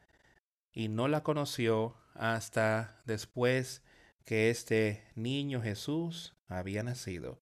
y 0.72 0.88
no 0.88 1.06
la 1.08 1.22
conoció 1.22 1.96
hasta 2.14 3.00
después 3.04 3.82
que 4.24 4.50
este 4.50 5.04
niño 5.14 5.62
Jesús 5.62 6.34
había 6.48 6.82
nacido. 6.82 7.40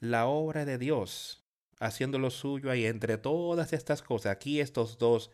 La 0.00 0.26
obra 0.26 0.64
de 0.64 0.78
Dios, 0.78 1.44
haciendo 1.80 2.18
lo 2.18 2.30
suyo 2.30 2.70
ahí 2.70 2.86
entre 2.86 3.18
todas 3.18 3.72
estas 3.72 4.02
cosas, 4.02 4.32
aquí 4.32 4.60
estos 4.60 4.98
dos 4.98 5.30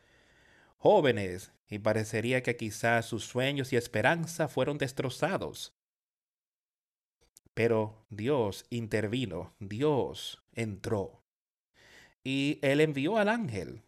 jóvenes 0.78 1.52
y 1.68 1.78
parecería 1.78 2.42
que 2.42 2.56
quizás 2.56 3.06
sus 3.06 3.24
sueños 3.24 3.72
y 3.72 3.76
esperanza 3.76 4.48
fueron 4.48 4.78
destrozados. 4.78 5.74
Pero 7.54 8.04
Dios 8.10 8.66
intervino, 8.70 9.54
Dios 9.60 10.42
entró. 10.52 11.22
Y 12.24 12.58
él 12.62 12.80
envió 12.80 13.16
al 13.16 13.28
ángel. 13.28 13.82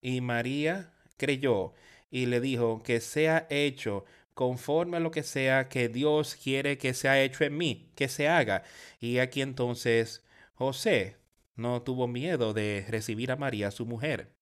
Y 0.00 0.20
María 0.20 0.92
creyó 1.16 1.74
y 2.10 2.26
le 2.26 2.40
dijo 2.40 2.82
que 2.82 3.00
sea 3.00 3.46
hecho 3.50 4.04
conforme 4.34 4.96
a 4.96 5.00
lo 5.00 5.10
que 5.10 5.22
sea 5.22 5.68
que 5.68 5.88
Dios 5.88 6.34
quiere 6.34 6.78
que 6.78 6.94
sea 6.94 7.22
hecho 7.22 7.44
en 7.44 7.58
mí, 7.58 7.90
que 7.94 8.08
se 8.08 8.28
haga. 8.28 8.62
Y 9.00 9.18
aquí 9.18 9.42
entonces 9.42 10.24
José 10.54 11.16
no 11.56 11.82
tuvo 11.82 12.08
miedo 12.08 12.54
de 12.54 12.86
recibir 12.88 13.32
a 13.32 13.36
María, 13.36 13.70
su 13.70 13.86
mujer. 13.86 14.32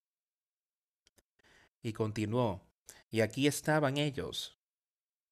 Y 1.82 1.92
continuó, 1.92 2.62
y 3.10 3.22
aquí 3.22 3.46
estaban 3.46 3.96
ellos, 3.96 4.58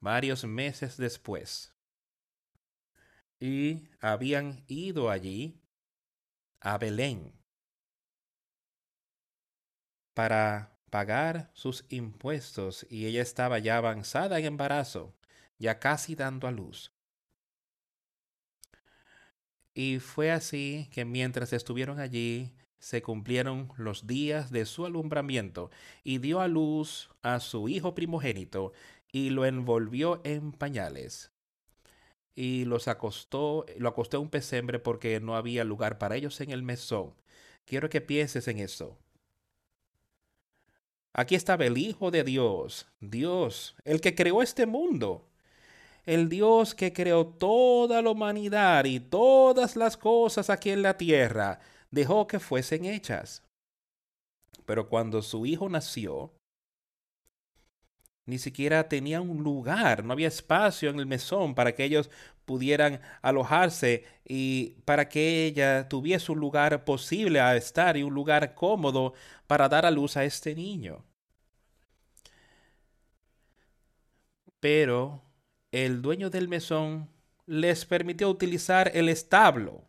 varios 0.01 0.45
meses 0.45 0.97
después. 0.97 1.76
Y 3.39 3.89
habían 4.01 4.65
ido 4.67 5.11
allí 5.11 5.61
a 6.61 6.79
Belén 6.79 7.33
para 10.15 10.79
pagar 10.91 11.51
sus 11.53 11.85
impuestos 11.91 12.87
y 12.89 13.07
ella 13.07 13.21
estaba 13.21 13.59
ya 13.59 13.77
avanzada 13.77 14.39
en 14.39 14.47
embarazo, 14.47 15.15
ya 15.59 15.79
casi 15.79 16.15
dando 16.15 16.47
a 16.47 16.53
luz. 16.53 16.93
Y 19.75 19.99
fue 19.99 20.31
así 20.31 20.89
que 20.91 21.05
mientras 21.05 21.53
estuvieron 21.53 22.01
allí, 22.01 22.55
se 22.79 23.03
cumplieron 23.03 23.71
los 23.77 24.07
días 24.07 24.51
de 24.51 24.65
su 24.65 24.87
alumbramiento 24.87 25.71
y 26.03 26.19
dio 26.19 26.41
a 26.41 26.49
luz 26.49 27.11
a 27.21 27.41
su 27.41 27.69
hijo 27.69 27.95
primogénito 27.95 28.73
y 29.13 29.29
lo 29.29 29.45
envolvió 29.45 30.23
en 30.25 30.53
pañales 30.53 31.36
y 32.37 32.67
los 32.67 32.87
acostó, 32.87 33.65
lo 33.79 33.89
acostó 33.89 34.19
en 34.19 34.25
un 34.25 34.31
pesebre 34.31 34.79
porque 34.79 35.19
no 35.21 35.35
había 35.37 35.65
lugar 35.65 35.99
para 35.99 36.17
ellos 36.17 36.41
en 36.43 36.51
el 36.51 36.63
mesón. 36.63 37.15
Quiero 37.65 37.89
que 37.89 38.03
pienses 38.03 38.47
en 38.47 38.59
eso. 38.59 38.97
Aquí 41.15 41.35
estaba 41.35 41.65
el 41.65 41.79
Hijo 41.79 42.11
de 42.11 42.23
Dios, 42.25 42.87
Dios, 43.01 43.75
el 43.85 44.03
que 44.03 44.15
creó 44.15 44.43
este 44.43 44.67
mundo, 44.67 45.27
el 46.05 46.29
Dios 46.29 46.75
que 46.75 46.93
creó 46.93 47.27
toda 47.27 48.03
la 48.03 48.11
humanidad 48.11 48.85
y 48.85 49.01
todas 49.01 49.75
las 49.75 49.97
cosas 49.97 50.51
aquí 50.51 50.71
en 50.71 50.83
la 50.83 50.99
tierra 50.99 51.59
dejó 51.91 52.27
que 52.27 52.39
fuesen 52.39 52.85
hechas. 52.85 53.43
Pero 54.67 54.91
cuando 54.91 55.23
su 55.23 55.47
hijo 55.47 55.71
nació, 55.71 56.33
ni 58.27 58.39
siquiera 58.39 58.89
tenía 58.89 59.21
un 59.21 59.43
lugar, 59.45 60.05
no 60.05 60.13
había 60.13 60.29
espacio 60.29 60.91
en 60.91 60.99
el 60.99 61.07
mesón 61.07 61.55
para 61.55 61.75
que 61.75 61.85
ellos 61.85 62.11
pudieran 62.45 63.01
alojarse 63.23 64.05
y 64.25 64.77
para 64.85 65.09
que 65.09 65.47
ella 65.47 65.89
tuviese 65.89 66.33
un 66.33 66.41
lugar 66.41 66.85
posible 66.85 67.41
a 67.41 67.57
estar 67.57 67.97
y 67.97 68.03
un 68.03 68.15
lugar 68.15 68.55
cómodo 68.55 69.15
para 69.47 69.69
dar 69.69 69.87
a 69.87 69.91
luz 69.91 70.17
a 70.17 70.25
este 70.25 70.55
niño. 70.55 71.05
Pero 74.61 75.23
el 75.71 76.03
dueño 76.03 76.31
del 76.31 76.49
mesón 76.49 77.09
les 77.47 77.85
permitió 77.85 78.29
utilizar 78.29 78.91
el 78.95 79.09
establo 79.09 79.89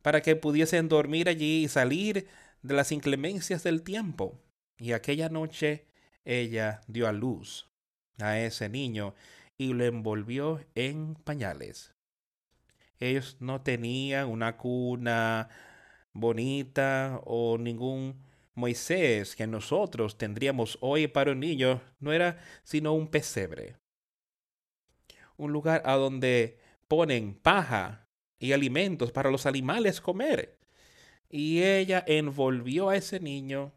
para 0.00 0.22
que 0.22 0.36
pudiesen 0.36 0.88
dormir 0.88 1.28
allí 1.28 1.64
y 1.64 1.68
salir 1.68 2.28
de 2.62 2.74
las 2.74 2.92
inclemencias 2.92 3.62
del 3.64 3.82
tiempo. 3.82 4.40
Y 4.78 4.92
aquella 4.92 5.28
noche 5.28 5.86
ella 6.26 6.82
dio 6.88 7.08
a 7.08 7.12
luz 7.12 7.70
a 8.18 8.38
ese 8.38 8.68
niño 8.68 9.14
y 9.56 9.72
lo 9.72 9.84
envolvió 9.84 10.60
en 10.74 11.14
pañales. 11.14 11.94
Ellos 12.98 13.36
no 13.40 13.62
tenían 13.62 14.28
una 14.28 14.56
cuna 14.56 15.48
bonita 16.12 17.20
o 17.24 17.56
ningún 17.58 18.22
Moisés 18.54 19.36
que 19.36 19.46
nosotros 19.46 20.16
tendríamos 20.16 20.78
hoy 20.80 21.08
para 21.08 21.32
un 21.32 21.40
niño, 21.40 21.82
no 22.00 22.12
era 22.12 22.38
sino 22.64 22.94
un 22.94 23.08
pesebre. 23.08 23.76
Un 25.36 25.52
lugar 25.52 25.82
a 25.84 25.94
donde 25.94 26.58
ponen 26.88 27.34
paja 27.34 28.08
y 28.38 28.52
alimentos 28.52 29.12
para 29.12 29.30
los 29.30 29.44
animales 29.44 30.00
comer. 30.00 30.58
Y 31.28 31.62
ella 31.62 32.02
envolvió 32.06 32.88
a 32.88 32.96
ese 32.96 33.20
niño 33.20 33.75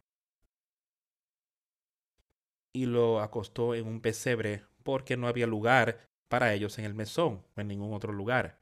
y 2.72 2.86
lo 2.86 3.20
acostó 3.20 3.74
en 3.74 3.86
un 3.86 4.00
pesebre 4.00 4.64
porque 4.82 5.16
no 5.16 5.28
había 5.28 5.46
lugar 5.46 6.08
para 6.28 6.54
ellos 6.54 6.78
en 6.78 6.84
el 6.84 6.94
mesón 6.94 7.44
en 7.56 7.68
ningún 7.68 7.92
otro 7.92 8.12
lugar. 8.12 8.60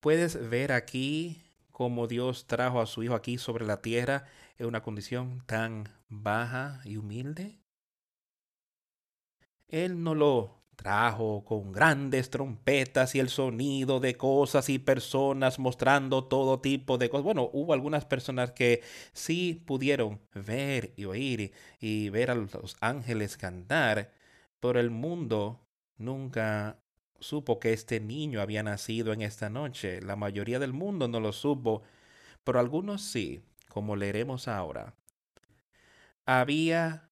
Puedes 0.00 0.48
ver 0.48 0.72
aquí 0.72 1.42
cómo 1.72 2.06
Dios 2.06 2.46
trajo 2.46 2.80
a 2.80 2.86
su 2.86 3.02
Hijo 3.02 3.14
aquí 3.14 3.38
sobre 3.38 3.66
la 3.66 3.82
tierra 3.82 4.26
en 4.58 4.66
una 4.66 4.82
condición 4.82 5.42
tan 5.46 5.88
baja 6.08 6.80
y 6.84 6.96
humilde. 6.96 7.58
Él 9.68 10.02
no 10.02 10.14
lo 10.14 10.55
trajo 10.76 11.44
con 11.44 11.72
grandes 11.72 12.30
trompetas 12.30 13.14
y 13.14 13.20
el 13.20 13.28
sonido 13.28 13.98
de 14.00 14.16
cosas 14.16 14.68
y 14.68 14.78
personas 14.78 15.58
mostrando 15.58 16.24
todo 16.24 16.60
tipo 16.60 16.98
de 16.98 17.08
cosas. 17.10 17.24
Bueno, 17.24 17.50
hubo 17.52 17.72
algunas 17.72 18.04
personas 18.04 18.52
que 18.52 18.82
sí 19.12 19.62
pudieron 19.66 20.20
ver 20.34 20.92
y 20.96 21.06
oír 21.06 21.52
y 21.80 22.10
ver 22.10 22.30
a 22.30 22.34
los 22.34 22.76
ángeles 22.80 23.36
cantar, 23.36 24.12
pero 24.60 24.78
el 24.78 24.90
mundo 24.90 25.60
nunca 25.98 26.78
supo 27.20 27.58
que 27.58 27.72
este 27.72 28.00
niño 28.00 28.40
había 28.40 28.62
nacido 28.62 29.12
en 29.12 29.22
esta 29.22 29.48
noche. 29.50 30.00
La 30.02 30.16
mayoría 30.16 30.58
del 30.58 30.72
mundo 30.72 31.08
no 31.08 31.20
lo 31.20 31.32
supo, 31.32 31.82
pero 32.44 32.60
algunos 32.60 33.02
sí, 33.02 33.42
como 33.68 33.96
leeremos 33.96 34.48
ahora. 34.48 34.94
Había 36.26 37.10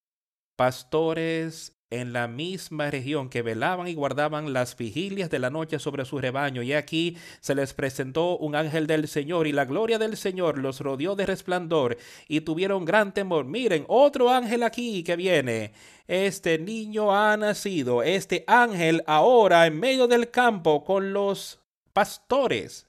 pastores 0.56 1.76
en 2.00 2.12
la 2.12 2.28
misma 2.28 2.90
región 2.90 3.28
que 3.28 3.42
velaban 3.42 3.88
y 3.88 3.94
guardaban 3.94 4.52
las 4.52 4.76
vigilias 4.76 5.30
de 5.30 5.38
la 5.38 5.50
noche 5.50 5.78
sobre 5.78 6.04
su 6.04 6.18
rebaño. 6.18 6.62
Y 6.62 6.72
aquí 6.72 7.16
se 7.40 7.54
les 7.54 7.74
presentó 7.74 8.36
un 8.38 8.56
ángel 8.56 8.86
del 8.86 9.08
Señor 9.08 9.46
y 9.46 9.52
la 9.52 9.64
gloria 9.64 9.98
del 9.98 10.16
Señor 10.16 10.58
los 10.58 10.80
rodeó 10.80 11.16
de 11.16 11.26
resplandor 11.26 11.96
y 12.28 12.40
tuvieron 12.40 12.84
gran 12.84 13.14
temor. 13.14 13.44
Miren, 13.44 13.84
otro 13.88 14.30
ángel 14.30 14.62
aquí 14.62 15.02
que 15.04 15.16
viene. 15.16 15.72
Este 16.06 16.58
niño 16.58 17.14
ha 17.14 17.36
nacido, 17.36 18.02
este 18.02 18.44
ángel 18.46 19.02
ahora 19.06 19.66
en 19.66 19.80
medio 19.80 20.06
del 20.06 20.30
campo 20.30 20.84
con 20.84 21.12
los 21.12 21.60
pastores. 21.92 22.86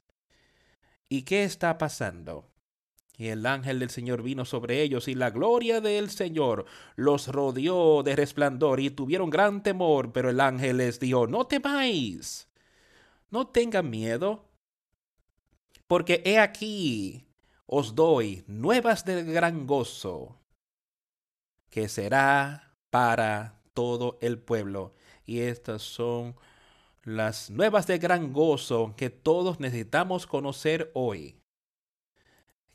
¿Y 1.08 1.22
qué 1.22 1.44
está 1.44 1.78
pasando? 1.78 2.44
Y 3.18 3.28
el 3.28 3.46
ángel 3.46 3.78
del 3.78 3.90
Señor 3.90 4.22
vino 4.22 4.44
sobre 4.44 4.82
ellos 4.82 5.08
y 5.08 5.14
la 5.14 5.30
gloria 5.30 5.80
del 5.80 6.10
Señor 6.10 6.66
los 6.96 7.28
rodeó 7.28 8.02
de 8.02 8.14
resplandor 8.14 8.78
y 8.80 8.90
tuvieron 8.90 9.30
gran 9.30 9.62
temor, 9.62 10.12
pero 10.12 10.28
el 10.28 10.38
ángel 10.38 10.78
les 10.78 11.00
dijo, 11.00 11.26
no 11.26 11.46
temáis, 11.46 12.48
no 13.30 13.46
tengan 13.46 13.88
miedo, 13.88 14.44
porque 15.86 16.22
he 16.26 16.38
aquí 16.38 17.26
os 17.64 17.94
doy 17.94 18.44
nuevas 18.46 19.04
de 19.06 19.24
gran 19.24 19.66
gozo, 19.66 20.38
que 21.70 21.88
será 21.88 22.76
para 22.90 23.62
todo 23.72 24.18
el 24.20 24.38
pueblo. 24.38 24.94
Y 25.24 25.40
estas 25.40 25.82
son 25.82 26.36
las 27.02 27.50
nuevas 27.50 27.86
de 27.86 27.98
gran 27.98 28.34
gozo 28.34 28.94
que 28.94 29.08
todos 29.08 29.58
necesitamos 29.58 30.26
conocer 30.26 30.90
hoy 30.92 31.40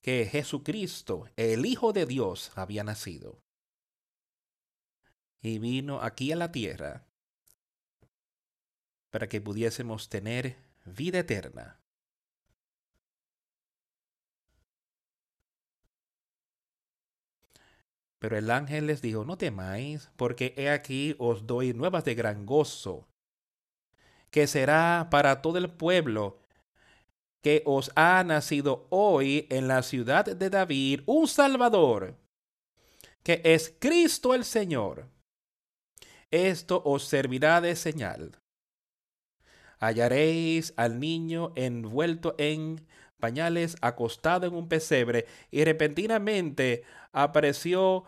que 0.01 0.25
Jesucristo, 0.25 1.29
el 1.35 1.65
Hijo 1.65 1.93
de 1.93 2.05
Dios, 2.05 2.51
había 2.55 2.83
nacido. 2.83 3.41
Y 5.41 5.59
vino 5.59 6.01
aquí 6.01 6.31
a 6.31 6.35
la 6.35 6.51
tierra 6.51 7.07
para 9.11 9.27
que 9.27 9.41
pudiésemos 9.41 10.09
tener 10.09 10.57
vida 10.85 11.19
eterna. 11.19 11.79
Pero 18.19 18.37
el 18.37 18.51
ángel 18.51 18.87
les 18.87 19.01
dijo, 19.01 19.25
no 19.25 19.37
temáis, 19.37 20.11
porque 20.15 20.53
he 20.55 20.69
aquí 20.69 21.15
os 21.17 21.47
doy 21.47 21.73
nuevas 21.73 22.05
de 22.05 22.13
gran 22.13 22.45
gozo, 22.45 23.07
que 24.29 24.45
será 24.47 25.07
para 25.09 25.41
todo 25.41 25.57
el 25.57 25.71
pueblo 25.71 26.40
que 27.41 27.63
os 27.65 27.91
ha 27.95 28.23
nacido 28.23 28.87
hoy 28.89 29.47
en 29.49 29.67
la 29.67 29.81
ciudad 29.83 30.25
de 30.25 30.49
David 30.49 31.01
un 31.05 31.27
Salvador, 31.27 32.15
que 33.23 33.41
es 33.43 33.75
Cristo 33.79 34.33
el 34.33 34.45
Señor. 34.45 35.07
Esto 36.29 36.81
os 36.85 37.03
servirá 37.05 37.59
de 37.59 37.75
señal. 37.75 38.39
Hallaréis 39.79 40.73
al 40.77 40.99
niño 40.99 41.51
envuelto 41.55 42.35
en 42.37 42.85
pañales, 43.19 43.77
acostado 43.81 44.47
en 44.47 44.55
un 44.55 44.67
pesebre, 44.67 45.25
y 45.49 45.63
repentinamente 45.63 46.83
apareció 47.11 48.05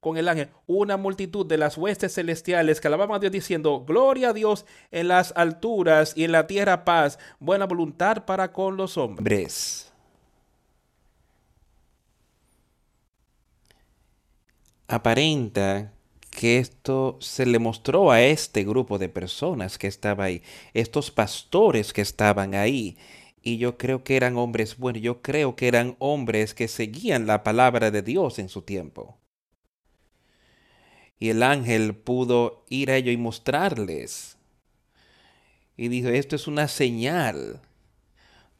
con 0.00 0.16
el 0.16 0.28
ángel 0.28 0.50
una 0.66 0.96
multitud 0.96 1.46
de 1.46 1.58
las 1.58 1.76
huestes 1.76 2.14
celestiales 2.14 2.80
que 2.80 2.88
alababan 2.88 3.16
a 3.16 3.18
Dios 3.18 3.32
diciendo, 3.32 3.84
Gloria 3.86 4.30
a 4.30 4.32
Dios 4.32 4.64
en 4.90 5.08
las 5.08 5.32
alturas 5.36 6.12
y 6.16 6.24
en 6.24 6.32
la 6.32 6.46
tierra 6.46 6.84
paz, 6.84 7.18
buena 7.40 7.66
voluntad 7.66 8.24
para 8.24 8.52
con 8.52 8.76
los 8.76 8.96
hombres. 8.96 9.92
Aparenta 14.86 15.92
que 16.30 16.58
esto 16.58 17.18
se 17.20 17.46
le 17.46 17.58
mostró 17.58 18.10
a 18.10 18.22
este 18.22 18.64
grupo 18.64 18.98
de 18.98 19.08
personas 19.08 19.76
que 19.76 19.88
estaba 19.88 20.24
ahí, 20.24 20.42
estos 20.72 21.10
pastores 21.10 21.92
que 21.92 22.00
estaban 22.00 22.54
ahí. 22.54 22.96
Y 23.42 23.58
yo 23.58 23.76
creo 23.76 24.04
que 24.04 24.16
eran 24.16 24.36
hombres 24.36 24.78
buenos, 24.78 25.02
yo 25.02 25.20
creo 25.20 25.56
que 25.56 25.68
eran 25.68 25.96
hombres 25.98 26.54
que 26.54 26.68
seguían 26.68 27.26
la 27.26 27.42
palabra 27.42 27.90
de 27.90 28.02
Dios 28.02 28.38
en 28.38 28.48
su 28.48 28.62
tiempo. 28.62 29.18
Y 31.18 31.30
el 31.30 31.42
ángel 31.42 31.94
pudo 31.94 32.64
ir 32.68 32.90
a 32.90 32.96
ellos 32.96 33.12
y 33.12 33.16
mostrarles. 33.16 34.36
Y 35.76 35.88
dijo, 35.88 36.08
esto 36.08 36.36
es 36.36 36.46
una 36.46 36.68
señal. 36.68 37.60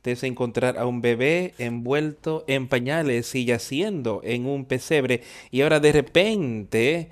de 0.03 0.17
encontrar 0.23 0.79
a 0.79 0.87
un 0.87 1.03
bebé 1.03 1.53
envuelto 1.59 2.45
en 2.49 2.67
pañales 2.67 3.35
y 3.35 3.45
yaciendo 3.45 4.23
en 4.25 4.47
un 4.47 4.65
pesebre. 4.65 5.23
Y 5.51 5.61
ahora 5.61 5.81
de 5.81 5.93
repente 5.93 7.11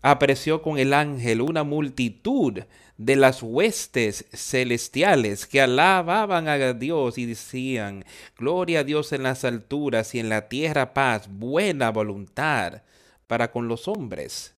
apareció 0.00 0.62
con 0.62 0.78
el 0.78 0.94
ángel 0.94 1.40
una 1.40 1.64
multitud 1.64 2.60
de 2.96 3.16
las 3.16 3.42
huestes 3.42 4.26
celestiales 4.32 5.46
que 5.46 5.60
alababan 5.60 6.48
a 6.48 6.72
Dios 6.74 7.18
y 7.18 7.26
decían, 7.26 8.04
Gloria 8.38 8.80
a 8.80 8.84
Dios 8.84 9.12
en 9.12 9.24
las 9.24 9.44
alturas 9.44 10.14
y 10.14 10.20
en 10.20 10.28
la 10.28 10.48
tierra 10.48 10.94
paz, 10.94 11.28
buena 11.28 11.90
voluntad 11.90 12.82
para 13.30 13.52
con 13.52 13.68
los 13.68 13.86
hombres. 13.86 14.56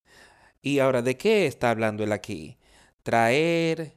Y 0.62 0.78
ahora, 0.78 1.02
¿de 1.02 1.18
qué 1.18 1.44
está 1.44 1.68
hablando 1.68 2.04
él 2.04 2.10
aquí? 2.10 2.56
Traer 3.02 3.92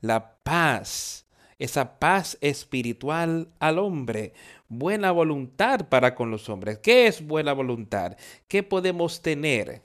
la 0.00 0.36
paz, 0.44 1.26
esa 1.58 1.98
paz 1.98 2.38
espiritual 2.40 3.48
al 3.58 3.80
hombre, 3.80 4.32
buena 4.68 5.10
voluntad 5.10 5.88
para 5.88 6.14
con 6.14 6.30
los 6.30 6.48
hombres. 6.48 6.78
¿Qué 6.78 7.08
es 7.08 7.26
buena 7.26 7.52
voluntad? 7.52 8.16
¿Qué 8.46 8.62
podemos 8.62 9.22
tener? 9.22 9.82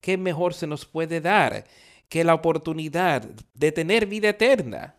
¿Qué 0.00 0.16
mejor 0.16 0.54
se 0.54 0.68
nos 0.68 0.86
puede 0.86 1.20
dar 1.20 1.64
que 2.08 2.22
la 2.22 2.34
oportunidad 2.34 3.28
de 3.54 3.72
tener 3.72 4.06
vida 4.06 4.28
eterna? 4.28 4.94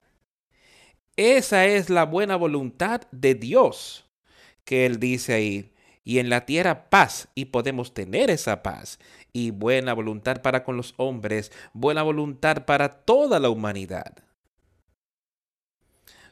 Esa 1.16 1.66
es 1.66 1.90
la 1.90 2.04
buena 2.04 2.36
voluntad 2.36 3.04
de 3.10 3.36
Dios 3.36 4.04
que 4.66 4.86
Él 4.86 5.00
dice 5.00 5.34
ahí 5.34 5.72
y 6.08 6.20
en 6.20 6.30
la 6.30 6.45
tierra 6.45 6.89
paz 6.89 7.28
y 7.36 7.45
podemos 7.45 7.93
tener 7.93 8.30
esa 8.30 8.64
paz 8.64 8.97
y 9.34 9.51
buena 9.51 9.91
voluntad 9.91 10.41
para 10.41 10.64
con 10.64 10.78
los 10.78 10.93
hombres, 10.95 11.51
buena 11.74 12.01
voluntad 12.01 12.64
para 12.64 13.03
toda 13.03 13.41
la 13.41 13.49
humanidad. 13.49 14.14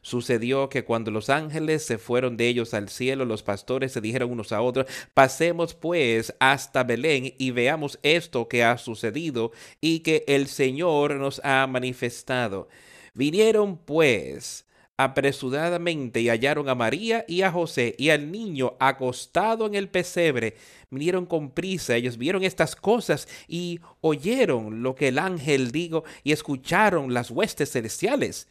Sucedió 0.01 0.69
que 0.69 0.86
cuando 0.86 1.11
los 1.11 1.30
ángeles 1.30 1.86
se 1.86 1.97
fueron 1.97 2.38
de 2.38 2.47
ellos 2.47 2.73
al 2.73 2.88
cielo, 2.88 3.26
los 3.26 3.43
pastores 3.43 3.91
se 3.91 3.99
dijeron 3.99 4.32
unos 4.32 4.53
a 4.53 4.61
otros, 4.61 4.86
pasemos 5.13 5.73
pues 5.73 6.34
hasta 6.39 6.86
Belén 6.86 7.34
y 7.38 7.51
veamos 7.51 7.99
esto 8.01 8.47
que 8.47 8.63
ha 8.63 8.78
sucedido 8.78 9.51
y 9.82 9.99
que 9.99 10.23
el 10.28 10.47
Señor 10.47 11.15
nos 11.15 11.41
ha 11.43 11.67
manifestado. 11.67 12.69
Vinieron 13.13 13.76
pues 13.78 14.65
apresuradamente 14.98 16.22
y 16.22 16.30
hallaron 16.30 16.70
a 16.70 16.76
María 16.76 17.26
y 17.28 17.41
a 17.41 17.52
José 17.52 17.96
y 17.98 18.10
al 18.10 18.32
niño 18.32 18.78
acostado 18.80 19.66
en 19.66 19.76
el 19.76 19.89
pesebre. 19.89 20.56
Vinieron 20.89 21.26
con 21.26 21.52
prisa, 21.52 21.96
ellos 21.96 22.18
vieron 22.18 22.43
estas 22.43 22.76
cosas 22.76 23.28
y 23.48 23.82
oyeron 24.02 24.84
lo 24.84 24.96
que 24.96 25.10
el 25.10 25.20
ángel 25.20 25.72
dijo 25.72 26.04
y 26.24 26.32
escucharon 26.32 27.14
las 27.14 27.30
huestes 27.30 27.72
celestiales. 27.72 28.48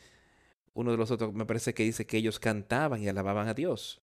Uno 0.74 0.90
de 0.90 0.98
los 0.98 1.10
otros 1.10 1.32
me 1.32 1.46
parece 1.46 1.72
que 1.72 1.84
dice 1.84 2.06
que 2.06 2.18
ellos 2.18 2.38
cantaban 2.38 3.02
y 3.02 3.08
alababan 3.08 3.48
a 3.48 3.54
Dios. 3.54 4.02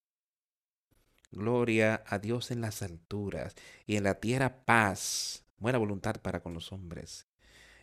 Gloria 1.32 2.04
a 2.08 2.18
Dios 2.18 2.52
en 2.52 2.62
las 2.62 2.82
alturas 2.82 3.56
y 3.86 3.96
en 3.96 4.04
la 4.04 4.16
tierra 4.16 4.66
paz, 4.66 5.46
buena 5.58 5.78
voluntad 5.78 6.16
para 6.22 6.42
con 6.42 6.54
los 6.54 6.72
hombres. 6.72 7.28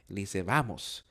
dice, 0.08 0.42
vamos, 0.42 1.06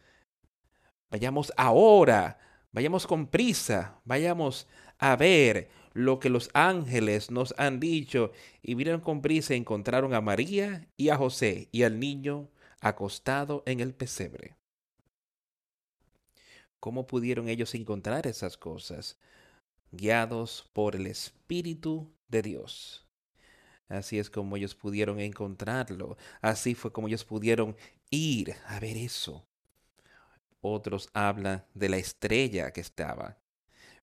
vayamos 1.10 1.54
ahora 1.56 2.40
Vayamos 2.78 3.08
con 3.08 3.26
prisa, 3.26 4.00
vayamos 4.06 4.68
a 5.00 5.16
ver 5.16 5.68
lo 5.94 6.20
que 6.20 6.30
los 6.30 6.52
ángeles 6.54 7.32
nos 7.32 7.56
han 7.58 7.80
dicho. 7.80 8.32
Y 8.62 8.76
vinieron 8.76 9.02
con 9.02 9.24
prisa 9.24 9.56
y 9.56 9.58
encontraron 9.58 10.14
a 10.14 10.22
María 10.22 10.88
y 10.96 11.10
a 11.10 11.18
José 11.18 11.70
y 11.72 11.82
al 11.82 12.00
niño 12.00 12.52
acostado 12.80 13.64
en 13.66 13.80
el 13.80 13.96
pesebre. 13.96 14.58
¿Cómo 16.80 17.08
pudieron 17.08 17.50
ellos 17.50 17.74
encontrar 17.74 18.28
esas 18.28 18.58
cosas? 18.58 19.18
Guiados 19.92 20.70
por 20.72 20.96
el 20.96 21.08
Espíritu 21.08 22.14
de 22.28 22.44
Dios. 22.44 23.08
Así 23.90 24.20
es 24.20 24.30
como 24.30 24.56
ellos 24.56 24.76
pudieron 24.76 25.20
encontrarlo. 25.20 26.16
Así 26.42 26.76
fue 26.76 26.92
como 26.92 27.08
ellos 27.08 27.26
pudieron 27.26 27.76
ir 28.12 28.54
a 28.68 28.80
ver 28.80 28.98
eso. 28.98 29.47
Otros 30.62 31.10
hablan 31.14 31.66
de 31.74 31.90
la 31.90 31.98
estrella 31.98 32.72
que 32.72 32.82
estaba. 32.82 33.38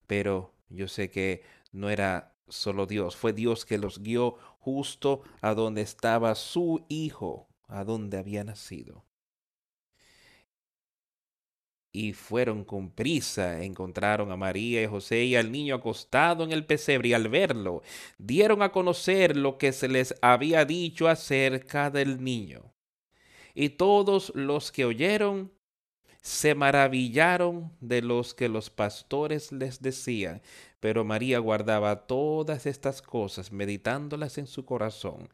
Pero 0.07 0.55
yo 0.69 0.89
sé 0.89 1.11
que 1.11 1.43
no 1.73 1.91
era 1.91 2.35
solo 2.49 2.87
Dios, 2.87 3.17
fue 3.17 3.33
Dios 3.33 3.65
que 3.65 3.79
los 3.79 4.01
guió 4.03 4.37
justo 4.61 5.23
a 5.41 5.55
donde 5.55 5.83
estaba 5.83 6.35
su 6.35 6.85
hijo, 6.89 7.49
a 7.69 7.85
donde 7.85 8.19
había 8.19 8.45
nacido 8.45 9.05
y 11.95 12.13
fueron 12.13 12.65
con 12.65 12.91
prisa, 12.91 13.63
encontraron 13.63 14.33
a 14.33 14.37
María 14.37 14.83
y 14.83 14.87
José 14.87 15.25
y 15.25 15.37
al 15.37 15.53
niño 15.53 15.77
acostado 15.77 16.43
en 16.43 16.51
el 16.51 16.67
pesebre 16.67 17.11
y 17.11 17.13
al 17.15 17.29
verlo 17.29 17.83
dieron 18.19 18.63
a 18.63 18.73
conocer 18.73 19.37
lo 19.37 19.59
que 19.59 19.73
se 19.73 19.87
les 19.87 20.13
había 20.21 20.65
dicho 20.65 21.07
acerca 21.09 21.91
del 21.91 22.23
niño. 22.23 22.75
Y 23.55 23.71
todos 23.71 24.33
los 24.35 24.73
que 24.73 24.85
oyeron 24.85 25.53
se 26.25 26.55
maravillaron 26.55 27.71
de 27.81 28.01
los 28.01 28.33
que 28.33 28.49
los 28.49 28.71
pastores 28.71 29.53
les 29.53 29.83
decían, 29.83 30.41
pero 30.81 31.05
María 31.05 31.39
guardaba 31.39 32.07
todas 32.07 32.65
estas 32.65 33.03
cosas, 33.03 33.53
meditándolas 33.53 34.39
en 34.39 34.47
su 34.47 34.65
corazón. 34.65 35.29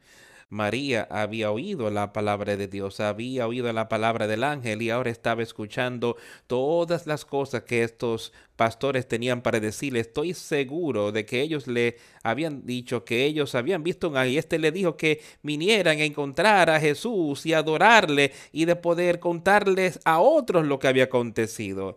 María 0.50 1.06
había 1.12 1.52
oído 1.52 1.90
la 1.90 2.12
palabra 2.12 2.56
de 2.56 2.66
Dios, 2.66 2.98
había 2.98 3.46
oído 3.46 3.72
la 3.72 3.88
palabra 3.88 4.26
del 4.26 4.42
ángel 4.42 4.82
y 4.82 4.90
ahora 4.90 5.10
estaba 5.10 5.44
escuchando 5.44 6.16
todas 6.48 7.06
las 7.06 7.24
cosas 7.24 7.62
que 7.62 7.84
estos 7.84 8.32
pastores 8.56 9.06
tenían 9.06 9.42
para 9.42 9.60
decirle. 9.60 10.00
Estoy 10.00 10.34
seguro 10.34 11.12
de 11.12 11.24
que 11.24 11.40
ellos 11.40 11.68
le 11.68 11.98
habían 12.24 12.66
dicho 12.66 13.04
que 13.04 13.26
ellos 13.26 13.54
habían 13.54 13.84
visto 13.84 14.08
un 14.08 14.16
ángel 14.16 14.32
y 14.34 14.38
este 14.38 14.58
le 14.58 14.72
dijo 14.72 14.96
que 14.96 15.22
vinieran 15.42 15.98
a 15.98 16.04
encontrar 16.04 16.68
a 16.68 16.80
Jesús 16.80 17.46
y 17.46 17.52
adorarle 17.52 18.32
y 18.50 18.64
de 18.64 18.74
poder 18.74 19.20
contarles 19.20 20.00
a 20.04 20.18
otros 20.18 20.66
lo 20.66 20.80
que 20.80 20.88
había 20.88 21.04
acontecido. 21.04 21.96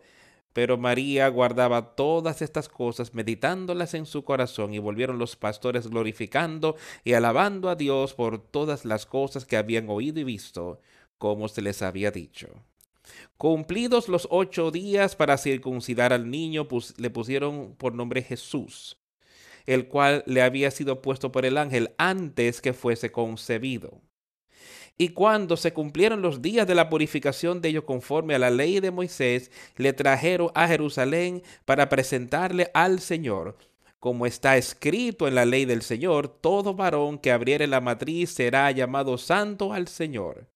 Pero 0.53 0.77
María 0.77 1.27
guardaba 1.27 1.95
todas 1.95 2.41
estas 2.41 2.69
cosas, 2.69 3.13
meditándolas 3.13 3.95
en 3.95 4.05
su 4.05 4.23
corazón, 4.23 4.73
y 4.73 4.79
volvieron 4.79 5.17
los 5.17 5.35
pastores 5.35 5.87
glorificando 5.87 6.75
y 7.03 7.13
alabando 7.13 7.69
a 7.69 7.75
Dios 7.75 8.13
por 8.13 8.39
todas 8.39 8.85
las 8.85 9.05
cosas 9.05 9.45
que 9.45 9.57
habían 9.57 9.89
oído 9.89 10.19
y 10.19 10.23
visto, 10.23 10.79
como 11.17 11.47
se 11.47 11.61
les 11.61 11.81
había 11.81 12.11
dicho. 12.11 12.49
Cumplidos 13.37 14.07
los 14.07 14.27
ocho 14.29 14.71
días 14.71 15.15
para 15.15 15.37
circuncidar 15.37 16.13
al 16.13 16.29
niño, 16.29 16.67
le 16.97 17.09
pusieron 17.09 17.75
por 17.75 17.93
nombre 17.93 18.21
Jesús, 18.21 18.97
el 19.65 19.87
cual 19.87 20.23
le 20.27 20.41
había 20.41 20.71
sido 20.71 21.01
puesto 21.01 21.31
por 21.31 21.45
el 21.45 21.57
ángel 21.57 21.93
antes 21.97 22.61
que 22.61 22.73
fuese 22.73 23.11
concebido. 23.11 24.01
Y 24.97 25.09
cuando 25.09 25.57
se 25.57 25.73
cumplieron 25.73 26.21
los 26.21 26.41
días 26.41 26.67
de 26.67 26.75
la 26.75 26.89
purificación 26.89 27.61
de 27.61 27.69
ellos 27.69 27.83
conforme 27.83 28.35
a 28.35 28.39
la 28.39 28.51
ley 28.51 28.79
de 28.79 28.91
Moisés, 28.91 29.51
le 29.75 29.91
trajeron 29.93 30.51
a 30.53 30.67
Jerusalén 30.67 31.41
para 31.65 31.89
presentarle 31.89 32.69
al 32.73 32.99
Señor. 32.99 33.57
Como 33.99 34.25
está 34.25 34.57
escrito 34.57 35.27
en 35.27 35.35
la 35.35 35.45
ley 35.45 35.65
del 35.65 35.81
Señor, 35.81 36.27
todo 36.27 36.75
varón 36.75 37.17
que 37.17 37.31
abriere 37.31 37.67
la 37.67 37.81
matriz 37.81 38.31
será 38.31 38.69
llamado 38.71 39.17
santo 39.17 39.73
al 39.73 39.87
Señor. 39.87 40.47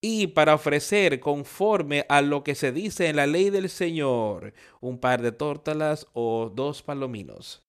Y 0.00 0.28
para 0.28 0.54
ofrecer 0.54 1.20
conforme 1.20 2.04
a 2.08 2.20
lo 2.20 2.44
que 2.44 2.54
se 2.54 2.72
dice 2.72 3.08
en 3.08 3.16
la 3.16 3.26
ley 3.26 3.50
del 3.50 3.70
Señor, 3.70 4.54
un 4.80 4.98
par 4.98 5.22
de 5.22 5.32
tórtalas 5.32 6.06
o 6.12 6.50
dos 6.54 6.82
palominos. 6.82 7.63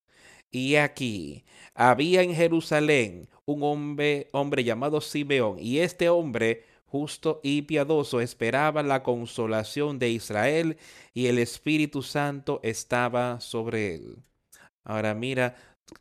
Y 0.56 0.76
aquí 0.76 1.44
había 1.74 2.22
en 2.22 2.34
Jerusalén 2.34 3.28
un 3.44 3.62
hombre, 3.62 4.28
hombre 4.32 4.64
llamado 4.64 5.02
Simeón, 5.02 5.58
y 5.60 5.80
este 5.80 6.08
hombre 6.08 6.64
justo 6.86 7.40
y 7.42 7.60
piadoso 7.60 8.22
esperaba 8.22 8.82
la 8.82 9.02
consolación 9.02 9.98
de 9.98 10.08
Israel, 10.08 10.78
y 11.12 11.26
el 11.26 11.38
Espíritu 11.38 12.00
Santo 12.00 12.60
estaba 12.62 13.38
sobre 13.40 13.96
él. 13.96 14.16
Ahora 14.82 15.12
mira 15.12 15.56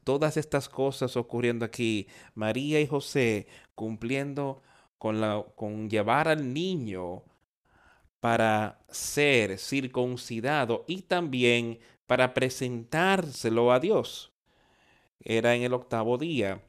todas 0.06 0.38
estas 0.38 0.70
cosas 0.70 1.18
ocurriendo 1.18 1.66
aquí, 1.66 2.08
María 2.34 2.80
y 2.80 2.88
José 2.88 3.48
cumpliendo 3.76 4.62
con, 4.98 5.20
la, 5.20 5.44
con 5.58 5.90
llevar 5.90 6.30
al 6.30 6.54
niño 6.54 7.24
para 8.22 8.80
ser 8.90 9.58
circuncidado 9.60 10.86
y 10.88 11.02
también 11.02 11.80
para 12.08 12.34
presentárselo 12.34 13.74
a 13.74 13.82
Dios. 13.82 14.32
Era 15.20 15.56
en 15.56 15.64
el 15.64 15.74
octavo 15.74 16.18
día. 16.18 16.62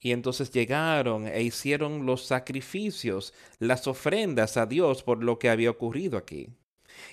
Y 0.00 0.12
entonces 0.12 0.50
llegaron 0.52 1.26
e 1.26 1.42
hicieron 1.42 2.06
los 2.06 2.24
sacrificios, 2.24 3.34
las 3.58 3.86
ofrendas 3.86 4.56
a 4.56 4.66
Dios 4.66 5.02
por 5.02 5.24
lo 5.24 5.38
que 5.38 5.50
había 5.50 5.70
ocurrido 5.70 6.16
aquí. 6.18 6.48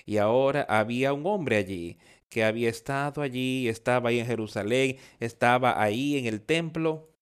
Y 0.06 0.18
ahora 0.18 0.66
había 0.70 1.14
un 1.14 1.26
hombre 1.26 1.58
allí 1.58 1.98
que 2.30 2.43
había 2.43 2.70
estado 2.70 3.22
allí, 3.22 3.68
estaba 3.70 4.10
ahí 4.10 4.20
en 4.20 4.28
Jerusalén, 4.28 4.98
estaba 5.20 5.82
ahí 5.82 6.18
en 6.18 6.26
el 6.26 6.41
templo 6.41 7.14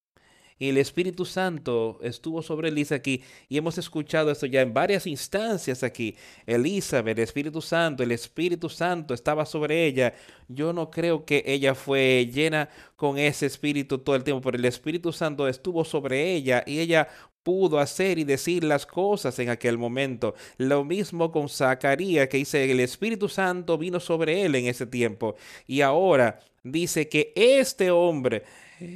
y 0.59 0.69
el 0.69 0.77
Espíritu 0.77 1.25
Santo 1.25 1.99
estuvo 2.01 2.41
sobre 2.41 2.69
Elisa 2.69 2.95
aquí 2.95 3.23
y 3.49 3.57
hemos 3.57 3.77
escuchado 3.77 4.31
esto 4.31 4.45
ya 4.45 4.61
en 4.61 4.73
varias 4.73 5.07
instancias 5.07 5.83
aquí. 5.83 6.15
Elizabeth, 6.45 7.17
el 7.17 7.23
Espíritu 7.23 7.61
Santo, 7.61 8.03
el 8.03 8.11
Espíritu 8.11 8.69
Santo 8.69 9.13
estaba 9.13 9.45
sobre 9.45 9.85
ella. 9.85 10.13
Yo 10.47 10.73
no 10.73 10.89
creo 10.89 11.25
que 11.25 11.43
ella 11.45 11.75
fue 11.75 12.29
llena 12.31 12.69
con 12.95 13.17
ese 13.17 13.45
Espíritu 13.45 13.97
todo 13.99 14.15
el 14.15 14.23
tiempo, 14.23 14.41
pero 14.41 14.57
el 14.57 14.65
Espíritu 14.65 15.11
Santo 15.11 15.47
estuvo 15.47 15.83
sobre 15.83 16.33
ella 16.33 16.63
y 16.65 16.79
ella 16.79 17.07
pudo 17.43 17.79
hacer 17.79 18.17
y 18.17 18.23
decir 18.23 18.63
las 18.63 18.85
cosas 18.85 19.37
en 19.39 19.49
aquel 19.49 19.77
momento. 19.77 20.33
Lo 20.57 20.83
mismo 20.83 21.31
con 21.31 21.49
Zacarías, 21.49 22.29
que 22.29 22.37
dice 22.37 22.71
el 22.71 22.79
Espíritu 22.79 23.29
Santo 23.29 23.77
vino 23.77 23.99
sobre 23.99 24.43
él 24.43 24.55
en 24.55 24.67
ese 24.67 24.87
tiempo. 24.87 25.35
Y 25.67 25.81
ahora 25.81 26.39
dice 26.63 27.09
que 27.09 27.33
este 27.35 27.91
hombre 27.91 28.43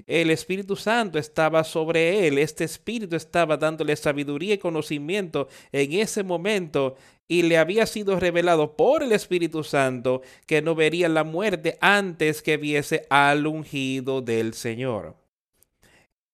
el 0.07 0.29
Espíritu 0.29 0.75
Santo 0.75 1.19
estaba 1.19 1.63
sobre 1.63 2.27
él, 2.27 2.37
este 2.37 2.63
Espíritu 2.63 3.15
estaba 3.15 3.57
dándole 3.57 3.95
sabiduría 3.95 4.55
y 4.55 4.57
conocimiento 4.57 5.47
en 5.71 5.93
ese 5.93 6.23
momento 6.23 6.95
y 7.27 7.43
le 7.43 7.57
había 7.57 7.85
sido 7.85 8.19
revelado 8.19 8.75
por 8.75 9.03
el 9.03 9.11
Espíritu 9.11 9.63
Santo 9.63 10.21
que 10.45 10.61
no 10.61 10.75
vería 10.75 11.09
la 11.09 11.23
muerte 11.23 11.77
antes 11.81 12.41
que 12.41 12.57
viese 12.57 13.05
al 13.09 13.47
ungido 13.47 14.21
del 14.21 14.53
Señor 14.53 15.26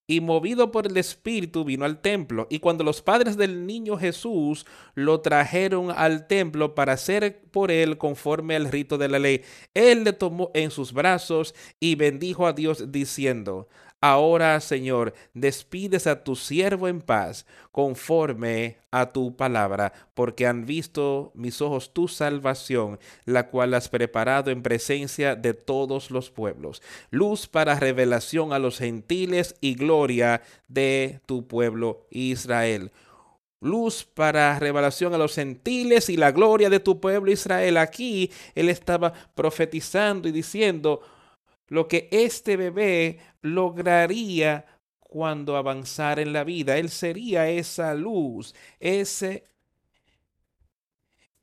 y 0.07 0.21
movido 0.21 0.71
por 0.71 0.85
el 0.85 0.97
Espíritu 0.97 1.63
vino 1.63 1.85
al 1.85 2.01
templo. 2.01 2.47
Y 2.49 2.59
cuando 2.59 2.83
los 2.83 3.01
padres 3.01 3.37
del 3.37 3.65
niño 3.65 3.97
Jesús 3.97 4.65
lo 4.95 5.21
trajeron 5.21 5.91
al 5.91 6.27
templo 6.27 6.75
para 6.75 6.93
hacer 6.93 7.41
por 7.51 7.71
él 7.71 7.97
conforme 7.97 8.55
al 8.55 8.71
rito 8.71 8.97
de 8.97 9.09
la 9.09 9.19
ley, 9.19 9.41
él 9.73 10.03
le 10.03 10.13
tomó 10.13 10.51
en 10.53 10.71
sus 10.71 10.93
brazos 10.93 11.55
y 11.79 11.95
bendijo 11.95 12.47
a 12.47 12.53
Dios 12.53 12.91
diciendo, 12.91 13.67
Ahora, 14.05 14.59
Señor, 14.59 15.13
despides 15.33 16.07
a 16.07 16.25
tu 16.25 16.35
siervo 16.35 16.89
en 16.89 16.99
paz, 16.99 17.45
conforme 17.71 18.75
a 18.91 19.13
tu 19.13 19.37
palabra, 19.37 19.93
porque 20.13 20.45
han 20.45 20.65
visto 20.65 21.31
mis 21.35 21.61
ojos 21.61 21.93
tu 21.93 22.09
salvación, 22.09 22.99
la 23.23 23.47
cual 23.47 23.73
has 23.73 23.87
preparado 23.87 24.51
en 24.51 24.61
presencia 24.61 25.37
de 25.37 25.53
todos 25.53 26.11
los 26.11 26.31
pueblos, 26.31 26.81
luz 27.11 27.47
para 27.47 27.79
revelación 27.79 28.51
a 28.51 28.59
los 28.59 28.77
gentiles 28.79 29.55
y 29.61 29.75
gloria 29.75 30.41
de 30.67 31.21
tu 31.25 31.47
pueblo 31.47 32.05
Israel 32.09 32.91
luz 33.61 34.03
para 34.03 34.59
revelación 34.59 35.13
a 35.13 35.17
los 35.17 35.35
gentiles 35.35 36.09
y 36.09 36.17
la 36.17 36.33
gloria 36.33 36.69
de 36.69 36.81
tu 36.81 36.99
pueblo 36.99 37.31
Israel. 37.31 37.77
Aquí 37.77 38.29
él 38.55 38.67
estaba 38.67 39.13
profetizando 39.35 40.27
y 40.27 40.33
diciendo, 40.33 40.99
lo 41.67 41.87
que 41.87 42.07
este 42.11 42.57
bebé 42.57 43.19
lograría 43.41 44.65
cuando 44.99 45.57
avanzara 45.57 46.21
en 46.21 46.33
la 46.33 46.43
vida. 46.43 46.77
Él 46.77 46.89
sería 46.89 47.49
esa 47.49 47.93
luz, 47.93 48.55
ese 48.79 49.45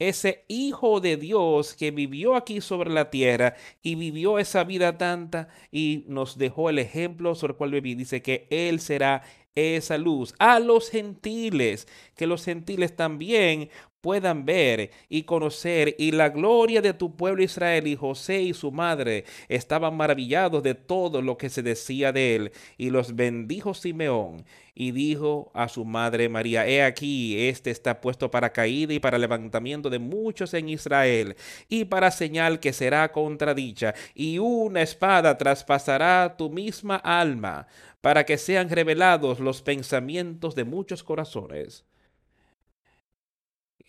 ese 0.01 0.45
Hijo 0.49 1.01
de 1.01 1.17
Dios 1.17 1.75
que 1.75 1.91
vivió 1.93 2.35
aquí 2.35 2.61
sobre 2.61 2.91
la 2.91 3.11
tierra 3.11 3.55
y 3.83 3.95
vivió 3.95 4.39
esa 4.39 4.65
vida 4.65 4.99
tanta 4.99 5.49
y 5.71 6.05
nos 6.09 6.39
dejó 6.39 6.71
el 6.71 6.79
ejemplo 6.79 7.35
sobre 7.35 7.53
el 7.53 7.57
cual 7.59 7.71
viví. 7.73 7.95
Dice 7.95 8.23
que 8.23 8.49
Él 8.51 8.81
será 8.81 9.23
esa 9.55 9.99
luz 9.99 10.35
a 10.39 10.59
los 10.59 10.91
gentiles, 10.91 11.87
que 12.17 12.27
los 12.27 12.45
gentiles 12.45 12.97
también 12.97 13.69
puedan 14.01 14.45
ver 14.45 14.91
y 15.09 15.25
conocer 15.25 15.95
y 15.99 16.13
la 16.13 16.31
gloria 16.31 16.81
de 16.81 16.95
tu 16.95 17.17
pueblo 17.17 17.43
Israel 17.43 17.87
y 17.87 17.97
José 17.97 18.43
y 18.43 18.55
su 18.55 18.73
madre 18.73 19.25
estaban 19.49 19.97
maravillados 19.97 20.63
de 20.63 20.75
todo 20.75 21.23
lo 21.23 21.37
que 21.37 21.51
se 21.51 21.63
decía 21.63 22.13
de 22.13 22.37
él. 22.37 22.53
Y 22.79 22.91
los 22.91 23.15
bendijo 23.15 23.75
Simeón 23.75 24.45
y 24.75 24.93
dijo 24.93 25.51
a 25.55 25.69
su 25.69 25.85
madre 25.85 26.29
María, 26.29 26.67
he 26.67 26.83
aquí, 26.83 27.49
este 27.49 27.71
está 27.71 28.01
puesto 28.01 28.31
para 28.31 28.53
caída 28.53 28.95
y 28.95 28.99
para 28.99 29.19
levantamiento 29.19 29.91
de 29.91 29.99
muchos 29.99 30.55
en 30.55 30.69
Israel 30.69 31.37
y 31.69 31.85
para 31.85 32.11
señal 32.11 32.61
que 32.61 32.73
será 32.73 33.13
contradicha 33.13 33.95
y 34.15 34.39
una 34.39 34.83
espada 34.83 35.37
traspasará 35.37 36.37
tu 36.39 36.51
misma 36.51 36.97
alma 36.97 37.67
para 38.01 38.25
que 38.25 38.39
sean 38.39 38.71
revelados 38.71 39.41
los 39.41 39.61
pensamientos 39.63 40.55
de 40.55 40.65
muchos 40.65 41.03
corazones 41.03 41.85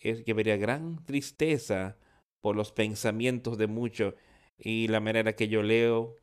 que 0.02 0.34
vería 0.34 0.56
gran 0.56 1.04
tristeza 1.04 1.96
por 2.40 2.56
los 2.56 2.72
pensamientos 2.72 3.56
de 3.56 3.68
muchos. 3.68 4.14
Y 4.58 4.88
la 4.88 5.00
manera 5.00 5.34
que 5.34 5.48
yo 5.48 5.62
leo 5.62 6.16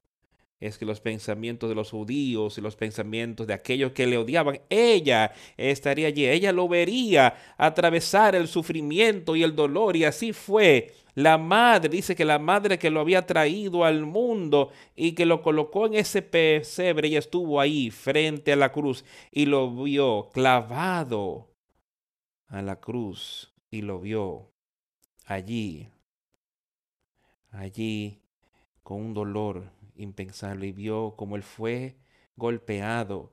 es 0.60 0.78
que 0.78 0.86
los 0.86 1.00
pensamientos 1.00 1.70
de 1.70 1.76
los 1.76 1.92
judíos 1.92 2.58
y 2.58 2.62
los 2.62 2.76
pensamientos 2.76 3.48
de 3.48 3.54
aquellos 3.54 3.94
que 3.94 4.06
le 4.06 4.18
odiaban, 4.18 4.60
ella 4.70 5.32
estaría 5.56 6.08
allí, 6.08 6.28
ella 6.28 6.52
lo 6.52 6.68
vería 6.68 7.38
atravesar 7.58 8.36
el 8.36 8.50
sufrimiento 8.50 9.38
y 9.38 9.44
el 9.44 9.56
dolor. 9.56 9.96
Y 9.96 10.04
así 10.04 10.34
fue. 10.34 10.94
La 11.16 11.38
madre 11.38 11.90
dice 11.90 12.16
que 12.16 12.26
la 12.26 12.40
madre 12.40 12.78
que 12.78 12.90
lo 12.90 13.00
había 13.00 13.26
traído 13.26 13.86
al 13.86 14.06
mundo 14.06 14.72
y 14.96 15.14
que 15.14 15.26
lo 15.26 15.42
colocó 15.42 15.86
en 15.86 15.96
ese 15.96 16.22
pesebre, 16.22 17.08
ella 17.08 17.20
estuvo 17.20 17.60
ahí 17.60 17.90
frente 17.90 18.52
a 18.52 18.58
la 18.58 18.72
cruz 18.72 19.06
y 19.32 19.46
lo 19.46 19.74
vio 19.84 20.30
clavado 20.34 21.50
a 22.48 22.62
la 22.62 22.78
cruz 22.78 23.54
y 23.72 23.82
lo 23.82 24.00
vio 24.00 24.52
allí, 25.26 25.90
allí 27.52 28.22
con 28.84 29.02
un 29.02 29.14
dolor 29.14 29.72
impensable 29.96 30.68
y 30.68 30.72
vio 30.72 31.16
como 31.16 31.36
él 31.36 31.44
fue 31.44 31.98
golpeado 32.36 33.32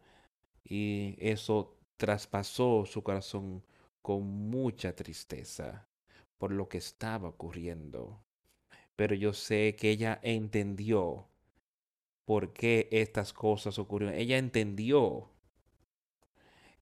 y 0.64 1.16
eso 1.20 1.78
traspasó 1.97 2.84
su 2.87 3.03
corazón 3.03 3.64
con 4.03 4.22
mucha 4.22 4.95
tristeza 4.95 5.89
por 6.39 6.53
lo 6.53 6.68
que 6.68 6.78
estaba 6.78 7.28
ocurriendo. 7.28 8.22
Pero 8.95 9.14
yo 9.14 9.32
sé 9.32 9.76
que 9.76 9.91
ella 9.91 10.18
entendió 10.22 11.28
por 12.24 12.53
qué 12.53 12.89
estas 12.91 13.32
cosas 13.32 13.78
ocurrieron. 13.78 14.18
Ella 14.18 14.39
entendió 14.39 15.30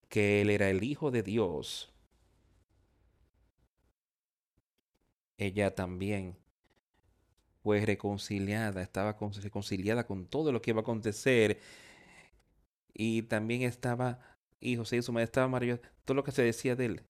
que 0.08 0.42
él 0.42 0.50
era 0.50 0.70
el 0.70 0.82
Hijo 0.84 1.10
de 1.10 1.22
Dios 1.22 1.93
ella 5.38 5.74
también 5.74 6.36
fue 7.62 7.84
reconciliada, 7.84 8.82
estaba 8.82 9.16
reconciliada 9.42 10.06
con 10.06 10.26
todo 10.26 10.52
lo 10.52 10.60
que 10.60 10.70
iba 10.70 10.80
a 10.80 10.82
acontecer. 10.82 11.58
Y 12.92 13.22
también 13.22 13.62
estaba, 13.62 14.20
y 14.60 14.76
José 14.76 14.96
y 14.98 15.02
su 15.02 15.12
madre 15.12 15.24
estaba 15.24 15.48
maravilloso, 15.48 15.82
todo 16.04 16.14
lo 16.14 16.24
que 16.24 16.32
se 16.32 16.42
decía 16.42 16.76
de 16.76 16.84
él. 16.86 17.02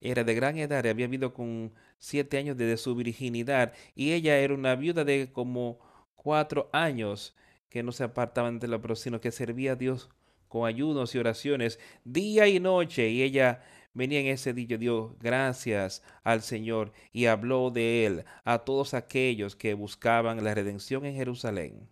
Era 0.00 0.22
de 0.24 0.34
gran 0.34 0.58
edad, 0.58 0.86
había 0.86 1.06
vivido 1.06 1.32
con 1.32 1.72
siete 1.98 2.36
años 2.36 2.56
desde 2.56 2.76
su 2.76 2.94
virginidad, 2.94 3.72
y 3.94 4.12
ella 4.12 4.38
era 4.38 4.54
una 4.54 4.76
viuda 4.76 5.04
de 5.04 5.32
como 5.32 5.78
cuatro 6.16 6.68
años 6.72 7.34
que 7.70 7.82
no 7.82 7.90
se 7.92 8.04
apartaban 8.04 8.58
de 8.58 8.68
la 8.68 8.80
sino 8.94 9.20
que 9.20 9.32
servía 9.32 9.72
a 9.72 9.76
Dios 9.76 10.10
con 10.48 10.66
ayunos 10.66 11.14
y 11.14 11.18
oraciones 11.18 11.80
día 12.04 12.46
y 12.46 12.60
noche, 12.60 13.08
y 13.08 13.22
ella 13.22 13.62
venía 13.94 14.20
en 14.20 14.26
ese 14.26 14.52
día, 14.52 14.76
dio 14.76 15.16
gracias 15.20 16.02
al 16.22 16.42
Señor 16.42 16.92
y 17.12 17.26
habló 17.26 17.70
de 17.70 18.06
él 18.06 18.24
a 18.44 18.58
todos 18.58 18.92
aquellos 18.92 19.56
que 19.56 19.74
buscaban 19.74 20.44
la 20.44 20.54
redención 20.54 21.06
en 21.06 21.14
Jerusalén. 21.14 21.88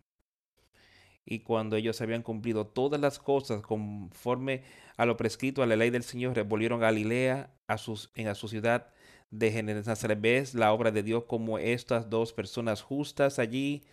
Y 1.25 1.41
cuando 1.41 1.77
ellos 1.77 2.01
habían 2.01 2.23
cumplido 2.23 2.67
todas 2.67 3.01
las 3.01 3.19
cosas 3.19 3.63
conforme 3.63 4.65
a 4.97 5.07
lo 5.07 5.17
prescrito 5.17 5.63
a 5.63 5.67
la 5.67 5.77
ley 5.77 5.91
del 5.91 6.03
Señor, 6.03 6.43
volvieron 6.45 6.81
a 6.81 6.87
Galilea, 6.87 7.51
a, 7.69 7.79
sus, 7.79 8.11
en, 8.15 8.29
a 8.29 8.35
su 8.35 8.49
ciudad 8.49 8.89
de 9.31 9.63
Nazaret. 9.63 10.53
La 10.55 10.73
obra 10.73 10.91
de 10.91 11.03
Dios 11.03 11.25
como 11.25 11.59
estas 11.59 12.11
dos 12.11 12.33
personas 12.33 12.83
justas 12.83 13.39
allí, 13.39 13.85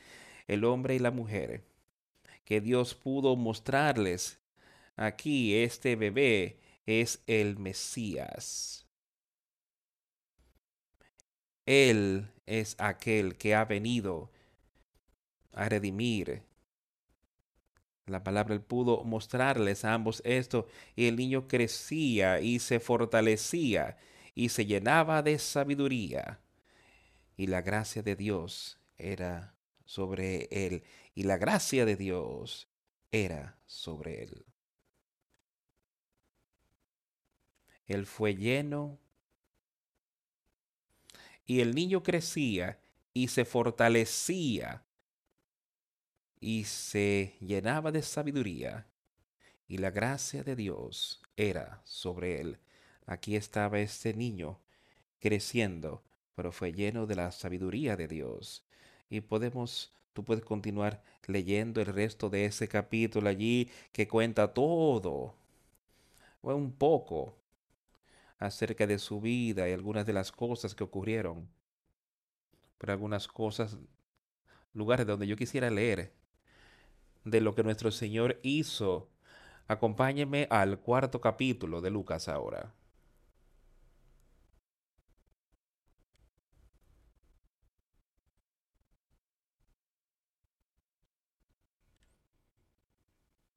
el 0.48 0.66
hombre 0.66 0.96
y 0.96 1.00
la 1.00 1.12
mujer, 1.12 1.64
que 2.46 2.62
Dios 2.62 2.96
pudo 2.96 3.36
mostrarles 3.36 4.40
aquí 4.96 5.56
este 5.56 5.96
bebé 5.96 6.58
es 6.90 7.22
el 7.28 7.60
Mesías. 7.60 8.88
Él 11.68 12.32
es 12.48 12.76
aquel 12.80 13.38
que 13.38 13.54
ha 13.54 13.64
venido 13.66 14.32
a 15.52 15.70
redimir. 15.70 16.42
La 18.08 18.24
palabra 18.24 18.56
él 18.56 18.62
pudo 18.62 19.04
mostrarles 19.04 19.86
a 19.86 19.94
ambos 19.94 20.24
esto 20.26 20.66
y 20.96 21.06
el 21.06 21.16
niño 21.16 21.48
crecía 21.48 22.42
y 22.42 22.58
se 22.58 22.80
fortalecía 22.80 23.98
y 24.34 24.50
se 24.50 24.66
llenaba 24.66 25.22
de 25.22 25.38
sabiduría 25.38 26.40
y 27.38 27.48
la 27.48 27.62
gracia 27.62 28.02
de 28.02 28.16
Dios 28.16 28.80
era 28.98 29.56
sobre 29.86 30.48
él 30.52 30.84
y 31.14 31.24
la 31.24 31.38
gracia 31.38 31.86
de 31.86 31.96
Dios 31.96 32.68
era 33.12 33.60
sobre 33.68 34.24
él. 34.24 34.49
Él 37.90 38.06
fue 38.06 38.36
lleno 38.36 39.00
y 41.44 41.62
el 41.62 41.74
niño 41.74 42.04
crecía 42.04 42.80
y 43.16 43.30
se 43.30 43.46
fortalecía 43.46 44.86
y 46.40 46.66
se 46.66 47.36
llenaba 47.42 47.92
de 47.92 48.04
sabiduría 48.04 48.88
y 49.68 49.80
la 49.80 49.90
gracia 49.90 50.44
de 50.44 50.56
Dios 50.56 51.24
era 51.36 51.82
sobre 51.84 52.40
él. 52.40 52.60
Aquí 53.08 53.36
estaba 53.36 53.80
este 53.80 54.14
niño 54.14 54.60
creciendo, 55.20 56.04
pero 56.36 56.52
fue 56.52 56.72
lleno 56.72 57.08
de 57.08 57.16
la 57.16 57.32
sabiduría 57.32 57.98
de 57.98 58.08
Dios. 58.08 58.64
Y 59.10 59.22
podemos, 59.22 59.92
tú 60.14 60.24
puedes 60.24 60.46
continuar 60.46 61.04
leyendo 61.26 61.82
el 61.82 61.88
resto 61.88 62.30
de 62.30 62.46
ese 62.46 62.68
capítulo 62.68 63.30
allí 63.30 63.72
que 63.92 64.08
cuenta 64.08 64.54
todo, 64.54 65.36
o 66.42 66.54
un 66.54 66.72
poco 66.72 67.39
acerca 68.40 68.88
de 68.88 69.00
su 69.00 69.22
vida 69.22 69.70
y 69.70 69.74
algunas 69.74 70.06
de 70.06 70.14
las 70.14 70.32
cosas 70.32 70.76
que 70.76 70.84
ocurrieron. 70.84 71.50
Pero 72.78 72.94
algunas 72.94 73.28
cosas, 73.28 73.78
lugares 74.74 75.06
donde 75.06 75.28
yo 75.28 75.36
quisiera 75.36 75.70
leer 75.70 76.14
de 77.26 77.42
lo 77.42 77.56
que 77.56 77.64
nuestro 77.64 77.92
Señor 77.92 78.40
hizo. 78.44 79.10
Acompáñeme 79.68 80.48
al 80.50 80.80
cuarto 80.80 81.22
capítulo 81.22 81.82
de 81.82 81.92
Lucas 81.92 82.28
ahora. 82.30 82.74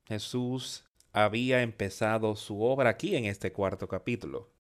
Jesús 0.07 0.85
había 1.13 1.63
empezado 1.63 2.37
su 2.37 2.63
obra 2.63 2.91
aquí 2.91 3.17
en 3.17 3.25
este 3.25 3.53
cuarto 3.53 3.89
capítulo. 3.89 4.52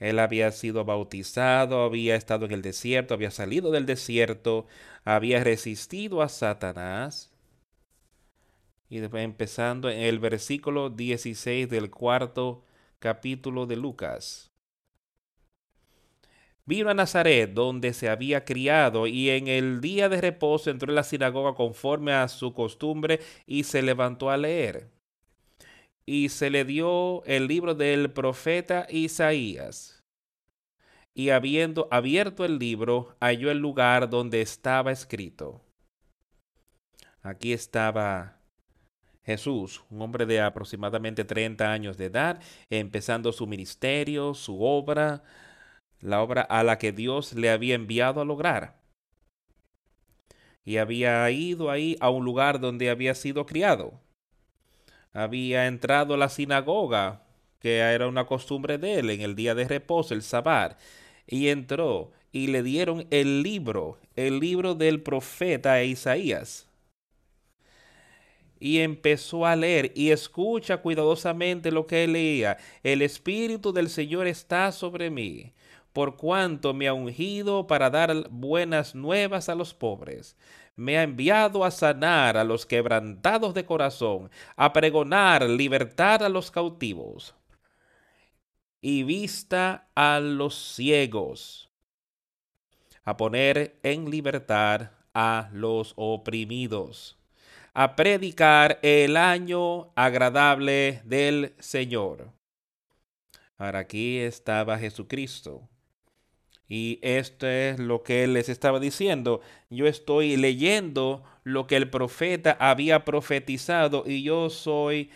Él 0.00 0.18
había 0.18 0.50
sido 0.50 0.84
bautizado, 0.86 1.82
había 1.84 2.16
estado 2.16 2.46
en 2.46 2.52
el 2.52 2.62
desierto, 2.62 3.12
había 3.12 3.30
salido 3.30 3.70
del 3.70 3.84
desierto, 3.84 4.66
había 5.04 5.44
resistido 5.44 6.22
a 6.22 6.30
Satanás. 6.30 7.30
Y 8.88 8.98
empezando 8.98 9.90
en 9.90 10.00
el 10.00 10.18
versículo 10.18 10.88
16 10.90 11.68
del 11.68 11.90
cuarto 11.90 12.64
capítulo 12.98 13.66
de 13.66 13.76
Lucas. 13.76 14.50
Vino 16.64 16.88
a 16.88 16.94
Nazaret, 16.94 17.52
donde 17.52 17.92
se 17.92 18.08
había 18.08 18.44
criado, 18.44 19.06
y 19.06 19.28
en 19.30 19.48
el 19.48 19.80
día 19.80 20.08
de 20.08 20.20
reposo 20.20 20.70
entró 20.70 20.90
en 20.90 20.96
la 20.96 21.04
sinagoga 21.04 21.54
conforme 21.54 22.12
a 22.12 22.28
su 22.28 22.54
costumbre 22.54 23.20
y 23.46 23.64
se 23.64 23.82
levantó 23.82 24.30
a 24.30 24.36
leer 24.36 24.99
y 26.10 26.28
se 26.28 26.50
le 26.50 26.64
dio 26.64 27.22
el 27.24 27.46
libro 27.46 27.76
del 27.76 28.10
profeta 28.10 28.88
Isaías. 28.90 30.02
Y 31.14 31.30
habiendo 31.30 31.86
abierto 31.92 32.44
el 32.44 32.58
libro, 32.58 33.16
halló 33.20 33.48
el 33.52 33.58
lugar 33.58 34.10
donde 34.10 34.40
estaba 34.40 34.90
escrito. 34.90 35.60
Aquí 37.22 37.52
estaba 37.52 38.40
Jesús, 39.22 39.84
un 39.88 40.02
hombre 40.02 40.26
de 40.26 40.40
aproximadamente 40.40 41.24
30 41.24 41.70
años 41.70 41.96
de 41.96 42.06
edad, 42.06 42.42
empezando 42.70 43.30
su 43.30 43.46
ministerio, 43.46 44.34
su 44.34 44.64
obra, 44.64 45.22
la 46.00 46.22
obra 46.22 46.42
a 46.42 46.64
la 46.64 46.76
que 46.76 46.90
Dios 46.90 47.34
le 47.34 47.50
había 47.50 47.76
enviado 47.76 48.20
a 48.20 48.24
lograr. 48.24 48.80
Y 50.64 50.78
había 50.78 51.30
ido 51.30 51.70
ahí 51.70 51.96
a 52.00 52.10
un 52.10 52.24
lugar 52.24 52.58
donde 52.58 52.90
había 52.90 53.14
sido 53.14 53.46
criado 53.46 54.00
había 55.12 55.66
entrado 55.66 56.14
a 56.14 56.16
la 56.16 56.28
sinagoga, 56.28 57.22
que 57.60 57.78
era 57.78 58.08
una 58.08 58.26
costumbre 58.26 58.78
de 58.78 59.00
él 59.00 59.10
en 59.10 59.20
el 59.20 59.34
día 59.34 59.54
de 59.54 59.68
reposo, 59.68 60.14
el 60.14 60.22
sabbat. 60.22 60.78
y 61.26 61.48
entró 61.48 62.10
y 62.32 62.48
le 62.48 62.62
dieron 62.62 63.06
el 63.10 63.42
libro, 63.42 63.98
el 64.16 64.40
libro 64.40 64.74
del 64.74 65.02
profeta 65.02 65.82
Isaías. 65.82 66.68
Y 68.58 68.78
empezó 68.78 69.46
a 69.46 69.56
leer 69.56 69.92
y 69.94 70.10
escucha 70.10 70.78
cuidadosamente 70.78 71.70
lo 71.70 71.86
que 71.86 72.06
leía. 72.06 72.58
El 72.82 73.02
Espíritu 73.02 73.72
del 73.72 73.88
Señor 73.88 74.26
está 74.26 74.70
sobre 74.70 75.10
mí, 75.10 75.52
por 75.92 76.16
cuanto 76.16 76.74
me 76.74 76.86
ha 76.86 76.92
ungido 76.92 77.66
para 77.66 77.90
dar 77.90 78.28
buenas 78.30 78.94
nuevas 78.94 79.48
a 79.48 79.54
los 79.54 79.72
pobres. 79.74 80.36
Me 80.80 80.96
ha 80.96 81.02
enviado 81.02 81.62
a 81.62 81.70
sanar 81.70 82.38
a 82.38 82.44
los 82.44 82.64
quebrantados 82.64 83.52
de 83.52 83.66
corazón, 83.66 84.30
a 84.56 84.72
pregonar 84.72 85.42
libertad 85.42 86.22
a 86.22 86.30
los 86.30 86.50
cautivos 86.50 87.34
y 88.80 89.02
vista 89.02 89.90
a 89.94 90.20
los 90.20 90.54
ciegos, 90.74 91.70
a 93.04 93.18
poner 93.18 93.78
en 93.82 94.10
libertad 94.10 94.92
a 95.12 95.50
los 95.52 95.92
oprimidos, 95.96 97.18
a 97.74 97.94
predicar 97.94 98.78
el 98.80 99.18
año 99.18 99.92
agradable 99.96 101.02
del 101.04 101.52
Señor. 101.58 102.32
Ahora 103.58 103.80
aquí 103.80 104.16
estaba 104.16 104.78
Jesucristo. 104.78 105.68
Y 106.70 107.00
esto 107.02 107.46
es 107.46 107.78
lo 107.78 108.02
que 108.02 108.24
él 108.24 108.32
les 108.32 108.48
estaba 108.48 108.80
diciendo. 108.80 109.42
Yo 109.68 109.86
estoy 109.86 110.38
leyendo 110.38 111.22
lo 111.44 111.66
que 111.66 111.76
el 111.76 111.90
profeta 111.90 112.56
había 112.58 113.04
profetizado 113.04 114.04
y 114.06 114.22
yo 114.22 114.48
soy 114.48 115.10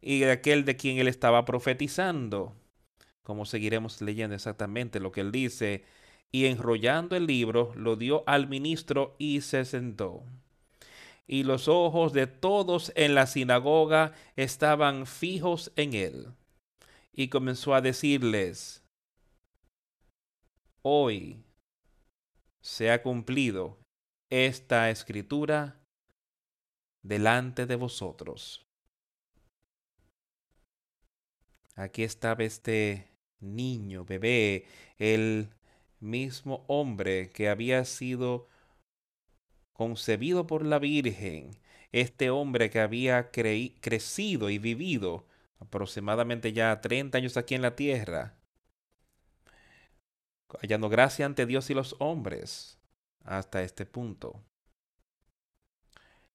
y 0.00 0.24
aquel 0.24 0.64
de 0.64 0.76
quien 0.76 0.96
él 0.98 1.08
estaba 1.08 1.44
profetizando 1.44 2.54
como 3.22 3.44
seguiremos 3.44 4.00
leyendo 4.00 4.34
exactamente 4.34 5.00
lo 5.00 5.12
que 5.12 5.20
él 5.20 5.32
dice, 5.32 5.84
y 6.30 6.46
enrollando 6.46 7.16
el 7.16 7.26
libro, 7.26 7.72
lo 7.76 7.96
dio 7.96 8.24
al 8.26 8.48
ministro 8.48 9.14
y 9.18 9.42
se 9.42 9.64
sentó. 9.64 10.24
Y 11.26 11.44
los 11.44 11.68
ojos 11.68 12.12
de 12.12 12.26
todos 12.26 12.92
en 12.96 13.14
la 13.14 13.26
sinagoga 13.26 14.12
estaban 14.36 15.06
fijos 15.06 15.72
en 15.76 15.94
él. 15.94 16.28
Y 17.12 17.28
comenzó 17.28 17.74
a 17.74 17.80
decirles, 17.80 18.81
hoy 20.82 21.44
se 22.60 22.90
ha 22.90 23.02
cumplido 23.02 23.78
esta 24.30 24.90
escritura 24.90 25.80
delante 27.02 27.66
de 27.66 27.76
vosotros. 27.76 28.66
Aquí 31.74 32.02
estaba 32.02 32.44
este 32.44 33.08
niño, 33.40 34.04
bebé, 34.04 34.66
el 34.98 35.50
mismo 36.00 36.64
hombre 36.68 37.30
que 37.30 37.48
había 37.48 37.84
sido 37.84 38.48
concebido 39.72 40.46
por 40.46 40.64
la 40.64 40.78
Virgen, 40.78 41.58
este 41.92 42.30
hombre 42.30 42.70
que 42.70 42.80
había 42.80 43.30
crecido 43.30 44.50
y 44.50 44.58
vivido 44.58 45.26
aproximadamente 45.58 46.52
ya 46.52 46.80
30 46.80 47.18
años 47.18 47.36
aquí 47.36 47.54
en 47.54 47.62
la 47.62 47.76
tierra, 47.76 48.36
hallando 50.60 50.88
gracia 50.88 51.26
ante 51.26 51.46
Dios 51.46 51.70
y 51.70 51.74
los 51.74 51.96
hombres 51.98 52.78
hasta 53.24 53.62
este 53.62 53.86
punto. 53.86 54.40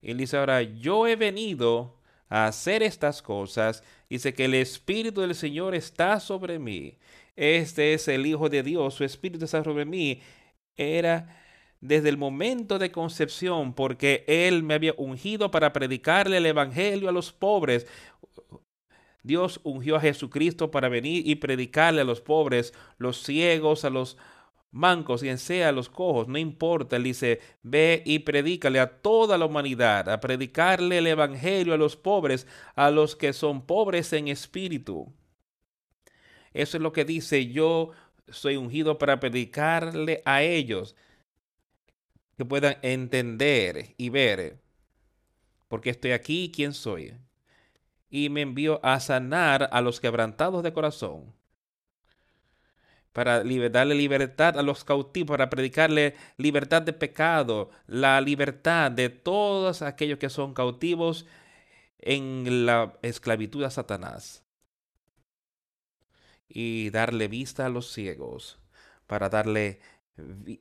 Y 0.02 0.14
dice 0.14 0.38
ahora, 0.38 0.62
yo 0.62 1.08
he 1.08 1.16
venido 1.16 2.00
a 2.30 2.48
hacer 2.48 2.84
estas 2.84 3.22
cosas, 3.22 3.84
dice 4.10 4.34
que 4.34 4.46
el 4.46 4.54
Espíritu 4.54 5.22
del 5.22 5.36
Señor 5.36 5.76
está 5.76 6.20
sobre 6.20 6.60
mí. 6.60 6.98
Este 7.36 7.94
es 7.94 8.08
el 8.08 8.26
Hijo 8.26 8.50
de 8.50 8.64
Dios, 8.64 8.96
su 8.96 9.04
Espíritu 9.04 9.46
está 9.46 9.64
sobre 9.64 9.86
mí. 9.86 10.22
Era 10.76 11.44
desde 11.80 12.10
el 12.10 12.18
momento 12.18 12.80
de 12.80 12.92
concepción, 12.92 13.74
porque 13.74 14.24
Él 14.28 14.64
me 14.64 14.74
había 14.74 14.94
ungido 14.98 15.52
para 15.52 15.74
predicarle 15.74 16.38
el 16.38 16.46
Evangelio 16.46 17.10
a 17.10 17.12
los 17.12 17.32
pobres. 17.32 17.88
Dios 19.28 19.60
ungió 19.64 19.98
a 19.98 20.02
Jesucristo 20.02 20.72
para 20.72 20.90
venir 20.90 21.28
y 21.28 21.36
predicarle 21.36 22.02
a 22.02 22.06
los 22.06 22.22
pobres, 22.22 22.74
los 22.98 23.22
ciegos, 23.24 23.86
a 23.86 23.90
los 23.90 24.18
mancos, 24.72 25.22
quien 25.22 25.38
sea, 25.38 25.72
los 25.72 25.90
cojos, 25.90 26.28
no 26.28 26.38
importa. 26.38 26.96
Él 26.96 27.04
dice, 27.04 27.42
ve 27.64 28.04
y 28.06 28.20
predícale 28.20 28.80
a 28.80 29.02
toda 29.02 29.38
la 29.38 29.46
humanidad, 29.46 30.10
a 30.10 30.20
predicarle 30.20 31.00
el 31.00 31.08
Evangelio 31.08 31.74
a 31.74 31.78
los 31.78 31.96
pobres, 31.98 32.48
a 32.76 32.92
los 32.92 33.16
que 33.16 33.34
son 33.34 33.66
pobres 33.66 34.14
en 34.14 34.28
espíritu. 34.28 35.14
Eso 36.54 36.78
es 36.78 36.84
lo 36.84 36.92
que 36.92 37.06
dice, 37.06 37.48
yo 37.48 37.92
soy 38.30 38.56
ungido 38.56 38.98
para 38.98 39.20
predicarle 39.20 40.22
a 40.26 40.44
ellos, 40.44 40.96
que 42.38 42.46
puedan 42.46 42.78
entender 42.84 43.96
y 43.98 44.10
ver, 44.10 44.60
porque 45.68 45.90
estoy 45.90 46.12
aquí 46.12 46.52
quién 46.54 46.74
soy. 46.74 47.14
Y 48.10 48.30
me 48.30 48.42
envío 48.42 48.80
a 48.84 49.00
sanar 49.00 49.70
a 49.72 49.82
los 49.82 50.00
quebrantados 50.00 50.64
de 50.64 50.74
corazón 50.74 51.34
para 53.18 53.44
darle 53.44 53.96
libertad 53.96 54.60
a 54.60 54.62
los 54.62 54.84
cautivos, 54.84 55.30
para 55.30 55.50
predicarle 55.50 56.14
libertad 56.38 56.84
de 56.84 56.94
pecado, 56.94 57.72
la 57.88 58.22
libertad 58.22 58.92
de 58.92 59.10
todos 59.10 59.82
aquellos 59.82 60.20
que 60.20 60.30
son 60.30 60.54
cautivos 60.54 61.26
en 61.98 62.68
la 62.68 62.94
esclavitud 63.02 63.64
a 63.64 63.72
Satanás. 63.72 64.44
Y 66.48 66.92
darle 66.92 67.28
vista 67.28 67.66
a 67.66 67.70
los 67.70 67.92
ciegos, 67.92 68.60
para 69.08 69.30
darle 69.30 69.80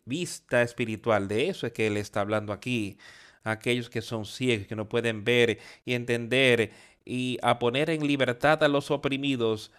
vista 0.06 0.62
espiritual. 0.62 1.28
De 1.28 1.50
eso 1.50 1.66
es 1.66 1.74
que 1.74 1.88
él 1.88 1.98
está 1.98 2.22
hablando 2.22 2.54
aquí. 2.54 2.96
Aquellos 3.44 3.90
que 3.90 4.00
son 4.00 4.24
ciegos, 4.24 4.66
que 4.66 4.76
no 4.76 4.88
pueden 4.88 5.24
ver 5.24 5.58
y 5.84 5.92
entender, 5.92 6.72
y 7.06 7.38
a 7.40 7.58
poner 7.58 7.88
en 7.88 8.06
libertad 8.06 8.62
a 8.62 8.68
los 8.68 8.90
oprimidos. 8.90 9.70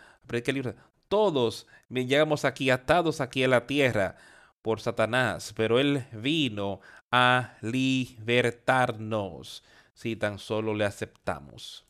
Todos 1.07 1.67
llegamos 1.89 2.45
aquí 2.45 2.71
atados 2.71 3.21
aquí 3.21 3.43
a 3.43 3.47
la 3.47 3.67
tierra 3.67 4.15
por 4.61 4.82
Satanás, 4.82 5.53
pero 5.55 5.80
Él 5.80 6.05
vino 6.11 6.82
a 7.11 7.57
libertarnos 7.61 9.63
si 9.93 10.15
tan 10.15 10.39
solo 10.39 10.73
le 10.73 10.86
aceptamos. 10.86 11.86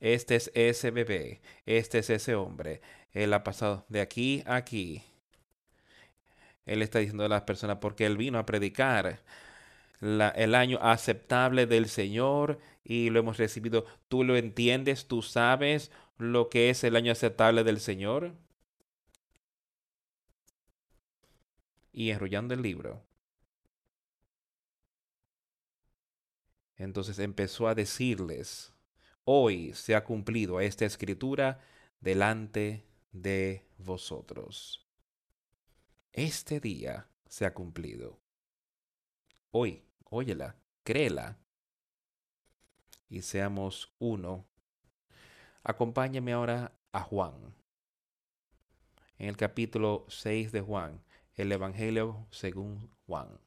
Este 0.00 0.36
es 0.36 0.50
ese 0.54 0.90
bebé, 0.90 1.40
este 1.64 2.00
es 2.00 2.10
ese 2.10 2.34
hombre. 2.34 2.82
Él 3.12 3.32
ha 3.32 3.44
pasado 3.44 3.84
de 3.88 4.00
aquí 4.00 4.42
a 4.46 4.56
aquí. 4.56 5.04
Él 6.66 6.82
está 6.82 6.98
diciendo 6.98 7.24
a 7.24 7.28
las 7.28 7.42
personas 7.42 7.78
porque 7.78 8.06
Él 8.06 8.16
vino 8.16 8.38
a 8.38 8.46
predicar 8.46 9.20
el 10.02 10.54
año 10.56 10.78
aceptable 10.82 11.66
del 11.66 11.88
Señor 11.88 12.58
y 12.84 13.10
lo 13.10 13.20
hemos 13.20 13.38
recibido. 13.38 13.86
Tú 14.08 14.24
lo 14.24 14.36
entiendes, 14.36 15.06
tú 15.06 15.22
sabes 15.22 15.92
lo 16.18 16.48
que 16.48 16.70
es 16.70 16.82
el 16.84 16.96
año 16.96 17.12
aceptable 17.12 17.62
del 17.62 17.80
Señor. 17.80 18.34
Y 21.92 22.10
enrollando 22.10 22.54
el 22.54 22.62
libro. 22.62 23.04
Entonces 26.76 27.18
empezó 27.20 27.68
a 27.68 27.76
decirles, 27.76 28.72
hoy 29.24 29.72
se 29.74 29.94
ha 29.94 30.02
cumplido 30.02 30.60
esta 30.60 30.84
escritura 30.84 31.60
delante 32.00 32.84
de 33.12 33.64
vosotros. 33.78 34.84
Este 36.12 36.58
día 36.58 37.08
se 37.28 37.46
ha 37.46 37.54
cumplido. 37.54 38.18
Hoy, 39.52 39.84
óyela, 40.12 40.56
créela. 40.84 41.38
Y 43.08 43.22
seamos 43.22 43.94
uno 43.98 44.46
Acompáñame 45.64 46.32
ahora 46.32 46.72
a 46.90 47.00
Juan. 47.02 47.54
En 49.16 49.28
el 49.28 49.36
capítulo 49.36 50.04
6 50.08 50.50
de 50.50 50.60
Juan, 50.60 51.04
el 51.36 51.52
Evangelio 51.52 52.26
según 52.32 52.90
Juan. 53.06 53.38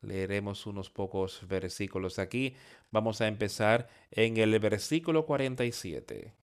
Leeremos 0.00 0.66
unos 0.66 0.90
pocos 0.90 1.46
versículos 1.46 2.18
aquí. 2.18 2.56
Vamos 2.90 3.20
a 3.20 3.28
empezar 3.28 3.88
en 4.10 4.36
el 4.38 4.58
versículo 4.58 5.26
47. 5.26 6.34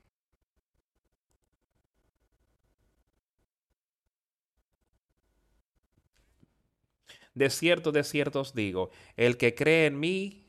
De 7.38 7.52
cierto, 7.52 7.92
de 7.92 8.04
cierto 8.04 8.40
os 8.40 8.56
digo, 8.56 8.90
el 9.16 9.38
que 9.38 9.54
cree 9.54 9.86
en 9.86 10.00
mí 10.00 10.48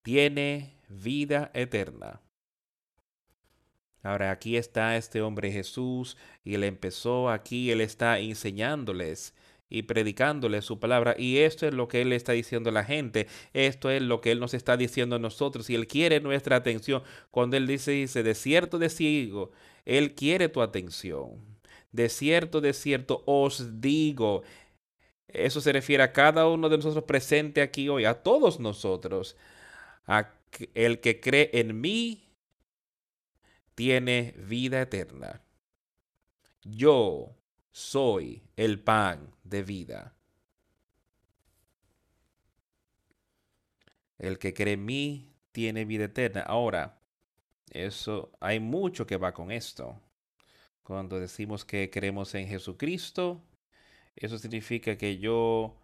tiene 0.00 0.78
vida 0.88 1.50
eterna. 1.52 2.22
Ahora 4.02 4.30
aquí 4.30 4.56
está 4.56 4.96
este 4.96 5.20
hombre 5.20 5.52
Jesús 5.52 6.16
y 6.44 6.54
él 6.54 6.64
empezó 6.64 7.28
aquí, 7.28 7.70
él 7.70 7.82
está 7.82 8.18
enseñándoles 8.20 9.34
y 9.68 9.82
predicándoles 9.82 10.64
su 10.64 10.80
palabra. 10.80 11.14
Y 11.18 11.40
esto 11.40 11.66
es 11.66 11.74
lo 11.74 11.88
que 11.88 12.00
Él 12.00 12.12
está 12.12 12.32
diciendo 12.32 12.70
a 12.70 12.74
la 12.74 12.84
gente. 12.84 13.26
Esto 13.54 13.88
es 13.88 14.02
lo 14.02 14.20
que 14.20 14.30
Él 14.30 14.38
nos 14.38 14.52
está 14.52 14.76
diciendo 14.76 15.16
a 15.16 15.18
nosotros. 15.18 15.70
Y 15.70 15.74
Él 15.74 15.86
quiere 15.86 16.20
nuestra 16.20 16.56
atención. 16.56 17.02
Cuando 17.30 17.56
Él 17.56 17.66
dice, 17.66 17.92
dice, 17.92 18.22
de 18.22 18.34
cierto, 18.34 18.78
de 18.78 18.90
ciego, 18.90 19.50
Él 19.86 20.14
quiere 20.14 20.50
tu 20.50 20.60
atención. 20.60 21.52
De 21.90 22.10
cierto, 22.10 22.60
de 22.60 22.74
cierto, 22.74 23.22
os 23.24 23.80
digo. 23.80 24.42
Eso 25.28 25.60
se 25.60 25.72
refiere 25.72 26.02
a 26.02 26.12
cada 26.12 26.46
uno 26.48 26.68
de 26.68 26.76
nosotros 26.76 27.04
presente 27.04 27.62
aquí 27.62 27.88
hoy, 27.88 28.04
a 28.04 28.22
todos 28.22 28.60
nosotros. 28.60 29.36
A 30.06 30.34
el 30.74 31.00
que 31.00 31.20
cree 31.20 31.50
en 31.54 31.80
mí 31.80 32.32
tiene 33.74 34.34
vida 34.36 34.82
eterna. 34.82 35.42
Yo 36.62 37.34
soy 37.70 38.42
el 38.56 38.80
pan 38.80 39.34
de 39.42 39.62
vida. 39.62 40.14
El 44.18 44.38
que 44.38 44.54
cree 44.54 44.74
en 44.74 44.84
mí 44.84 45.34
tiene 45.50 45.84
vida 45.84 46.04
eterna. 46.04 46.42
Ahora, 46.42 47.00
eso 47.70 48.30
hay 48.40 48.60
mucho 48.60 49.06
que 49.06 49.16
va 49.16 49.32
con 49.32 49.50
esto. 49.50 50.00
Cuando 50.82 51.18
decimos 51.18 51.64
que 51.64 51.90
creemos 51.90 52.34
en 52.34 52.46
Jesucristo, 52.46 53.42
eso 54.16 54.38
significa 54.38 54.96
que 54.96 55.18
yo 55.18 55.76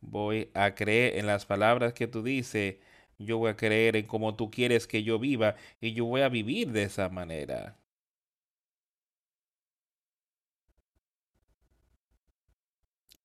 voy 0.00 0.50
a 0.54 0.74
creer 0.74 1.18
en 1.18 1.26
las 1.26 1.46
palabras 1.46 1.92
que 1.94 2.06
tú 2.08 2.22
dices, 2.22 2.76
yo 3.18 3.38
voy 3.38 3.50
a 3.50 3.56
creer 3.56 3.96
en 3.96 4.06
cómo 4.06 4.36
tú 4.36 4.50
quieres 4.50 4.86
que 4.86 5.02
yo 5.02 5.18
viva 5.18 5.56
y 5.80 5.92
yo 5.94 6.04
voy 6.06 6.22
a 6.22 6.28
vivir 6.28 6.70
de 6.72 6.84
esa 6.84 7.08
manera. 7.08 7.78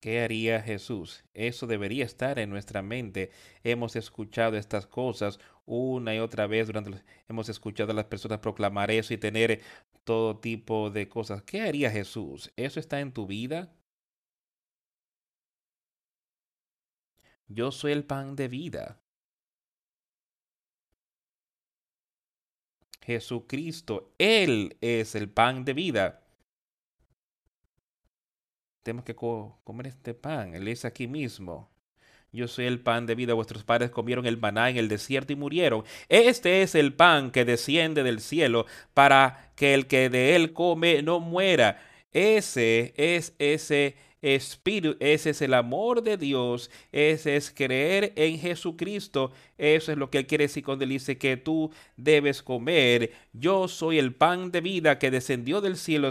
¿Qué 0.00 0.20
haría 0.20 0.60
Jesús? 0.62 1.24
Eso 1.34 1.66
debería 1.66 2.04
estar 2.04 2.38
en 2.38 2.50
nuestra 2.50 2.80
mente. 2.82 3.30
Hemos 3.64 3.96
escuchado 3.96 4.56
estas 4.56 4.86
cosas 4.86 5.40
una 5.66 6.14
y 6.14 6.18
otra 6.18 6.46
vez 6.46 6.66
durante 6.68 7.02
hemos 7.28 7.48
escuchado 7.48 7.90
a 7.92 7.94
las 7.94 8.04
personas 8.04 8.38
proclamar 8.40 8.90
eso 8.90 9.14
y 9.14 9.18
tener 9.18 9.62
todo 10.04 10.38
tipo 10.38 10.90
de 10.90 11.08
cosas. 11.08 11.42
¿Qué 11.42 11.62
haría 11.62 11.90
Jesús? 11.90 12.52
¿Eso 12.56 12.78
está 12.80 13.00
en 13.00 13.12
tu 13.12 13.26
vida? 13.26 13.72
Yo 17.48 17.70
soy 17.70 17.92
el 17.92 18.04
pan 18.04 18.36
de 18.36 18.48
vida. 18.48 19.00
Jesucristo, 23.02 24.14
Él 24.18 24.76
es 24.80 25.14
el 25.14 25.28
pan 25.28 25.64
de 25.64 25.74
vida 25.74 26.24
tenemos 28.84 29.04
que 29.04 29.16
comer 29.16 29.86
este 29.88 30.14
pan. 30.14 30.54
Él 30.54 30.68
es 30.68 30.84
aquí 30.84 31.08
mismo. 31.08 31.70
Yo 32.32 32.46
soy 32.46 32.66
el 32.66 32.80
pan 32.80 33.06
de 33.06 33.14
vida. 33.14 33.32
Vuestros 33.32 33.64
padres 33.64 33.90
comieron 33.90 34.26
el 34.26 34.36
maná 34.36 34.68
en 34.70 34.76
el 34.76 34.88
desierto 34.88 35.32
y 35.32 35.36
murieron. 35.36 35.84
Este 36.08 36.62
es 36.62 36.74
el 36.74 36.92
pan 36.92 37.30
que 37.30 37.44
desciende 37.44 38.02
del 38.02 38.20
cielo 38.20 38.66
para 38.92 39.52
que 39.56 39.72
el 39.74 39.86
que 39.86 40.10
de 40.10 40.36
él 40.36 40.52
come 40.52 41.02
no 41.02 41.18
muera. 41.18 41.80
Ese 42.12 42.92
es 42.96 43.34
ese 43.38 43.96
espíritu, 44.24 44.96
ese 45.00 45.30
es 45.30 45.42
el 45.42 45.54
amor 45.54 46.02
de 46.02 46.16
Dios, 46.16 46.70
ese 46.92 47.36
es 47.36 47.50
creer 47.50 48.12
en 48.16 48.38
Jesucristo. 48.38 49.32
Eso 49.58 49.92
es 49.92 49.98
lo 49.98 50.10
que 50.10 50.18
él 50.18 50.26
quiere 50.26 50.44
decir 50.44 50.64
cuando 50.64 50.84
él 50.84 50.90
dice 50.90 51.18
que 51.18 51.36
tú 51.36 51.70
debes 51.96 52.42
comer. 52.42 53.12
Yo 53.32 53.68
soy 53.68 53.98
el 53.98 54.14
pan 54.14 54.50
de 54.50 54.60
vida 54.60 54.98
que 54.98 55.10
descendió 55.10 55.60
del 55.60 55.76
cielo 55.76 56.10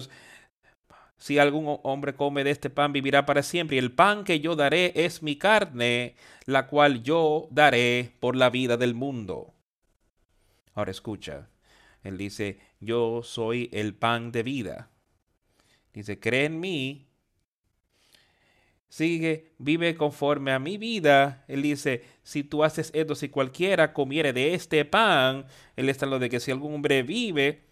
si 1.24 1.40
algún 1.40 1.80
hombre 1.84 2.16
come 2.16 2.44
de 2.44 2.52
este 2.52 2.70
pan, 2.70 2.92
vivirá 2.92 3.26
para 3.26 3.44
siempre. 3.44 3.78
Y 3.78 3.80
el 3.80 3.94
pan 3.94 4.26
que 4.26 4.42
yo 4.42 4.58
daré 4.58 4.92
es 4.94 5.24
mi 5.24 5.38
carne, 5.38 6.16
la 6.46 6.68
cual 6.68 7.02
yo 7.02 7.48
daré 7.50 8.12
por 8.20 8.36
la 8.36 8.50
vida 8.50 8.76
del 8.76 8.94
mundo. 8.94 9.54
Ahora 10.74 10.92
escucha. 10.92 11.48
Él 12.04 12.18
dice, 12.18 12.60
yo 12.82 13.22
soy 13.24 13.70
el 13.72 13.96
pan 13.96 14.34
de 14.34 14.44
vida. 14.44 14.90
Dice, 15.94 16.20
cree 16.20 16.44
en 16.46 16.60
mí. 16.60 17.08
Sigue, 18.94 19.56
vive 19.58 19.96
conforme 19.96 20.52
a 20.52 20.60
mi 20.60 20.78
vida. 20.78 21.46
Él 21.48 21.64
dice, 21.64 22.04
si 22.22 22.44
tú 22.44 22.64
haces 22.64 22.92
esto, 22.94 23.16
si 23.16 23.28
cualquiera 23.28 23.92
comiere 23.92 24.34
de 24.34 24.54
este 24.54 24.86
pan, 24.86 25.48
él 25.76 25.90
está 25.90 26.06
lo 26.06 26.20
de 26.20 26.30
que 26.30 26.40
si 26.40 26.52
algún 26.52 26.76
hombre 26.76 27.02
vive, 27.02 27.64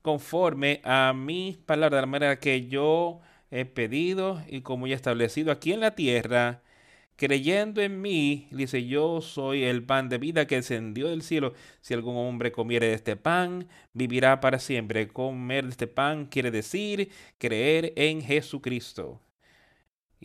conforme 0.00 0.80
a 0.82 1.12
mi 1.14 1.58
palabra, 1.66 1.96
de 1.96 2.00
la 2.00 2.06
manera 2.06 2.40
que 2.40 2.66
yo 2.66 3.20
he 3.50 3.66
pedido 3.66 4.42
y 4.48 4.62
como 4.62 4.86
ya 4.86 4.94
he 4.94 4.96
establecido 4.96 5.52
aquí 5.52 5.74
en 5.74 5.80
la 5.80 5.94
tierra, 5.94 6.62
creyendo 7.16 7.82
en 7.82 8.00
mí, 8.00 8.48
dice, 8.50 8.86
yo 8.86 9.20
soy 9.20 9.64
el 9.64 9.84
pan 9.84 10.08
de 10.08 10.16
vida 10.16 10.46
que 10.46 10.56
descendió 10.56 11.08
del 11.08 11.20
cielo. 11.20 11.52
Si 11.82 11.92
algún 11.92 12.16
hombre 12.16 12.52
comiere 12.52 12.86
de 12.86 12.94
este 12.94 13.16
pan, 13.16 13.68
vivirá 13.92 14.40
para 14.40 14.58
siempre. 14.58 15.08
Comer 15.08 15.64
de 15.64 15.70
este 15.72 15.88
pan 15.88 16.24
quiere 16.24 16.50
decir 16.50 17.10
creer 17.36 17.92
en 17.96 18.22
Jesucristo. 18.22 19.20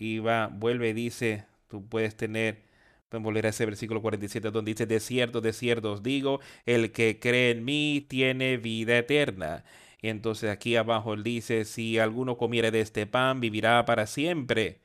Y 0.01 0.19
va, 0.19 0.47
vuelve 0.47 0.89
y 0.89 0.93
dice, 0.93 1.45
tú 1.67 1.85
puedes 1.85 2.15
tener 2.15 2.69
Pueden 3.09 3.23
volver 3.23 3.47
a 3.47 3.49
ese 3.49 3.65
versículo 3.65 4.01
47 4.03 4.51
donde 4.51 4.71
dice, 4.71 4.85
de 4.85 4.99
cierto, 4.99 5.41
de 5.41 5.51
cierto 5.51 5.93
os 5.93 6.03
digo, 6.03 6.41
el 6.67 6.91
que 6.91 7.19
cree 7.19 7.49
en 7.51 7.65
mí 7.65 8.05
tiene 8.07 8.57
vida 8.57 8.99
eterna. 8.99 9.63
Y 9.99 10.09
entonces 10.09 10.51
aquí 10.51 10.75
abajo 10.75 11.15
él 11.15 11.23
dice, 11.23 11.65
si 11.65 11.97
alguno 11.97 12.37
comiere 12.37 12.69
de 12.69 12.81
este 12.81 13.07
pan, 13.07 13.39
vivirá 13.41 13.83
para 13.85 14.05
siempre. 14.05 14.79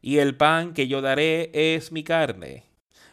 Y 0.00 0.18
el 0.18 0.36
pan 0.36 0.74
que 0.74 0.86
yo 0.86 1.02
daré 1.02 1.50
es 1.52 1.90
mi 1.90 2.04
carne. 2.04 2.64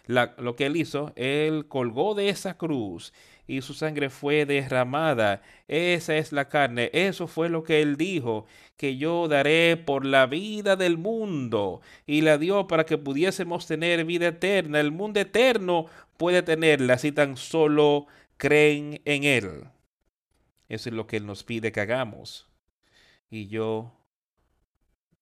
lo 0.06 0.56
que 0.56 0.68
él 0.68 0.78
hizo, 0.78 1.12
él 1.16 1.66
colgó 1.68 2.14
de 2.14 2.30
esa 2.30 2.58
cruz 2.58 3.12
y 3.50 3.64
su 3.64 3.74
sangre 3.74 4.12
fue 4.12 4.46
derramada. 4.46 5.42
Esa 5.68 6.16
es 6.18 6.32
la 6.32 6.50
carne. 6.50 6.92
Eso 6.94 7.26
fue 7.26 7.50
lo 7.50 7.64
que 7.64 7.82
él 7.82 7.98
dijo, 7.98 8.46
que 8.78 8.96
yo 8.96 9.28
daré 9.28 9.76
por 9.76 10.06
la 10.06 10.28
vida 10.28 10.76
del 10.76 11.00
mundo. 11.00 11.82
Y 12.06 12.22
la 12.22 12.38
dio 12.38 12.68
para 12.68 12.86
que 12.86 13.00
pudiésemos 13.00 13.66
tener 13.66 14.06
vida 14.06 14.28
eterna. 14.28 14.80
El 14.80 14.92
mundo 14.92 15.20
eterno 15.20 15.88
puede 16.18 16.44
tenerla 16.44 17.00
si 17.00 17.12
tan 17.12 17.38
solo 17.38 18.06
creen 18.38 19.02
en 19.06 19.24
él. 19.24 19.64
Eso 20.68 20.90
es 20.90 20.96
lo 20.96 21.08
que 21.08 21.18
él 21.18 21.26
nos 21.26 21.44
pide 21.44 21.72
que 21.72 21.82
hagamos. 21.82 22.48
Y 23.32 23.48
yo 23.48 24.00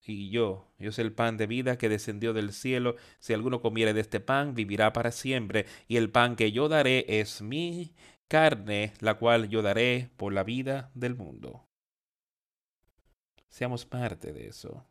y 0.08 0.30
yo, 0.30 0.66
yo 0.78 0.90
soy 0.90 1.04
el 1.04 1.12
pan 1.12 1.36
de 1.36 1.46
vida 1.46 1.76
que 1.76 1.90
descendió 1.90 2.32
del 2.32 2.52
cielo. 2.54 2.96
Si 3.20 3.34
alguno 3.34 3.60
comiere 3.60 3.92
de 3.92 4.00
este 4.00 4.20
pan, 4.20 4.54
vivirá 4.54 4.92
para 4.94 5.12
siempre. 5.12 5.66
Y 5.86 5.96
el 5.96 6.10
pan 6.10 6.34
que 6.34 6.50
yo 6.50 6.68
daré 6.68 7.04
es 7.08 7.42
mi 7.42 7.92
carne, 8.28 8.92
la 9.00 9.14
cual 9.14 9.48
yo 9.48 9.62
daré 9.62 10.10
por 10.16 10.32
la 10.32 10.44
vida 10.44 10.90
del 10.94 11.16
mundo. 11.16 11.66
Seamos 13.48 13.86
parte 13.86 14.32
de 14.32 14.48
eso. 14.48 14.84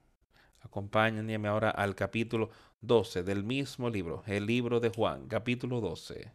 Acompáñenme 0.60 1.48
ahora 1.48 1.70
al 1.70 1.96
capítulo 1.96 2.50
12 2.82 3.24
del 3.24 3.44
mismo 3.44 3.90
libro, 3.90 4.24
el 4.26 4.46
libro 4.46 4.80
de 4.80 4.90
Juan, 4.90 5.28
capítulo 5.28 5.80
12. 5.80 6.34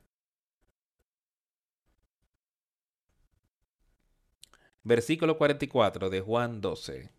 Versículo 4.84 5.36
44 5.38 6.10
de 6.10 6.20
Juan 6.20 6.60
12. 6.60 7.10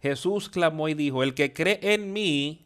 Jesús 0.00 0.48
clamó 0.48 0.88
y 0.88 0.94
dijo, 0.94 1.22
el 1.22 1.34
que 1.34 1.52
cree 1.52 1.78
en 1.82 2.12
mí, 2.12 2.65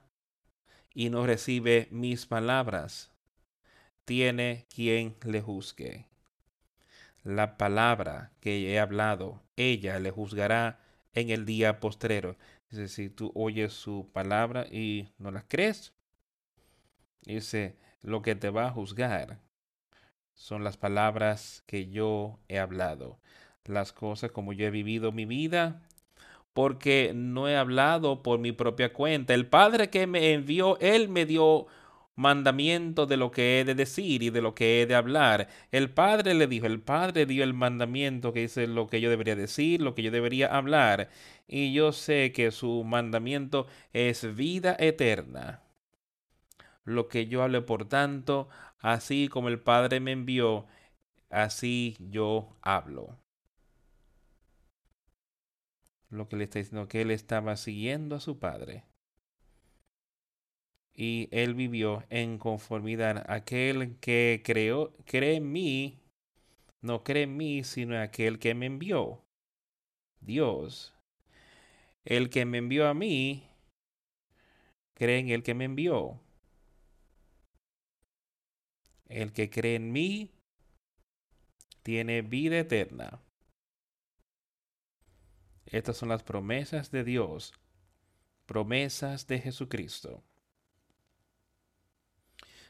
y 0.93 1.09
no 1.09 1.25
recibe 1.25 1.87
mis 1.91 2.25
palabras, 2.25 3.11
tiene 4.05 4.65
quien 4.73 5.15
le 5.23 5.41
juzgue. 5.41 6.07
La 7.23 7.57
palabra 7.57 8.31
que 8.39 8.71
he 8.71 8.79
hablado, 8.79 9.41
ella 9.55 9.99
le 9.99 10.11
juzgará 10.11 10.79
en 11.13 11.29
el 11.29 11.45
día 11.45 11.79
postrero. 11.79 12.35
Dice, 12.69 12.87
si 12.87 13.09
tú 13.09 13.31
oyes 13.35 13.73
su 13.73 14.09
palabra 14.11 14.65
y 14.67 15.09
no 15.17 15.31
la 15.31 15.47
crees, 15.47 15.93
dice, 17.21 17.77
lo 18.01 18.21
que 18.21 18.35
te 18.35 18.49
va 18.49 18.67
a 18.67 18.71
juzgar 18.71 19.39
son 20.33 20.63
las 20.63 20.77
palabras 20.77 21.63
que 21.67 21.89
yo 21.89 22.39
he 22.47 22.57
hablado. 22.57 23.19
Las 23.65 23.93
cosas 23.93 24.31
como 24.31 24.53
yo 24.53 24.65
he 24.65 24.71
vivido 24.71 25.11
mi 25.11 25.25
vida, 25.25 25.83
porque 26.53 27.11
no 27.15 27.47
he 27.47 27.55
hablado 27.55 28.23
por 28.23 28.39
mi 28.39 28.51
propia 28.51 28.93
cuenta. 28.93 29.33
El 29.33 29.47
Padre 29.47 29.89
que 29.89 30.07
me 30.07 30.33
envió, 30.33 30.77
Él 30.79 31.09
me 31.09 31.25
dio 31.25 31.67
mandamiento 32.15 33.05
de 33.05 33.17
lo 33.17 33.31
que 33.31 33.59
he 33.59 33.65
de 33.65 33.75
decir 33.75 34.21
y 34.23 34.29
de 34.29 34.41
lo 34.41 34.53
que 34.55 34.81
he 34.81 34.85
de 34.85 34.95
hablar. 34.95 35.47
El 35.71 35.89
Padre 35.89 36.33
le 36.33 36.47
dijo, 36.47 36.65
el 36.67 36.81
Padre 36.81 37.25
dio 37.25 37.43
el 37.43 37.53
mandamiento 37.53 38.33
que 38.33 38.41
dice 38.41 38.67
lo 38.67 38.87
que 38.87 39.01
yo 39.01 39.09
debería 39.09 39.35
decir, 39.35 39.81
lo 39.81 39.95
que 39.95 40.03
yo 40.03 40.11
debería 40.11 40.47
hablar. 40.47 41.09
Y 41.47 41.73
yo 41.73 41.91
sé 41.93 42.31
que 42.31 42.51
su 42.51 42.83
mandamiento 42.83 43.67
es 43.93 44.35
vida 44.35 44.75
eterna. 44.79 45.61
Lo 46.83 47.07
que 47.07 47.27
yo 47.27 47.43
hable, 47.43 47.61
por 47.61 47.87
tanto, 47.87 48.49
así 48.79 49.27
como 49.27 49.49
el 49.49 49.59
Padre 49.59 49.99
me 49.99 50.11
envió, 50.11 50.65
así 51.29 51.97
yo 51.99 52.57
hablo. 52.61 53.17
Lo 56.11 56.27
que 56.27 56.35
le 56.35 56.43
está 56.43 56.59
diciendo 56.59 56.87
que 56.87 57.01
él 57.01 57.09
estaba 57.09 57.57
siguiendo 57.57 58.15
a 58.15 58.19
su 58.19 58.37
Padre 58.37 58.83
y 60.93 61.29
él 61.31 61.55
vivió 61.55 62.03
en 62.09 62.37
conformidad. 62.37 63.25
Aquel 63.27 63.97
que 63.99 64.41
creó, 64.45 64.93
cree 65.05 65.35
en 65.35 65.51
mí, 65.51 65.99
no 66.81 67.03
cree 67.03 67.23
en 67.23 67.37
mí, 67.37 67.63
sino 67.63 67.99
aquel 67.99 68.39
que 68.39 68.53
me 68.53 68.65
envió. 68.65 69.23
Dios. 70.19 70.93
El 72.05 72.29
que 72.29 72.45
me 72.45 72.57
envió 72.57 72.87
a 72.87 72.93
mí, 72.93 73.47
cree 74.95 75.19
en 75.19 75.29
el 75.29 75.43
que 75.43 75.53
me 75.53 75.65
envió. 75.65 76.19
El 79.07 79.33
que 79.33 79.49
cree 79.49 79.75
en 79.75 79.91
mí, 79.91 80.31
tiene 81.83 82.21
vida 82.21 82.59
eterna. 82.59 83.21
Estas 85.71 85.95
son 85.95 86.09
las 86.09 86.21
promesas 86.21 86.91
de 86.91 87.05
Dios, 87.05 87.53
promesas 88.45 89.25
de 89.27 89.39
Jesucristo. 89.39 90.21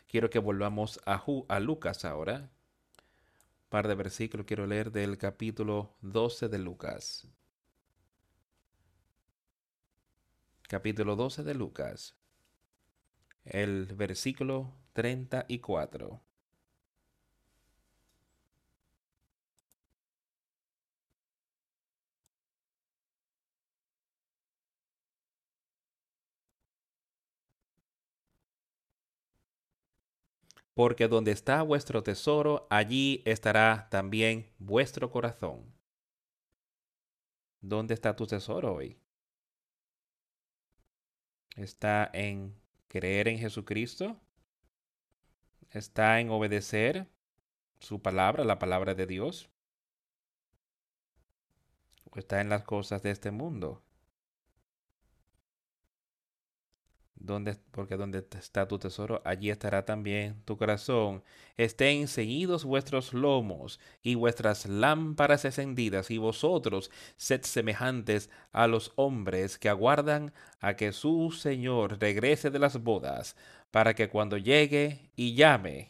Quiero 0.07 0.30
que 0.30 0.38
volvamos 0.38 0.99
a, 1.06 1.60
Lucas 1.60 2.06
ahora. 2.06 2.52
Par 3.69 3.88
de 3.88 3.95
versículos 3.95 4.45
quiero 4.45 4.68
leer 4.68 4.91
del 4.91 5.18
capítulo 5.18 5.95
12 6.02 6.48
de 6.48 6.60
Lucas. 6.60 7.28
Capítulo 10.68 11.15
12 11.15 11.44
de 11.44 11.56
Lucas. 11.56 12.15
El 13.45 13.88
versículo 13.95 14.76
34. 14.94 16.22
Porque 30.73 31.07
donde 31.07 31.31
está 31.31 31.61
vuestro 31.61 32.03
tesoro, 32.03 32.68
allí 32.69 33.22
estará 33.26 33.88
también 33.89 34.52
vuestro 34.57 35.11
corazón. 35.11 35.65
¿Dónde 37.60 37.93
está 37.93 38.15
tu 38.15 38.26
tesoro 38.26 38.76
hoy? 38.76 38.98
¿Está 41.56 42.10
en 42.14 42.56
creer 42.88 43.27
en 43.27 43.38
Jesucristo? 43.38 44.19
¿Está 45.69 46.19
en 46.19 46.30
obedecer 46.30 47.07
su 47.80 48.02
palabra, 48.02 48.43
la 48.43 48.57
palabra 48.57 48.95
de 48.95 49.06
Dios? 49.06 49.49
¿O 52.10 52.18
está 52.18 52.41
en 52.41 52.49
las 52.49 52.64
cosas 52.64 53.03
de 53.03 53.11
este 53.11 53.31
mundo? 53.31 53.84
Porque 57.72 57.98
donde 57.98 58.26
está 58.38 58.68
tu 58.68 58.80
tesoro, 58.80 59.22
allí 59.26 59.49
estará 59.49 59.85
también 59.85 60.41
tu 60.45 60.57
corazón. 60.57 61.23
Estén 61.57 62.07
ceñidos 62.07 62.65
vuestros 62.65 63.14
lomos 63.14 63.80
y 64.02 64.15
vuestras 64.15 64.65
lámparas 64.65 65.45
encendidas, 65.45 66.11
y 66.11 66.18
vosotros 66.18 66.91
sed 67.18 67.43
semejantes 67.43 68.30
a 68.52 68.68
los 68.68 68.91
hombres 68.95 69.57
que 69.57 69.69
aguardan 69.69 70.34
a 70.60 70.76
que 70.76 70.91
su 70.91 71.31
Señor 71.31 71.99
regrese 71.99 72.49
de 72.49 72.60
las 72.60 72.81
bodas, 72.81 73.35
para 73.72 73.93
que 73.93 74.10
cuando 74.10 74.38
llegue 74.38 75.11
y 75.15 75.35
llame, 75.35 75.89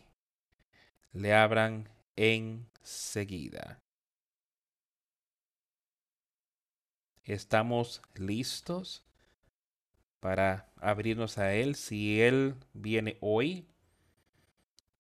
le 1.14 1.34
abran 1.34 1.90
enseguida. 2.16 3.80
¿Estamos 7.24 8.02
listos? 8.16 9.03
Para 10.22 10.72
abrirnos 10.77 11.38
a 11.39 11.53
Él 11.53 11.76
si 11.76 12.22
Él 12.22 12.56
viene 12.73 13.18
hoy. 13.19 13.68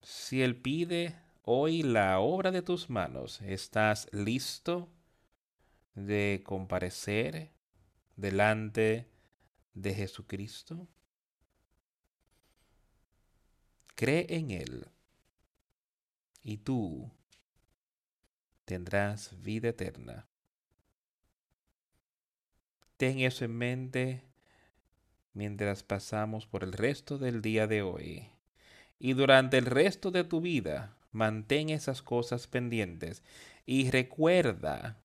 Si 0.01 0.41
Él 0.41 0.59
pide 0.59 1.15
hoy 1.43 1.83
la 1.83 2.19
obra 2.19 2.51
de 2.51 2.63
tus 2.63 2.89
manos, 2.89 3.39
¿estás 3.43 4.09
listo 4.11 4.89
de 5.93 6.41
comparecer 6.43 7.53
delante 8.15 9.11
de 9.75 9.93
Jesucristo? 9.93 10.87
Cree 13.93 14.25
en 14.27 14.49
Él 14.49 14.87
y 16.41 16.57
tú 16.57 17.11
tendrás 18.65 19.39
vida 19.39 19.69
eterna. 19.69 20.27
Ten 22.97 23.19
eso 23.19 23.45
en 23.45 23.55
mente 23.55 24.30
mientras 25.33 25.83
pasamos 25.83 26.45
por 26.45 26.63
el 26.63 26.73
resto 26.73 27.17
del 27.17 27.41
día 27.41 27.67
de 27.67 27.81
hoy. 27.81 28.29
Y 28.99 29.13
durante 29.13 29.57
el 29.57 29.65
resto 29.65 30.11
de 30.11 30.23
tu 30.23 30.41
vida, 30.41 30.97
mantén 31.11 31.69
esas 31.69 32.01
cosas 32.01 32.47
pendientes 32.47 33.23
y 33.65 33.89
recuerda 33.89 35.03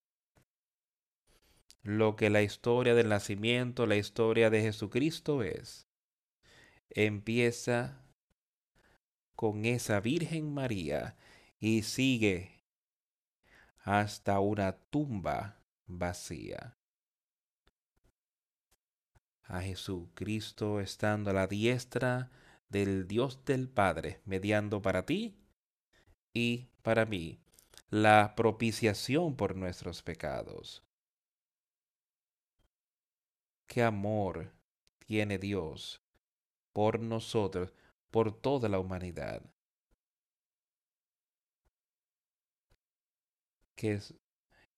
lo 1.83 2.15
que 2.15 2.29
la 2.29 2.41
historia 2.41 2.93
del 2.95 3.09
nacimiento, 3.09 3.85
la 3.85 3.95
historia 3.95 4.49
de 4.49 4.61
Jesucristo 4.61 5.41
es. 5.41 5.87
Empieza 6.89 8.03
con 9.35 9.65
esa 9.65 9.99
Virgen 9.99 10.53
María 10.53 11.15
y 11.59 11.83
sigue 11.83 12.63
hasta 13.83 14.39
una 14.39 14.73
tumba 14.73 15.61
vacía 15.85 16.76
a 19.47 19.61
Jesucristo 19.61 20.79
estando 20.79 21.29
a 21.29 21.33
la 21.33 21.47
diestra 21.47 22.29
del 22.69 23.07
Dios 23.07 23.43
del 23.45 23.69
Padre, 23.69 24.21
mediando 24.25 24.81
para 24.81 25.05
ti 25.05 25.37
y 26.33 26.67
para 26.81 27.05
mí 27.05 27.39
la 27.89 28.35
propiciación 28.35 29.35
por 29.37 29.55
nuestros 29.55 30.03
pecados. 30.03 30.83
Qué 33.67 33.83
amor 33.83 34.51
tiene 35.05 35.37
Dios 35.37 36.01
por 36.73 36.99
nosotros, 36.99 37.73
por 38.11 38.31
toda 38.39 38.69
la 38.69 38.79
humanidad. 38.79 39.41
Que, 43.75 44.01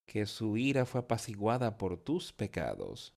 que 0.06 0.26
su 0.26 0.56
ira 0.56 0.84
fue 0.84 1.00
apaciguada 1.00 1.78
por 1.78 1.96
tus 1.96 2.32
pecados 2.32 3.14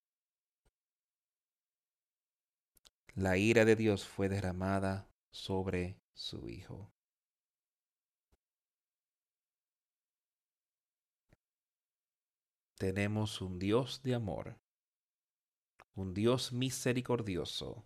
la 3.15 3.37
ira 3.37 3.63
de 3.63 3.75
Dios 3.75 4.07
fue 4.07 4.27
derramada 4.27 5.07
sobre 5.29 5.99
su 6.13 6.49
Hijo. 6.49 6.91
Tenemos 12.75 13.39
un 13.41 13.59
Dios 13.59 14.01
de 14.03 14.15
amor, 14.15 14.59
un 15.93 16.13
Dios 16.13 16.51
misericordioso. 16.51 17.85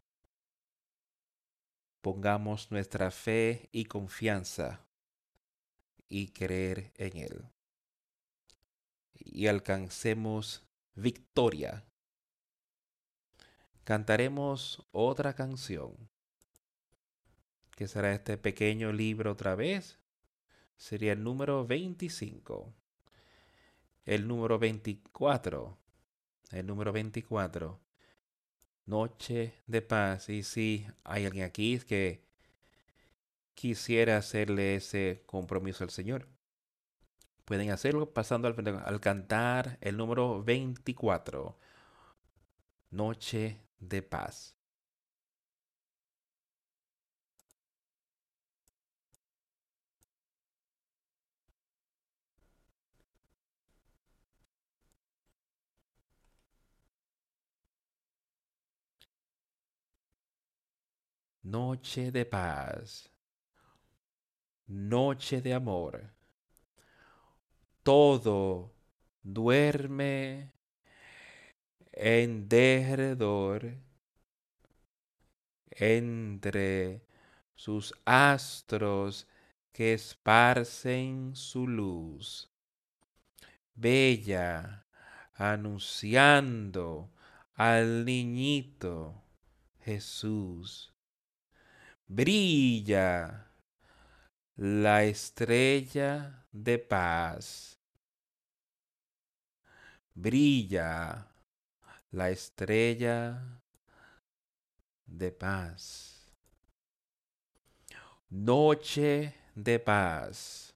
Pongamos 2.02 2.72
nuestra 2.72 3.12
fe 3.12 3.70
y 3.74 3.86
confianza 3.86 4.88
y 6.08 6.30
creer 6.30 6.94
en 6.96 7.18
Él. 7.18 7.46
Y 9.14 9.48
alcancemos 9.48 10.64
victoria 10.96 11.86
cantaremos 13.88 14.86
otra 14.92 15.34
canción, 15.34 15.96
que 17.78 17.88
será 17.88 18.14
este 18.14 18.38
pequeño 18.38 18.92
libro 18.92 19.32
otra 19.32 19.56
vez. 19.56 19.98
Sería 20.76 21.14
el 21.14 21.24
número 21.24 21.66
25. 21.66 22.74
El 24.04 24.28
número 24.28 24.60
24. 24.60 25.78
El 26.52 26.68
número 26.68 26.92
24. 26.92 27.80
Noche 28.88 29.54
de 29.68 29.82
paz. 29.82 30.28
Y 30.28 30.44
si 30.44 30.86
hay 31.06 31.26
alguien 31.26 31.46
aquí 31.46 31.80
que 31.80 32.26
quisiera 33.54 34.18
hacerle 34.18 34.76
ese 34.76 35.24
compromiso 35.26 35.86
al 35.86 35.92
Señor, 35.92 36.28
pueden 37.46 37.72
hacerlo 37.72 38.14
pasando 38.14 38.50
al, 38.50 38.82
al 38.84 39.00
cantar 39.00 39.78
el 39.80 39.96
número 39.96 40.44
24. 40.44 41.58
Noche 42.92 43.62
de 43.80 44.02
paz. 44.02 44.58
Noche 61.44 62.12
de 62.12 62.26
paz. 62.26 63.10
Noche 64.68 65.42
de 65.42 65.54
amor. 65.54 66.14
Todo 67.84 68.74
duerme 69.24 70.57
en 72.00 72.48
derredor 72.48 73.76
entre 75.72 77.02
sus 77.56 77.94
astros 78.06 79.28
que 79.72 79.94
esparcen 79.94 81.36
su 81.36 81.68
luz. 81.68 82.52
Bella, 83.74 84.86
anunciando 85.34 87.12
al 87.54 88.06
niñito 88.06 89.24
Jesús. 89.82 90.94
Brilla 92.08 93.52
la 94.56 95.04
estrella 95.04 96.48
de 96.52 96.80
paz. 96.80 97.80
Brilla 100.14 101.28
la 102.12 102.30
estrella 102.30 103.62
de 105.06 105.32
paz. 105.32 106.32
Noche 108.30 109.36
de 109.56 109.80
paz. 109.80 110.74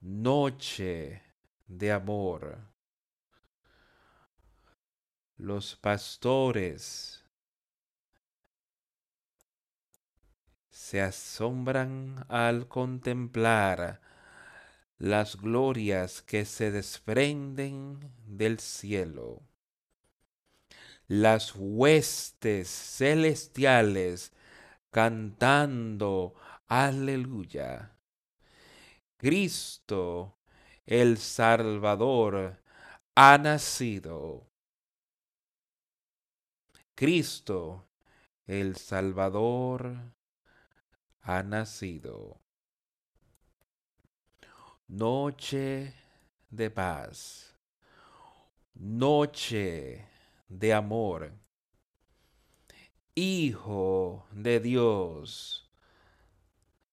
Noche 0.00 1.22
de 1.66 1.92
amor. 1.92 2.58
Los 5.36 5.76
pastores 5.76 7.22
se 10.70 11.02
asombran 11.02 12.24
al 12.28 12.66
contemplar 12.66 14.00
las 14.96 15.36
glorias 15.36 16.22
que 16.22 16.44
se 16.44 16.70
desprenden 16.70 18.12
del 18.26 18.58
cielo. 18.58 19.42
Las 21.08 21.54
huestes 21.56 22.68
celestiales 22.68 24.30
cantando 24.90 26.34
aleluya. 26.66 27.96
Cristo 29.16 30.38
el 30.84 31.16
Salvador 31.16 32.62
ha 33.14 33.38
nacido. 33.38 34.50
Cristo 36.94 37.88
el 38.46 38.76
Salvador 38.76 39.96
ha 41.22 41.42
nacido. 41.42 42.38
Noche 44.88 45.94
de 46.50 46.70
paz. 46.70 47.54
Noche 48.74 50.07
de 50.48 50.72
amor. 50.72 51.32
Hijo 53.14 54.26
de 54.32 54.60
Dios. 54.60 55.70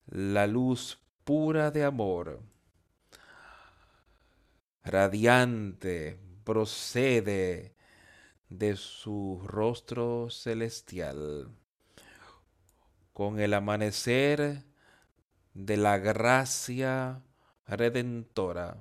La 0.07 0.47
luz 0.47 0.99
pura 1.23 1.71
de 1.71 1.83
amor. 1.83 2.41
Radiante 4.83 6.19
procede 6.43 7.75
de 8.49 8.75
su 8.75 9.41
rostro 9.43 10.29
celestial 10.29 11.49
con 13.13 13.39
el 13.39 13.53
amanecer 13.53 14.65
de 15.53 15.77
la 15.77 15.97
gracia 15.97 17.23
redentora. 17.65 18.77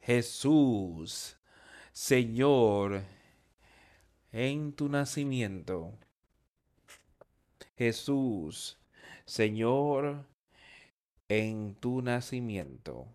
Jesús, 0.00 1.35
Señor, 1.96 3.02
en 4.30 4.74
tu 4.74 4.86
nacimiento. 4.90 5.94
Jesús, 7.78 8.76
Señor, 9.24 10.26
en 11.26 11.74
tu 11.76 12.02
nacimiento. 12.02 13.08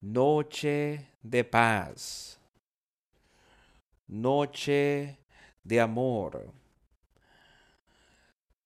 Noche 0.00 1.10
de 1.20 1.44
paz. 1.44 2.40
Noche 4.06 5.18
de 5.62 5.78
amor 5.78 6.54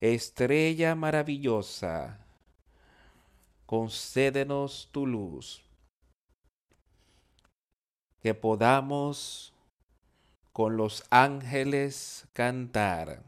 Estrella 0.01 0.95
maravillosa, 0.95 2.25
concédenos 3.67 4.91
tu 4.93 5.07
luz, 5.09 5.66
que 8.27 8.35
podamos 8.35 9.55
con 10.53 10.77
los 10.77 11.05
ángeles 11.11 12.27
cantar. 12.33 13.23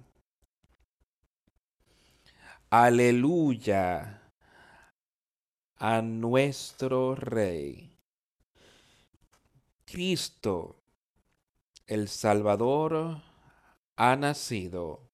Aleluya 2.68 4.20
a 5.76 6.02
nuestro 6.02 7.14
Rey. 7.14 7.96
Cristo, 9.84 10.82
el 11.86 12.08
Salvador, 12.08 13.22
ha 13.94 14.16
nacido 14.16 15.08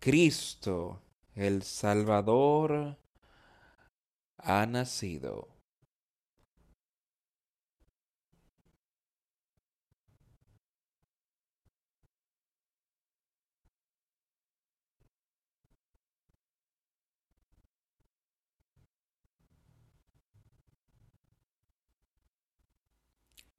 Cristo, 0.00 1.00
el 1.34 1.62
Salvador, 1.62 2.98
ha 4.36 4.66
nacido. 4.66 5.53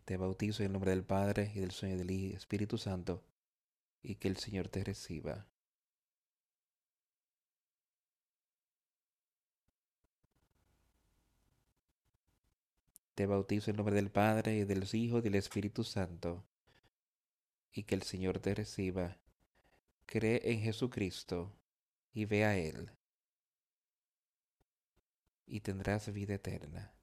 Te 0.05 0.17
bautizo 0.17 0.61
en 0.61 0.67
el 0.67 0.73
nombre 0.73 0.91
del 0.91 1.03
Padre 1.03 1.51
y 1.55 1.59
del 1.59 1.71
Señor 1.71 1.95
y 1.95 1.97
del 1.97 2.35
Espíritu 2.35 2.77
Santo, 2.77 3.23
y 4.03 4.15
que 4.15 4.27
el 4.27 4.37
Señor 4.37 4.69
te 4.69 4.83
reciba. 4.83 5.47
Te 13.15 13.25
bautizo 13.25 13.71
en 13.71 13.77
nombre 13.77 13.95
del 13.95 14.11
Padre 14.11 14.57
y 14.57 14.63
del 14.65 14.87
Hijo 14.93 15.17
y 15.17 15.21
del 15.21 15.35
Espíritu 15.35 15.83
Santo. 15.83 16.45
Y 17.71 17.83
que 17.83 17.95
el 17.95 18.03
Señor 18.03 18.39
te 18.39 18.53
reciba. 18.53 19.17
Cree 20.05 20.41
en 20.51 20.61
Jesucristo 20.61 21.57
y 22.13 22.25
ve 22.25 22.45
a 22.45 22.57
Él. 22.57 22.91
Y 25.47 25.61
tendrás 25.61 26.11
vida 26.11 26.35
eterna. 26.35 26.94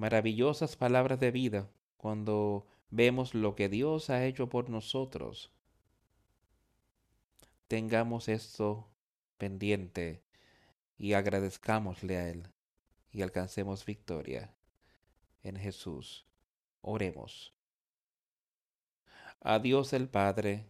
Maravillosas 0.00 0.76
palabras 0.76 1.20
de 1.20 1.30
vida 1.30 1.68
cuando 1.98 2.66
vemos 2.88 3.34
lo 3.34 3.54
que 3.54 3.68
Dios 3.68 4.08
ha 4.08 4.24
hecho 4.24 4.48
por 4.48 4.70
nosotros 4.70 5.52
tengamos 7.68 8.30
esto 8.30 8.90
pendiente 9.36 10.24
y 10.96 11.12
agradezcámosle 11.12 12.16
a 12.16 12.30
Él 12.30 12.48
y 13.12 13.20
alcancemos 13.20 13.84
victoria 13.84 14.54
en 15.42 15.56
Jesús. 15.56 16.26
Oremos. 16.80 17.52
A 19.42 19.58
Dios 19.58 19.92
el 19.92 20.08
Padre, 20.08 20.64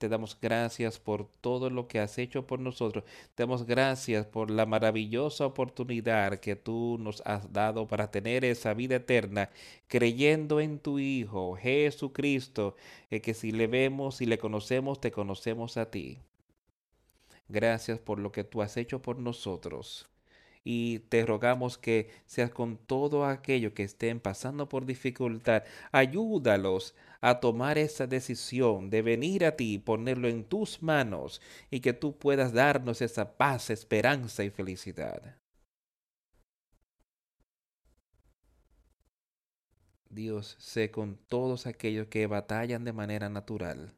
te 0.00 0.08
damos 0.08 0.38
gracias 0.40 0.98
por 0.98 1.28
todo 1.42 1.68
lo 1.68 1.86
que 1.86 2.00
has 2.00 2.16
hecho 2.16 2.46
por 2.46 2.58
nosotros. 2.58 3.04
Te 3.34 3.42
damos 3.42 3.66
gracias 3.66 4.24
por 4.24 4.50
la 4.50 4.64
maravillosa 4.64 5.44
oportunidad 5.44 6.40
que 6.40 6.56
tú 6.56 6.96
nos 6.98 7.22
has 7.26 7.52
dado 7.52 7.86
para 7.86 8.10
tener 8.10 8.46
esa 8.46 8.72
vida 8.72 8.96
eterna, 8.96 9.50
creyendo 9.88 10.58
en 10.58 10.78
tu 10.78 10.98
Hijo, 10.98 11.54
Jesucristo, 11.54 12.76
que 13.10 13.34
si 13.34 13.52
le 13.52 13.66
vemos 13.66 14.22
y 14.22 14.26
le 14.26 14.38
conocemos, 14.38 15.02
te 15.02 15.12
conocemos 15.12 15.76
a 15.76 15.90
ti. 15.90 16.18
Gracias 17.50 17.98
por 17.98 18.20
lo 18.20 18.32
que 18.32 18.42
tú 18.42 18.62
has 18.62 18.78
hecho 18.78 19.02
por 19.02 19.18
nosotros. 19.18 20.08
Y 20.64 21.00
te 21.10 21.26
rogamos 21.26 21.76
que 21.76 22.08
seas 22.24 22.50
con 22.50 22.78
todo 22.78 23.26
aquello 23.26 23.74
que 23.74 23.82
estén 23.82 24.18
pasando 24.18 24.66
por 24.66 24.86
dificultad. 24.86 25.64
Ayúdalos 25.92 26.94
a 27.20 27.40
tomar 27.40 27.78
esa 27.78 28.06
decisión 28.06 28.90
de 28.90 29.02
venir 29.02 29.44
a 29.44 29.56
ti, 29.56 29.78
ponerlo 29.78 30.28
en 30.28 30.44
tus 30.44 30.82
manos 30.82 31.40
y 31.70 31.80
que 31.80 31.92
tú 31.92 32.18
puedas 32.18 32.52
darnos 32.52 33.02
esa 33.02 33.36
paz, 33.36 33.70
esperanza 33.70 34.44
y 34.44 34.50
felicidad. 34.50 35.36
Dios, 40.08 40.56
sé 40.58 40.90
con 40.90 41.16
todos 41.28 41.66
aquellos 41.66 42.08
que 42.08 42.26
batallan 42.26 42.84
de 42.84 42.92
manera 42.92 43.28
natural. 43.28 43.94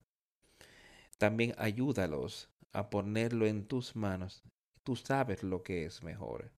También 1.17 1.55
ayúdalos 1.57 2.51
a 2.73 2.91
ponerlo 2.91 3.47
en 3.47 3.67
tus 3.67 3.97
manos. 3.97 4.43
Tú 4.83 4.97
sabes 4.97 5.43
lo 5.43 5.63
que 5.63 5.85
es 5.87 6.03
mejor. 6.03 6.51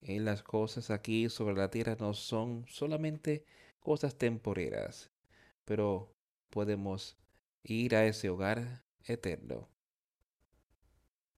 Y 0.00 0.20
las 0.20 0.42
cosas 0.42 0.90
aquí 0.90 1.28
sobre 1.28 1.56
la 1.56 1.70
tierra 1.70 1.96
no 1.98 2.14
son 2.14 2.64
solamente 2.68 3.44
cosas 3.80 4.16
temporeras, 4.16 5.10
pero 5.64 6.14
podemos 6.50 7.16
ir 7.62 7.94
a 7.94 8.04
ese 8.06 8.30
hogar 8.30 8.84
eterno. 9.04 9.68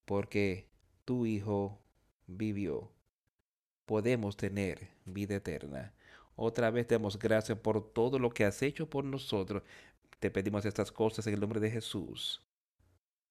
Porque 0.05 0.69
tu 1.05 1.27
Hijo 1.27 1.81
vivió. 2.27 2.93
Podemos 3.87 4.37
tener 4.37 4.89
vida 5.05 5.37
eterna. 5.37 5.93
Otra 6.37 6.71
vez 6.71 6.89
damos 6.89 7.19
gracias 7.19 7.59
por 7.59 7.93
todo 7.93 8.19
lo 8.19 8.31
que 8.31 8.45
has 8.45 8.63
hecho 8.63 8.89
por 8.89 9.05
nosotros. 9.05 9.63
Te 10.19 10.31
pedimos 10.31 10.65
estas 10.65 10.93
cosas 10.93 11.27
en 11.27 11.35
el 11.35 11.41
nombre 11.41 11.61
de 11.61 11.71
Jesús. 11.71 12.43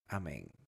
Amén. 0.08 0.59